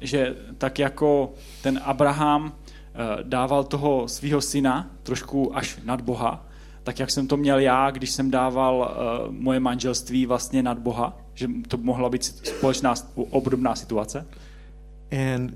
že 0.00 0.36
tak 0.58 0.78
jako 0.78 1.34
ten 1.62 1.80
Abraham 1.84 2.52
dával 3.22 3.64
toho 3.64 4.08
svého 4.08 4.40
syna 4.40 4.90
trošku 5.02 5.56
až 5.56 5.78
nad 5.84 6.00
Boha, 6.00 6.48
tak 6.82 6.98
jak 6.98 7.10
jsem 7.10 7.26
to 7.26 7.36
měl 7.36 7.58
já, 7.58 7.90
když 7.90 8.10
jsem 8.10 8.30
dával 8.30 8.90
eh, 8.90 9.26
moje 9.30 9.60
manželství 9.60 10.26
vlastně 10.26 10.62
nad 10.62 10.78
Boha, 10.78 11.18
že 11.34 11.48
to 11.68 11.76
mohla 11.76 12.08
být 12.08 12.24
společná, 12.24 12.94
obdobná 13.14 13.74
situace. 13.74 14.26
And 15.12 15.54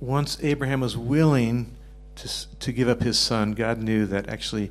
once 0.00 0.52
Abraham 0.52 0.80
was 0.80 0.96
willing 0.96 1.68
to, 2.14 2.28
to 2.58 2.72
give 2.72 2.92
up 2.92 3.02
his 3.02 3.18
son, 3.18 3.54
God 3.54 3.78
knew 3.78 4.08
that 4.08 4.28
actually 4.28 4.70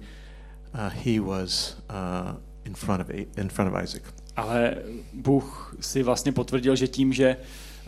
uh, 0.74 0.90
he 1.06 1.20
was 1.22 1.78
uh, 1.90 2.36
in, 2.66 2.74
front 2.74 3.02
of, 3.02 3.10
in 3.38 3.50
front 3.50 3.74
of 3.74 3.84
Isaac. 3.84 4.04
Ale 4.36 4.76
Bůh 5.14 5.76
si 5.80 6.04
vlastně 6.04 6.32
potvrdil, 6.32 6.76
že 6.76 6.88
tím, 6.88 7.14
že 7.14 7.38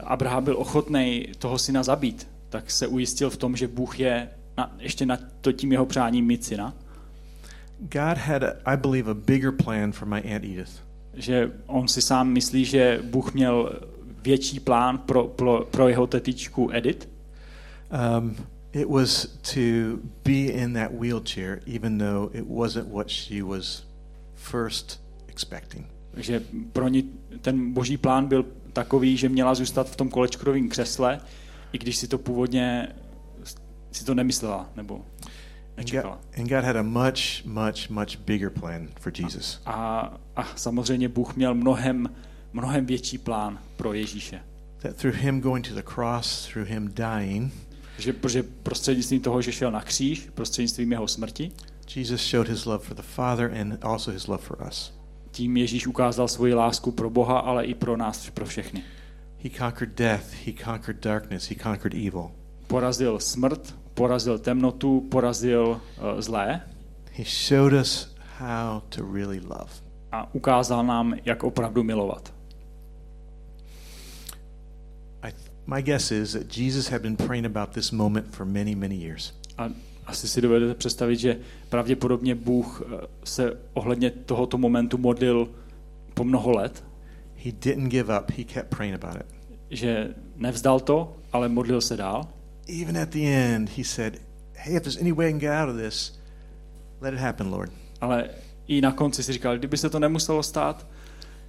Abraham 0.03 0.43
byl 0.43 0.57
ochotný 0.57 1.27
toho 1.37 1.57
syna 1.59 1.83
zabít, 1.83 2.27
tak 2.49 2.71
se 2.71 2.87
ujistil 2.87 3.29
v 3.29 3.37
tom, 3.37 3.55
že 3.55 3.67
Bůh 3.67 3.99
je 3.99 4.29
na, 4.57 4.75
ještě 4.79 5.05
nad 5.05 5.19
to 5.41 5.51
tím 5.51 5.71
jeho 5.71 5.85
přáním 5.85 6.25
mít 6.25 6.45
syna. 6.45 6.73
God 7.79 8.17
had, 8.17 8.43
a, 8.43 8.73
I 8.73 8.77
believe, 8.77 9.11
a 9.11 9.13
bigger 9.13 9.51
plan 9.51 9.91
for 9.91 10.07
my 10.07 10.21
Aunt 10.21 10.43
Edith. 10.43 10.83
Že 11.13 11.51
on 11.65 11.87
si 11.87 12.01
sám 12.01 12.27
myslí, 12.29 12.65
že 12.65 12.99
Bůh 13.03 13.33
měl 13.33 13.79
větší 14.23 14.59
plán 14.59 14.97
pro, 14.97 15.23
pro, 15.23 15.65
pro 15.71 15.87
jeho 15.87 16.07
tetičku 16.07 16.69
Edith. 16.73 17.09
Um, 18.19 18.35
it 18.73 18.89
was 18.89 19.25
to 19.53 19.97
be 20.25 20.51
in 20.51 20.73
that 20.73 20.91
wheelchair, 20.99 21.61
even 21.75 21.97
though 21.97 22.35
it 22.35 22.45
wasn't 22.47 22.93
what 22.93 23.09
she 23.09 23.43
was 23.43 23.83
first 24.35 25.01
expecting. 25.27 25.85
že 26.17 26.43
pro 26.73 26.87
ní 26.87 27.09
ten 27.41 27.73
boží 27.73 27.97
plán 27.97 28.27
byl 28.27 28.45
takový, 28.73 29.17
že 29.17 29.29
měla 29.29 29.55
zůstat 29.55 29.89
v 29.89 29.95
tom 29.95 30.09
kolečkovém 30.09 30.69
křesle, 30.69 31.19
i 31.73 31.77
když 31.77 31.97
si 31.97 32.07
to 32.07 32.17
původně 32.17 32.95
si 33.91 34.05
to 34.05 34.15
nemyslela 34.15 34.69
nebo 34.75 34.95
And 34.95 35.77
nečekala. 35.77 36.15
God, 36.15 36.39
and 36.39 36.49
God 36.49 36.63
had 36.63 36.75
a 36.75 36.81
much, 36.81 37.45
much, 37.45 37.89
much 37.89 38.19
bigger 38.25 38.49
plan 38.49 38.87
for 38.99 39.13
Jesus. 39.19 39.61
A, 39.65 40.13
a 40.35 40.43
samozřejmě 40.55 41.09
Bůh 41.09 41.35
měl 41.35 41.55
mnohem, 41.55 42.09
mnohem 42.53 42.85
větší 42.85 43.17
plán 43.17 43.59
pro 43.77 43.93
Ježíše. 43.93 44.41
That 44.81 44.95
through 44.95 45.15
him 45.15 45.41
going 45.41 45.67
to 45.67 45.75
the 45.75 45.81
cross, 45.95 46.47
through 46.47 46.67
him 46.67 46.93
dying, 46.93 47.53
Že, 47.97 48.13
protože 48.13 48.43
prostřednictvím 48.43 49.21
toho, 49.21 49.41
že 49.41 49.51
šel 49.51 49.71
na 49.71 49.81
kříž, 49.81 50.29
prostřednictvím 50.33 50.91
jeho 50.91 51.07
smrti, 51.07 51.51
Jesus 51.95 52.21
showed 52.29 52.49
his 52.49 52.65
love 52.65 52.85
for 52.85 52.97
the 52.97 53.03
Father 53.03 53.51
and 53.61 53.85
also 53.85 54.11
his 54.11 54.27
love 54.27 54.43
for 54.43 54.67
us. 54.67 54.93
tím 55.31 55.57
Ježíš 55.57 55.87
ukázal 55.87 56.27
svoji 56.27 56.53
lásku 56.53 56.91
pro 56.91 57.09
Boha, 57.09 57.39
ale 57.39 57.65
i 57.65 57.73
pro 57.73 57.97
nás, 57.97 58.29
pro 58.29 58.45
všechny. 58.45 58.83
He 59.47 59.59
conquered 59.59 59.95
death, 59.95 60.33
he 60.45 60.51
conquered 60.51 60.99
darkness, 60.99 61.47
he 61.47 61.55
conquered 61.55 61.93
evil. 61.93 62.31
Porazil 62.67 63.17
smrt, 63.17 63.73
porazil 63.95 64.39
temnotu, 64.39 65.07
porazil 65.09 65.79
uh, 66.01 66.19
zlé 66.19 66.61
He 67.11 67.23
showed 67.23 67.73
us 67.73 68.07
how 68.39 68.83
to 68.89 69.05
really 69.05 69.39
love. 69.39 69.71
a 70.11 70.33
ukázal 70.35 70.83
nám, 70.85 71.15
jak 71.25 71.43
opravdu 71.43 71.83
milovat. 71.83 72.33
I, 75.23 75.31
my 75.65 75.81
guess 75.81 76.11
is 76.11 76.33
that 76.33 76.57
Jesus 76.57 76.89
had 76.89 77.01
been 77.01 77.15
praying 77.15 77.45
about 77.45 77.69
this 77.69 77.91
moment 77.91 78.35
for 78.35 78.45
many, 78.45 78.75
many 78.75 78.95
years. 78.95 79.33
A 79.57 79.69
asi 80.05 80.27
si 80.27 80.41
dovedete 80.41 80.73
představit, 80.73 81.19
že 81.19 81.39
pravděpodobně 81.69 82.35
Bůh 82.35 82.81
eh, 82.85 83.07
se 83.23 83.57
ohledně 83.73 84.09
tohoto 84.11 84.57
momentu 84.57 84.97
modlil 84.97 85.49
po 86.13 86.23
mnoho 86.23 86.51
let, 86.51 86.83
He 87.35 87.51
didn't 87.51 87.89
give 87.89 88.09
up, 88.09 88.31
he 88.31 88.43
kept 88.43 88.71
praying 88.71 88.95
about 88.95 89.15
it. 89.15 89.36
Že 89.69 90.15
nevzdal 90.35 90.79
to, 90.79 91.17
ale 91.33 91.49
modlil 91.49 91.81
se 91.81 91.97
dál. 91.97 92.27
Even 92.81 92.97
at 92.97 93.09
the 93.09 93.19
end, 93.19 93.69
he 93.77 93.83
said, 93.83 94.21
Hey, 94.53 94.75
if 94.75 94.83
there's 94.83 94.97
any 94.97 95.11
way 95.11 95.27
I 95.27 95.31
can 95.31 95.39
get 95.39 95.51
out 95.51 95.69
of 95.69 95.75
this, 95.75 96.19
let 97.01 97.13
it 97.13 97.19
happen, 97.19 97.51
Lord. 97.51 97.71
Ale 98.01 98.29
i 98.67 98.81
na 98.81 98.91
konci 98.91 99.23
si 99.23 99.33
říkal, 99.33 99.57
kdyby 99.57 99.77
se 99.77 99.89
to 99.89 99.99
nemuselo 99.99 100.43
stát, 100.43 100.87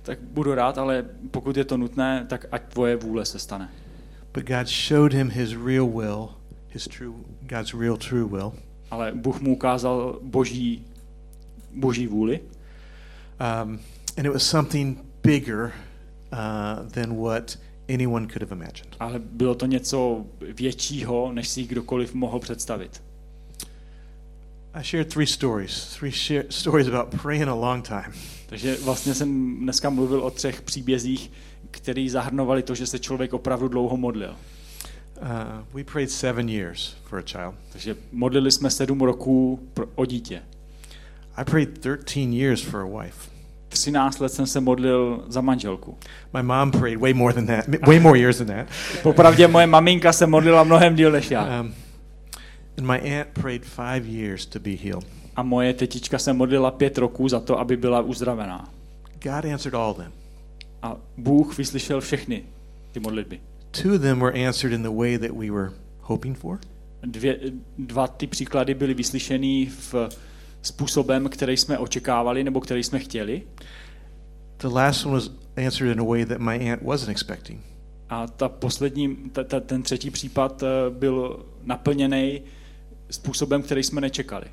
tak 0.02 0.18
budu 0.20 0.54
rád, 0.54 0.78
ale 0.78 1.04
pokud 1.30 1.56
je 1.56 1.64
to 1.64 1.76
nutné, 1.76 2.26
tak 2.28 2.46
ať 2.52 2.62
tvoje 2.62 2.96
vůle 2.96 3.24
se 3.24 3.38
stane. 3.38 3.68
But 4.34 4.44
God 4.44 4.68
showed 4.68 5.12
him 5.12 5.30
his 5.30 5.52
real 5.66 5.88
will, 5.88 6.28
his 6.68 6.88
true, 6.88 7.14
God's 7.42 7.74
real 7.74 7.96
true 7.96 8.24
will. 8.24 8.52
Ale 8.90 9.12
Bůh 9.14 9.40
mu 9.40 9.52
ukázal 9.52 10.18
boží, 10.22 10.84
boží 11.74 12.06
vůli 12.06 12.40
Um, 13.40 13.78
and 14.16 14.26
it 14.26 14.32
was 14.32 14.42
something 14.42 14.98
bigger 15.22 15.72
uh, 16.32 16.82
than 16.88 17.16
what 17.16 17.56
anyone 17.94 18.26
could 18.26 18.42
have 18.42 18.52
imagined. 18.52 18.96
ale 19.00 19.18
bylo 19.18 19.54
to 19.54 19.66
něco 19.66 20.26
většího, 20.40 21.32
než 21.32 21.48
si 21.48 21.64
kdokoliv 21.64 22.14
mohl 22.14 22.38
představit. 22.38 23.02
I 24.74 24.84
shared 24.84 25.08
three 25.08 25.26
stories, 25.26 25.96
three 25.98 26.12
stories 26.50 26.88
about 26.88 27.22
praying 27.22 27.48
a 27.48 27.54
long 27.54 27.88
time. 27.88 28.12
Takže 28.46 28.76
vlastně 28.84 29.14
jsem 29.14 29.56
dneska 29.60 29.90
mluvil 29.90 30.20
o 30.20 30.30
třech 30.30 30.62
příbězích, 30.62 31.32
který 31.70 32.08
zahrnovali 32.08 32.62
to, 32.62 32.74
že 32.74 32.86
se 32.86 32.98
člověk 32.98 33.32
opravdu 33.32 33.68
dlouho 33.68 33.96
modlil. 33.96 34.36
Uh, 35.22 35.26
we 35.74 35.84
prayed 35.84 36.10
seven 36.10 36.48
years 36.48 36.96
for 37.04 37.18
a 37.18 37.22
child. 37.22 37.54
Takže 37.72 37.96
modlili 38.12 38.52
jsme 38.52 38.70
sedm 38.70 39.00
roků 39.00 39.68
pro, 39.74 39.86
o 39.94 40.06
dítě. 40.06 40.42
I 41.36 41.44
prayed 41.44 41.78
13 42.04 42.34
years 42.34 42.62
for 42.62 42.80
a 42.80 43.02
wife. 43.02 43.37
13 43.68 44.20
let 44.20 44.32
jsem 44.32 44.46
se 44.46 44.60
modlil 44.60 45.24
za 45.28 45.40
manželku. 45.40 45.98
My 46.34 46.42
mom 46.42 46.70
prayed 46.70 47.00
way 47.00 47.14
more 47.14 47.34
than 47.34 47.46
that, 47.46 47.64
way 47.86 48.00
more 48.00 48.18
years 48.18 48.38
than 48.38 48.46
that. 48.46 48.66
Popravdě 49.02 49.48
moje 49.48 49.66
maminka 49.66 50.12
se 50.12 50.26
modlila 50.26 50.64
mnohem 50.64 50.94
díl 50.96 51.12
než 51.12 51.30
já. 51.30 51.60
Um, 51.60 51.74
and 52.78 52.86
my 52.86 53.18
aunt 53.18 53.28
prayed 53.32 53.64
five 53.64 54.06
years 54.06 54.46
to 54.46 54.58
be 54.58 54.70
healed. 54.70 55.06
A 55.36 55.42
moje 55.42 55.74
tetička 55.74 56.18
se 56.18 56.32
modlila 56.32 56.70
pět 56.70 56.98
roků 56.98 57.28
za 57.28 57.40
to, 57.40 57.58
aby 57.58 57.76
byla 57.76 58.00
uzdravená. 58.00 58.68
God 59.22 59.44
answered 59.44 59.74
all 59.74 59.94
them. 59.94 60.12
A 60.82 60.96
Bůh 61.16 61.58
vyslyšel 61.58 62.00
všechny 62.00 62.42
ty 62.92 63.00
modlitby. 63.00 63.40
Two 63.70 63.94
of 63.94 64.00
them 64.00 64.20
were 64.20 64.46
answered 64.46 64.74
in 64.74 64.82
the 64.82 64.98
way 64.98 65.18
that 65.18 65.30
we 65.30 65.50
were 65.50 65.70
hoping 66.00 66.38
for. 66.38 66.58
Dvě, 67.02 67.38
dva 67.78 68.06
ty 68.06 68.26
příklady 68.26 68.74
byly 68.74 68.94
vyslyšený 68.94 69.66
v 69.66 69.94
způsobem, 70.62 71.28
který 71.28 71.56
jsme 71.56 71.78
očekávali 71.78 72.44
nebo 72.44 72.60
který 72.60 72.84
jsme 72.84 72.98
chtěli. 72.98 73.42
The 74.58 74.68
last 74.68 75.06
one 75.06 75.14
was 75.14 75.30
answered 75.66 75.92
in 75.92 76.00
a 76.00 76.04
way 76.04 76.24
that 76.24 76.38
my 76.38 76.72
aunt 76.72 76.82
wasn't 76.82 77.10
expecting. 77.10 77.60
A 78.10 78.26
ta 78.26 78.48
poslední, 78.48 79.16
ta, 79.32 79.44
ta, 79.44 79.60
ten 79.60 79.82
třetí 79.82 80.10
případ 80.10 80.62
eh, 80.62 80.90
byl 80.90 81.46
naplněný 81.62 82.42
způsobem, 83.10 83.62
který 83.62 83.82
jsme 83.82 84.00
nečekali. 84.00 84.46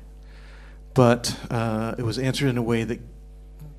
But 0.94 1.32
uh, 1.50 1.98
it 1.98 2.04
was 2.04 2.18
answered 2.18 2.52
in 2.52 2.58
a 2.58 2.62
way 2.62 2.86
that 2.86 2.98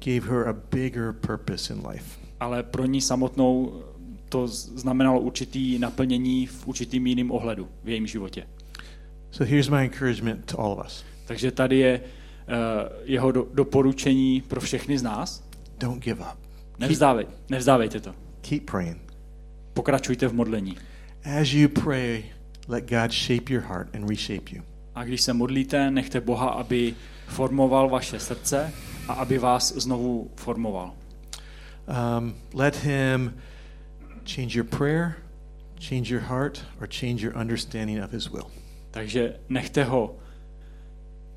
gave 0.05 0.29
her 0.29 0.47
a 0.47 0.53
bigger 0.53 1.13
purpose 1.13 1.73
in 1.73 1.87
life. 1.87 2.19
Ale 2.39 2.63
pro 2.63 2.85
ní 2.85 3.01
samotnou 3.01 3.81
to 4.29 4.47
znamenalo 4.47 5.19
určitý 5.19 5.79
naplnění 5.79 6.45
v 6.45 6.67
určitým 6.67 7.07
jiným 7.07 7.31
ohledu 7.31 7.67
v 7.83 7.89
jejím 7.89 8.07
životě. 8.07 8.47
So 9.31 9.51
here's 9.51 9.69
my 9.69 9.77
encouragement 9.77 10.45
to 10.45 10.59
all 10.59 10.71
of 10.71 10.85
us. 10.85 11.03
Takže 11.27 11.51
tady 11.51 11.77
je 11.77 11.99
uh, 11.99 12.16
jeho 13.03 13.31
do, 13.31 13.47
doporučení 13.53 14.41
pro 14.41 14.61
všechny 14.61 14.97
z 14.97 15.03
nás. 15.03 15.43
Don't 15.77 16.03
give 16.03 16.21
up. 16.21 16.39
Nevzdávej, 16.79 17.27
nevzdávejte 17.49 17.99
to. 17.99 18.15
Keep 18.41 18.71
praying. 18.71 19.13
Pokračujte 19.73 20.27
v 20.27 20.33
modlení. 20.33 20.77
As 21.39 21.53
you 21.53 21.69
pray, 21.69 22.23
let 22.67 22.89
God 22.89 23.11
shape 23.11 23.53
your 23.53 23.63
heart 23.63 23.95
and 23.95 24.09
reshape 24.09 24.55
you. 24.55 24.63
A 24.95 25.03
když 25.03 25.21
se 25.21 25.33
modlíte, 25.33 25.91
nechte 25.91 26.21
Boha, 26.21 26.49
aby 26.49 26.95
formoval 27.27 27.89
vaše 27.89 28.19
srdce 28.19 28.73
a 29.07 29.13
aby 29.13 29.37
vás 29.37 29.73
znovu 29.75 30.31
formoval. 30.35 30.93
Um, 32.17 32.35
let 32.53 32.83
Him 32.83 33.33
change 34.35 34.57
your 34.57 34.67
prayer, 34.67 35.15
change 35.89 36.13
your 36.13 36.23
heart, 36.23 36.65
or 36.81 36.87
change 36.87 37.25
your 37.25 37.37
understanding 37.37 38.03
of 38.03 38.11
His 38.11 38.29
will. 38.29 38.47
Takže 38.91 39.39
nechte 39.49 39.83
ho 39.83 40.15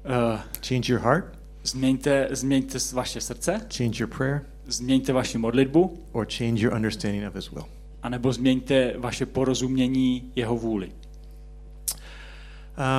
uh, 0.04 0.40
Change 0.68 0.92
your 0.92 1.00
heart, 1.02 1.24
změňte, 1.64 2.28
změňte 2.30 2.78
vaše 2.92 3.20
srdce, 3.20 3.60
change 3.76 4.02
your 4.02 4.08
prayer, 4.16 4.42
změňte 4.66 5.12
vaši 5.12 5.38
modlitbu, 5.38 5.98
or 6.12 6.26
change 6.38 6.62
your 6.62 6.74
understanding 6.74 7.28
of 7.28 7.34
His 7.34 7.50
will. 7.50 7.64
anebo 8.02 8.32
změňte 8.32 8.94
vaše 8.98 9.26
porozumění 9.26 10.32
jeho 10.36 10.56
vůli. 10.56 10.92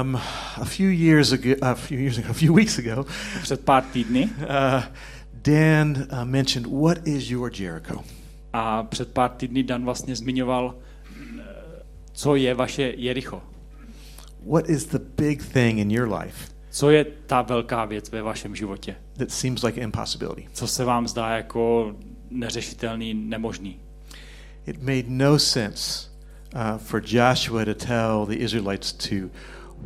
Um, 0.02 0.16
a 0.62 0.66
few 0.66 0.90
years 0.90 1.32
ago, 1.32 1.56
a 1.62 1.76
few 1.76 1.98
years 2.00 2.18
ago, 2.18 2.30
a 2.30 2.34
few 2.34 2.54
weeks 2.54 2.80
ago, 2.80 3.06
Před 3.42 3.62
pár 3.66 3.84
týdny 3.84 4.30
uh, 4.42 4.84
Dan 5.34 6.08
uh, 6.12 6.24
mentioned, 6.26 6.68
"What 6.82 7.08
is 7.08 7.30
your 7.32 7.52
Jericho?" 7.62 8.04
a 8.54 8.84
před 8.84 9.14
pár 9.14 9.30
týdny 9.30 9.64
Dan 9.64 9.86
vlastně 9.86 10.16
zmiňoval, 10.16 10.76
eh, 11.40 11.44
co 12.14 12.36
je 12.36 12.54
vaše 12.54 12.94
Jericho. 12.98 13.42
What 14.46 14.70
is 14.70 14.86
the 14.86 15.00
big 15.18 15.44
thing 15.44 15.80
in 15.80 15.92
your 15.92 16.14
life 16.14 16.52
Co 16.72 16.90
je 16.90 17.06
ta 17.26 17.42
velká 17.42 17.86
věc 17.86 18.12
ve 18.12 18.22
vašem 18.22 18.56
životě? 18.56 18.96
that 19.18 19.32
seems 19.32 19.64
like 19.64 19.82
impossibility? 19.82 20.48
Co 20.54 20.68
se 20.68 20.86
vám 20.86 21.08
zdá 21.08 21.30
jako 21.30 21.96
neřešitelný, 22.30 23.14
nemožný? 23.14 23.80
It 24.68 24.82
made 24.82 25.04
no 25.08 25.40
sense 25.40 26.10
uh, 26.56 26.78
for 26.78 27.04
Joshua 27.06 27.66
to 27.66 27.74
tell 27.74 28.26
the 28.26 28.36
Israelites 28.36 28.94
to 28.94 29.16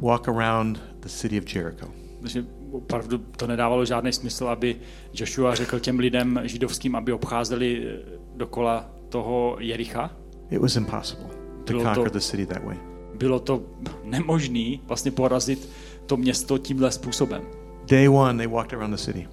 walk 0.01 0.27
around 0.27 0.81
the 0.99 1.09
city 1.09 1.39
of 1.39 1.55
Jericho. 1.55 1.87
Takže 2.21 2.45
opravdu 2.71 3.17
to 3.17 3.47
nedávalo 3.47 3.85
žádný 3.85 4.13
smysl, 4.13 4.47
aby 4.47 4.75
Joshua 5.13 5.55
řekl 5.55 5.79
těm 5.79 5.99
lidem 5.99 6.39
židovským, 6.43 6.95
aby 6.95 7.13
obcházeli 7.13 7.87
eh, 7.87 7.99
dokola 8.35 8.89
toho 9.09 9.57
Jericha. 9.59 10.11
It 10.49 10.61
was 10.61 10.75
impossible 10.75 11.27
to 11.65 11.73
Bylo 11.73 11.83
to- 11.83 11.93
conquer 11.93 12.11
the 12.11 12.19
city 12.19 12.45
that 12.45 12.63
way. 12.63 12.77
Bylo 13.13 13.39
to 13.39 13.61
nemožné 14.03 14.77
vlastně 14.87 15.11
porazit 15.11 15.69
to 16.05 16.17
město 16.17 16.57
tímhle 16.57 16.91
způsobem. 16.91 17.41
Day 17.89 18.09
one, 18.09 18.37
they 18.37 18.47
walked 18.47 18.73
around 18.73 18.91
the 18.91 18.97
city. 18.97 19.27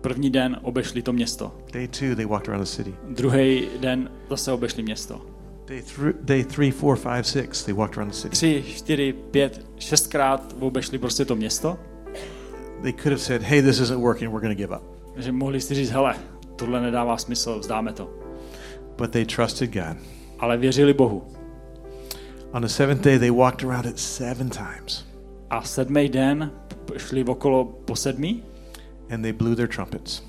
První 0.00 0.30
den 0.30 0.56
obešli 0.62 1.02
to 1.02 1.12
město. 1.12 1.52
Day 1.72 1.88
two, 1.88 2.16
they 2.16 2.24
walked 2.26 2.48
around 2.48 2.64
the 2.64 2.70
city. 2.70 2.94
Druhý 3.08 3.68
den 3.80 4.10
zase 4.30 4.52
obešli 4.52 4.82
město. 4.82 5.20
Day, 5.66 5.80
thr- 5.80 6.14
day 6.20 6.44
three, 6.44 6.70
four, 6.70 6.96
five, 6.96 7.24
six, 7.24 7.64
they 7.64 7.74
walked 7.74 7.98
around 7.98 8.10
the 8.10 8.16
city. 8.16 8.28
Tři, 8.28 8.64
čtyři, 8.76 9.12
pět, 9.12 9.66
šestkrát 9.78 10.56
obešli 10.60 10.98
prostě 10.98 11.24
to 11.24 11.36
město. 11.36 11.78
They 12.82 12.92
could 12.92 13.06
have 13.06 13.18
said, 13.18 13.42
hey, 13.42 13.62
this 13.62 13.80
isn't 13.80 14.00
working, 14.00 14.32
we're 14.32 14.46
going 14.46 14.56
to 14.56 14.62
give 14.62 14.76
up. 14.76 14.82
Takže 15.14 15.32
mohli 15.32 15.60
si 15.60 15.74
říct, 15.74 15.90
hele, 15.90 16.14
tohle 16.56 16.80
nedává 16.80 17.16
smysl, 17.16 17.58
vzdáme 17.58 17.92
to. 17.92 18.10
But 18.96 19.10
they 19.10 19.24
trusted 19.26 19.74
God. 19.74 19.96
Ale 20.38 20.56
věřili 20.56 20.94
Bohu. 20.94 21.22
On 22.52 22.62
the 22.62 22.68
seventh 22.68 23.04
day, 23.04 23.18
they 23.18 23.30
walked 23.30 23.64
around 23.64 23.86
it 23.86 23.98
seven 23.98 24.50
times, 24.50 25.04
A 25.50 25.62
sedmý 25.62 26.08
den 26.08 26.50
šli 26.96 27.24
okolo 27.24 27.64
po 27.64 27.96
sedmý, 27.96 28.42
and 29.10 29.22
they 29.22 29.32
blew 29.32 29.54
their 29.54 29.68
trumpets. 29.68 30.22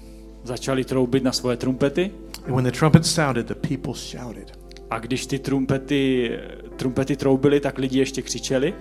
začali 0.43 0.83
troubit 0.85 1.23
na 1.23 1.31
svoje 1.31 1.57
trumpety 1.57 2.11
And 2.45 2.55
when 2.55 2.63
the 2.65 2.71
trumpets 2.71 3.11
sounded, 3.11 3.45
the 3.47 3.55
people 3.67 3.93
shouted. 3.93 4.51
a 4.89 4.99
když 4.99 5.25
ty 5.25 5.39
trumpety, 5.39 6.31
trumpety 6.75 7.15
troubily, 7.15 7.59
tak 7.59 7.77
lidi 7.77 7.99
ještě 7.99 8.21
křičeli 8.21 8.73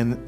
And, 0.00 0.18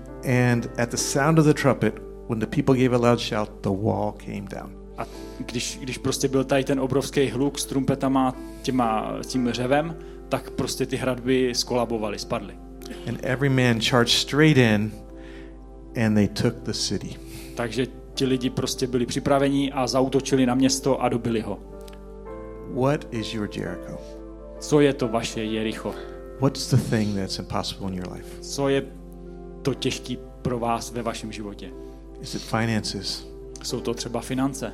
and 0.50 0.70
at 0.78 0.90
the 0.90 0.96
sound 0.96 1.38
of 1.38 1.44
the 1.46 1.54
trumpet, 1.54 1.94
when 2.28 2.38
the 2.38 2.46
people 2.46 2.74
gave 2.84 2.94
a 2.96 2.98
loud 2.98 3.20
shout, 3.20 3.50
the 3.62 3.68
wall 3.82 4.12
came 4.12 4.46
down. 4.50 4.72
a 4.98 5.06
když, 5.38 5.78
když 5.82 5.98
prostě 5.98 6.28
byl 6.28 6.44
tady 6.44 6.64
ten 6.64 6.80
obrovský 6.80 7.28
hluk 7.28 7.58
s 7.58 7.64
trumpetama, 7.66 8.34
těma, 8.62 9.18
tím 9.26 9.50
řevem, 9.52 9.96
tak 10.28 10.50
prostě 10.50 10.86
ty 10.86 10.96
hradby 10.96 11.52
skolabovaly, 11.54 12.18
spadly. 12.18 12.54
And 13.08 13.18
every 13.22 13.48
man 13.48 13.80
charged 13.80 14.08
straight 14.18 14.56
in, 14.58 14.92
and 16.04 16.14
they 16.14 16.28
took 16.28 16.54
the 16.54 16.72
city. 16.72 17.16
Takže 17.54 17.86
ti 18.14 18.24
lidi 18.24 18.50
prostě 18.50 18.86
byli 18.86 19.06
připraveni 19.06 19.72
a 19.72 19.86
zautočili 19.86 20.46
na 20.46 20.54
město 20.54 21.02
a 21.02 21.08
dobili 21.08 21.40
ho. 21.40 21.58
What 22.74 23.06
is 23.10 23.34
your 23.34 23.48
Jericho? 23.56 23.98
Co 24.60 24.80
je 24.80 24.92
to 24.92 25.08
vaše 25.08 25.44
Jericho? 25.44 25.94
What's 26.40 26.70
the 26.70 26.76
thing 26.76 27.16
that's 27.16 27.38
impossible 27.38 27.88
in 27.88 27.94
your 27.94 28.12
life? 28.12 28.40
Co 28.40 28.68
je 28.68 28.86
to 29.62 29.74
těžký 29.74 30.18
pro 30.42 30.58
vás 30.58 30.92
ve 30.92 31.02
vašem 31.02 31.32
životě? 31.32 31.70
Is 32.20 32.34
it 32.34 32.42
finances? 32.42 33.26
Jsou 33.62 33.80
to 33.80 33.94
třeba 33.94 34.20
finance? 34.20 34.72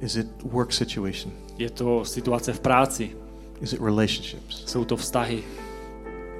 Is 0.00 0.16
it 0.16 0.26
work 0.42 0.72
situation? 0.72 1.32
Je 1.58 1.70
to 1.70 2.04
situace 2.04 2.52
v 2.52 2.60
práci? 2.60 3.16
Is 3.60 3.72
it 3.72 3.80
relationships? 3.80 4.62
Jsou 4.66 4.84
to 4.84 4.96
vztahy? 4.96 5.44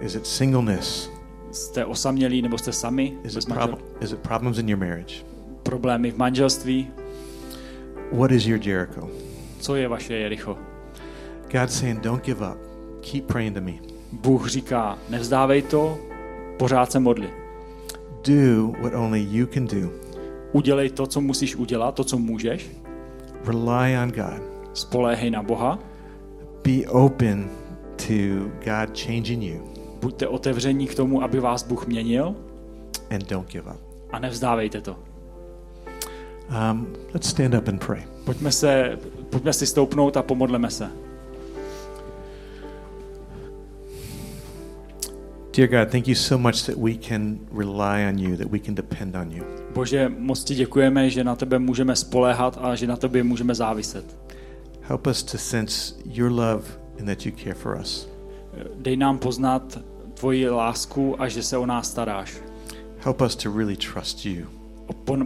Is 0.00 0.14
it 0.14 0.26
singleness? 0.26 1.10
Jste 1.50 1.84
osamělí 1.84 2.42
nebo 2.42 2.58
jste 2.58 2.72
sami? 2.72 3.16
Is 3.24 3.36
it, 3.36 3.48
prob- 3.48 3.78
is 4.00 4.12
it 4.12 4.18
problems 4.18 4.58
in 4.58 4.68
your 4.68 4.78
marriage? 4.78 5.14
Problémy 5.62 6.10
v 6.10 6.16
manželství? 6.16 6.90
What 8.12 8.30
is 8.30 8.46
your 8.46 8.60
Jericho? 8.68 9.10
Co 9.60 9.76
je 9.76 9.88
vaše 9.88 10.14
Jericho? 10.14 10.58
God's 11.52 11.78
saying, 11.80 12.00
don't 12.00 12.24
give 12.24 12.46
up. 12.48 12.58
Keep 13.00 13.26
praying 13.26 13.54
to 13.54 13.60
me. 13.60 13.72
Bůh 14.12 14.48
říká, 14.48 14.98
nevzdávej 15.08 15.62
to, 15.62 15.98
pořád 16.56 16.92
se 16.92 17.00
modli. 17.00 17.30
Do 18.24 18.72
what 18.82 18.94
only 18.94 19.26
you 19.30 19.46
can 19.46 19.66
do. 19.66 19.90
Udělej 20.52 20.90
to, 20.90 21.06
co 21.06 21.20
musíš 21.20 21.56
udělat, 21.56 21.94
to, 21.94 22.04
co 22.04 22.18
můžeš. 22.18 22.70
Rely 23.44 23.98
on 24.02 24.10
God. 24.10 24.42
Spoléhej 24.74 25.30
na 25.30 25.42
Boha. 25.42 25.78
Be 26.64 26.86
open 26.88 27.50
to 27.96 28.48
God 28.64 28.98
changing 28.98 29.42
you 29.42 29.69
Buďte 30.00 30.28
otevření 30.28 30.86
k 30.86 30.94
tomu, 30.94 31.22
aby 31.22 31.40
vás 31.40 31.62
Bůh 31.62 31.86
měnil 31.86 32.34
and 33.10 33.28
don't 33.30 33.48
give 33.52 33.70
up. 33.70 33.80
a 34.12 34.18
nevzdávejte 34.18 34.80
to. 34.80 34.96
Um, 36.70 36.86
let's 37.14 37.28
stand 37.28 37.54
up 37.54 37.68
and 37.68 37.86
pray. 37.86 38.02
Pojďme, 38.24 38.52
se, 38.52 38.98
pojďme 39.30 39.52
si 39.52 39.66
stoupnout 39.66 40.16
a 40.16 40.22
pomodleme 40.22 40.70
se. 40.70 40.90
Dear 45.56 45.68
God, 45.68 45.90
thank 45.90 46.08
you 46.08 46.14
so 46.14 46.38
much 46.38 46.62
that 46.66 46.76
we 46.76 46.94
can 46.94 47.38
rely 47.52 48.06
on 48.08 48.18
you, 48.18 48.36
that 48.36 48.50
we 48.50 48.58
can 48.58 48.74
depend 48.74 49.16
on 49.16 49.32
you. 49.32 49.44
Bože, 49.74 50.08
moc 50.08 50.44
ti 50.44 50.54
děkujeme, 50.54 51.10
že 51.10 51.24
na 51.24 51.36
tebe 51.36 51.58
můžeme 51.58 51.96
spoléhat 51.96 52.58
a 52.62 52.74
že 52.74 52.86
na 52.86 52.96
tebe 52.96 53.22
můžeme 53.22 53.54
záviset. 53.54 54.16
Help 54.80 55.06
us 55.06 55.22
to 55.22 55.38
sense 55.38 55.94
your 56.04 56.30
love 56.32 56.62
and 56.98 57.06
that 57.06 57.26
you 57.26 57.32
care 57.32 57.54
for 57.54 57.78
us. 57.80 58.08
Dej 58.76 58.96
nám 58.96 59.18
poznat 59.18 59.78
tvoji 60.14 60.48
lásku 60.48 61.22
a 61.22 61.28
že 61.28 61.42
se 61.42 61.58
o 61.58 61.66
nás 61.66 61.90
staráš. 61.90 62.34
Help 62.98 63.20
us 63.20 63.36
to 63.36 63.56
really 63.56 63.76
trust 63.76 64.26
you 64.26 64.46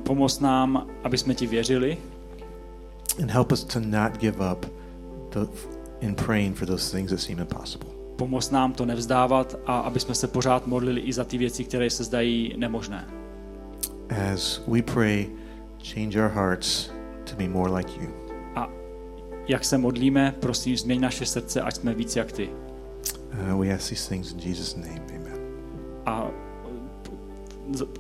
Pomoz 0.03 0.41
nám, 0.41 0.87
aby 1.05 1.19
jsme 1.19 1.35
ti 1.35 1.47
věřili 1.47 1.99
and 3.23 3.31
help 3.31 3.53
us 3.53 3.65
to 3.65 3.81
not 3.81 4.19
give 4.19 4.53
up 4.53 4.67
the, 5.31 5.47
in 6.01 6.15
praying 6.15 6.57
for 6.57 6.67
those 6.67 6.97
things 6.97 7.11
that 7.11 7.21
seem 7.21 7.39
impossible. 7.39 7.91
Pomoz 8.17 8.51
nám 8.51 8.73
to 8.73 8.87
nevzdávat 8.87 9.57
a 9.67 9.79
aby 9.79 10.01
jsme 10.01 10.15
se 10.15 10.29
pořád 10.29 10.67
modlili 10.67 11.01
i 11.01 11.13
za 11.13 11.25
ty 11.25 11.39
věci, 11.39 11.65
které 11.65 11.91
se 11.91 12.05
zdají 12.05 12.55
nemožné. 12.57 13.07
As 14.33 14.63
we 14.67 14.83
pray, 14.83 15.27
change 15.83 16.23
our 16.23 16.31
hearts 16.31 16.91
to 17.31 17.37
be 17.37 17.49
more 17.49 17.77
like 17.77 17.91
you. 18.01 18.09
A 18.55 18.69
jak 19.49 19.65
se 19.65 19.79
modlíme, 19.79 20.35
prosím, 20.41 20.77
změň 20.77 21.01
naše 21.01 21.27
srdce, 21.27 21.61
ať 21.61 21.75
jsme 21.75 21.95
víc 21.95 22.17
jak 22.17 22.33
ty. 22.33 22.51
Uh, 23.35 23.57
we 23.57 23.75
ask 23.75 23.89
these 23.89 24.09
things 24.09 24.33
in 24.33 24.41
Jesus' 24.41 24.77
name. 24.77 25.03
Amen. 25.11 25.39
A 26.07 26.31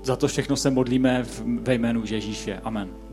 za 0.03 0.17
to 0.17 0.29
všechno 0.29 0.57
se 0.57 0.71
modlíme 0.71 1.25
ve 1.45 1.75
jménu 1.75 2.03
Ježíše. 2.07 2.61
Amen. 2.65 3.04